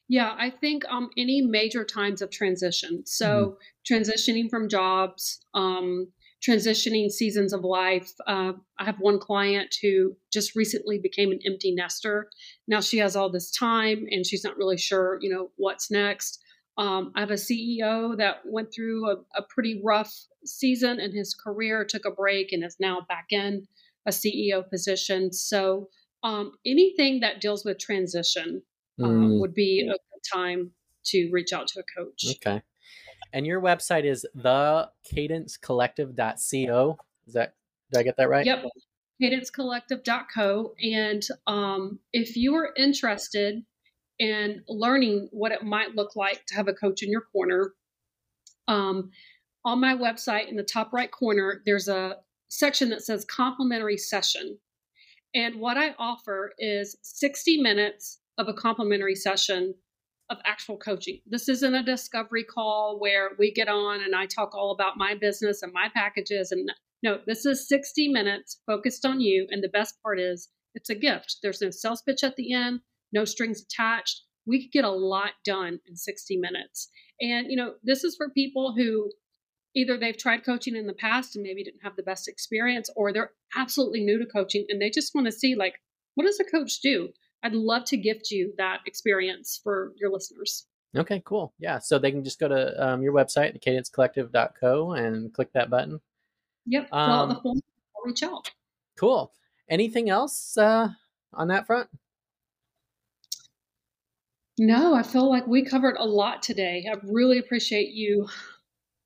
Yeah, 0.08 0.36
I 0.40 0.50
think 0.50 0.86
um, 0.90 1.12
any 1.18 1.42
major 1.42 1.86
times 1.86 2.24
of 2.24 2.32
transition. 2.32 3.06
So 3.06 3.58
mm-hmm. 3.88 3.94
transitioning 3.94 4.50
from 4.50 4.68
jobs, 4.68 5.46
um, 5.54 6.08
transitioning 6.48 7.10
seasons 7.10 7.54
of 7.54 7.64
life. 7.64 8.14
Uh, 8.26 8.54
I 8.78 8.86
have 8.86 9.00
one 9.00 9.20
client 9.20 9.76
who 9.82 10.16
just 10.32 10.56
recently 10.56 10.98
became 10.98 11.32
an 11.32 11.40
empty 11.46 11.74
nester. 11.74 12.30
Now 12.68 12.80
she 12.82 12.98
has 13.00 13.16
all 13.16 13.30
this 13.30 13.52
time 13.52 14.06
and 14.10 14.26
she's 14.26 14.44
not 14.44 14.58
really 14.58 14.78
sure, 14.78 15.18
you 15.22 15.30
know, 15.30 15.52
what's 15.58 15.92
next. 15.92 16.42
Um, 16.78 17.12
I 17.14 17.20
have 17.20 17.32
a 17.32 17.34
CEO 17.34 18.18
that 18.18 18.38
went 18.46 18.74
through 18.74 19.10
a, 19.10 19.16
a, 19.36 19.42
pretty 19.50 19.82
rough 19.84 20.14
season 20.46 21.02
in 21.02 21.14
his 21.14 21.34
career, 21.34 21.84
took 21.84 22.06
a 22.06 22.12
break, 22.12 22.54
and 22.54 22.64
is 22.64 22.78
now 22.80 23.06
back 23.10 23.26
in 23.32 23.68
a 24.06 24.12
CEO 24.12 24.68
position. 24.70 25.34
So 25.34 25.90
um, 26.24 26.54
anything 26.66 27.20
that 27.20 27.42
deals 27.42 27.66
with 27.66 27.80
transition 27.80 28.62
um, 29.04 29.10
mm. 29.10 29.40
would 29.42 29.54
be 29.54 29.82
a 29.82 29.92
good 29.92 30.24
time 30.34 30.72
to 31.08 31.30
reach 31.34 31.52
out 31.52 31.68
to 31.68 31.82
a 31.82 32.02
coach. 32.02 32.26
Okay. 32.38 32.62
And 33.34 33.46
your 33.46 33.62
website 33.62 34.06
is 34.06 34.26
thecadencecollective.co. 34.38 36.98
Is 37.28 37.34
that 37.34 37.56
did 37.92 38.00
I 38.00 38.04
get 38.04 38.18
that 38.18 38.30
right? 38.30 38.46
Yep. 38.46 38.66
Cadencecollective.co. 39.22 40.74
And 40.82 41.28
um, 41.48 42.00
if 42.14 42.36
you 42.36 42.56
are 42.56 42.74
interested 42.78 43.64
in 44.20 44.64
learning 44.68 45.30
what 45.32 45.52
it 45.52 45.64
might 45.64 45.96
look 45.96 46.16
like 46.16 46.46
to 46.48 46.56
have 46.56 46.68
a 46.68 46.74
coach 46.74 47.04
in 47.04 47.12
your 47.12 47.22
corner, 47.22 47.74
um, 48.68 49.12
on 49.66 49.82
my 49.82 49.96
website 49.96 50.50
in 50.50 50.56
the 50.56 50.64
top 50.64 50.94
right 50.94 51.12
corner, 51.12 51.62
there's 51.66 51.88
a 51.88 52.18
section 52.48 52.90
that 52.90 53.04
says 53.04 53.26
complimentary 53.26 53.98
session. 53.98 54.58
And 55.36 55.60
what 55.60 55.78
I 55.78 55.94
offer 56.00 56.54
is 56.58 56.98
60 57.02 57.62
minutes 57.62 58.20
of 58.38 58.48
a 58.48 58.54
complimentary 58.54 59.16
session 59.16 59.76
of 60.30 60.38
actual 60.46 60.78
coaching. 60.78 61.20
This 61.26 61.50
isn't 61.50 61.76
a 61.76 61.84
discovery 61.84 62.44
call 62.44 63.00
where 63.00 63.32
we 63.40 63.52
get 63.52 63.68
on 63.68 64.02
and 64.02 64.16
I 64.16 64.26
talk 64.26 64.56
all 64.56 64.72
about 64.72 64.98
my 64.98 65.16
business 65.16 65.62
and 65.64 65.74
my 65.74 65.90
packages. 65.94 66.52
And 66.52 66.72
no, 67.02 67.20
this 67.26 67.46
is 67.46 67.68
60 67.68 68.10
minutes 68.10 68.62
focused 68.66 69.06
on 69.06 69.22
you. 69.22 69.48
And 69.50 69.64
the 69.64 69.70
best 69.70 69.96
part 70.04 70.20
is 70.20 70.50
it's 70.76 70.90
a 70.90 70.96
gift. 70.96 71.38
There's 71.42 71.62
no 71.62 71.72
sales 71.72 72.02
pitch 72.02 72.24
at 72.24 72.36
the 72.36 72.54
end, 72.54 72.82
no 73.12 73.26
strings 73.26 73.62
attached. 73.62 74.22
We 74.46 74.64
could 74.64 74.72
get 74.72 74.86
a 74.86 74.92
lot 74.92 75.32
done 75.44 75.80
in 75.88 75.96
60 75.96 76.38
minutes. 76.38 76.90
And, 77.22 77.48
you 77.50 77.58
know, 77.58 77.74
this 77.84 78.04
is 78.04 78.16
for 78.16 78.30
people 78.30 78.74
who 78.76 79.12
either 79.76 79.98
they've 79.98 80.18
tried 80.18 80.46
coaching 80.46 80.76
in 80.76 80.88
the 80.88 80.94
past 80.94 81.36
and 81.36 81.44
maybe 81.44 81.64
didn't 81.64 81.84
have 81.84 81.96
the 81.96 82.04
best 82.04 82.28
experience, 82.28 82.90
or 82.96 83.14
they're 83.14 83.32
absolutely 83.56 84.02
new 84.02 84.18
to 84.18 84.26
coaching 84.26 84.66
and 84.70 84.82
they 84.82 84.90
just 84.90 85.14
want 85.14 85.26
to 85.26 85.32
see, 85.32 85.56
like, 85.56 85.76
what 86.16 86.26
does 86.26 86.40
a 86.40 86.44
coach 86.44 86.82
do? 86.82 87.10
I'd 87.44 87.54
love 87.54 87.86
to 87.86 87.98
gift 87.98 88.32
you 88.32 88.54
that 88.58 88.82
experience 88.86 89.60
for 89.64 89.94
your 89.98 90.12
listeners. 90.12 90.68
Okay, 90.96 91.22
cool. 91.26 91.54
Yeah. 91.60 91.80
So 91.80 92.00
they 92.00 92.12
can 92.12 92.24
just 92.24 92.40
go 92.40 92.48
to 92.48 92.84
um, 92.86 93.02
your 93.02 93.14
website, 93.14 93.62
cadencecollective.co, 93.64 94.92
and 94.94 95.34
click 95.34 95.54
that 95.54 95.70
button. 95.70 96.02
Yep. 96.66 96.92
Um, 96.92 97.30
the 97.30 97.36
phone, 97.36 97.62
reach 98.06 98.24
out. 98.24 98.52
Cool. 98.98 99.32
Anything 99.70 100.10
else 100.10 100.58
uh, 100.58 100.90
on 101.34 101.48
that 101.50 101.68
front? 101.68 101.90
No, 104.58 104.94
I 104.94 105.04
feel 105.04 105.30
like 105.30 105.48
we 105.48 105.64
covered 105.64 105.96
a 105.98 106.06
lot 106.06 106.42
today. 106.42 106.86
I 106.92 106.98
really 107.04 107.40
appreciate 107.40 107.94
you 107.94 108.28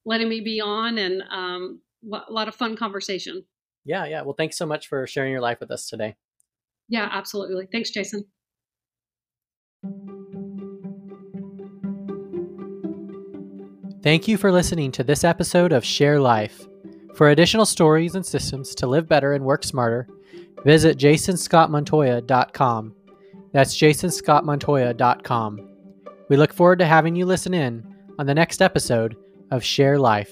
letting 0.05 0.29
me 0.29 0.41
be 0.41 0.59
on 0.59 0.97
and 0.97 1.21
um, 1.29 1.81
a 2.11 2.31
lot 2.31 2.47
of 2.47 2.55
fun 2.55 2.75
conversation. 2.75 3.43
Yeah, 3.85 4.05
yeah. 4.05 4.21
Well, 4.23 4.33
thanks 4.33 4.57
so 4.57 4.65
much 4.65 4.87
for 4.87 5.05
sharing 5.05 5.31
your 5.31 5.41
life 5.41 5.59
with 5.59 5.69
us 5.69 5.87
today. 5.87 6.15
Yeah, 6.93 7.09
absolutely. 7.11 7.67
Thanks, 7.71 7.89
Jason. 7.89 8.23
Thank 14.03 14.27
you 14.27 14.37
for 14.37 14.51
listening 14.51 14.91
to 14.91 15.03
this 15.03 15.23
episode 15.23 15.71
of 15.71 15.83
Share 15.83 16.19
Life. 16.19 16.67
For 17.15 17.31
additional 17.31 17.65
stories 17.65 18.13
and 18.13 18.23
systems 18.23 18.75
to 18.75 18.85
live 18.85 19.07
better 19.07 19.33
and 19.33 19.43
work 19.43 19.63
smarter, 19.63 20.07
visit 20.63 20.99
jasonscottmontoya.com. 20.99 22.95
That's 23.53 23.75
jasonscottmontoya.com. 23.75 25.69
We 26.29 26.37
look 26.37 26.53
forward 26.53 26.77
to 26.77 26.85
having 26.85 27.15
you 27.15 27.25
listen 27.25 27.55
in 27.55 27.91
on 28.19 28.27
the 28.27 28.35
next 28.35 28.61
episode 28.61 29.15
of 29.49 29.63
Share 29.63 29.97
Life. 29.97 30.31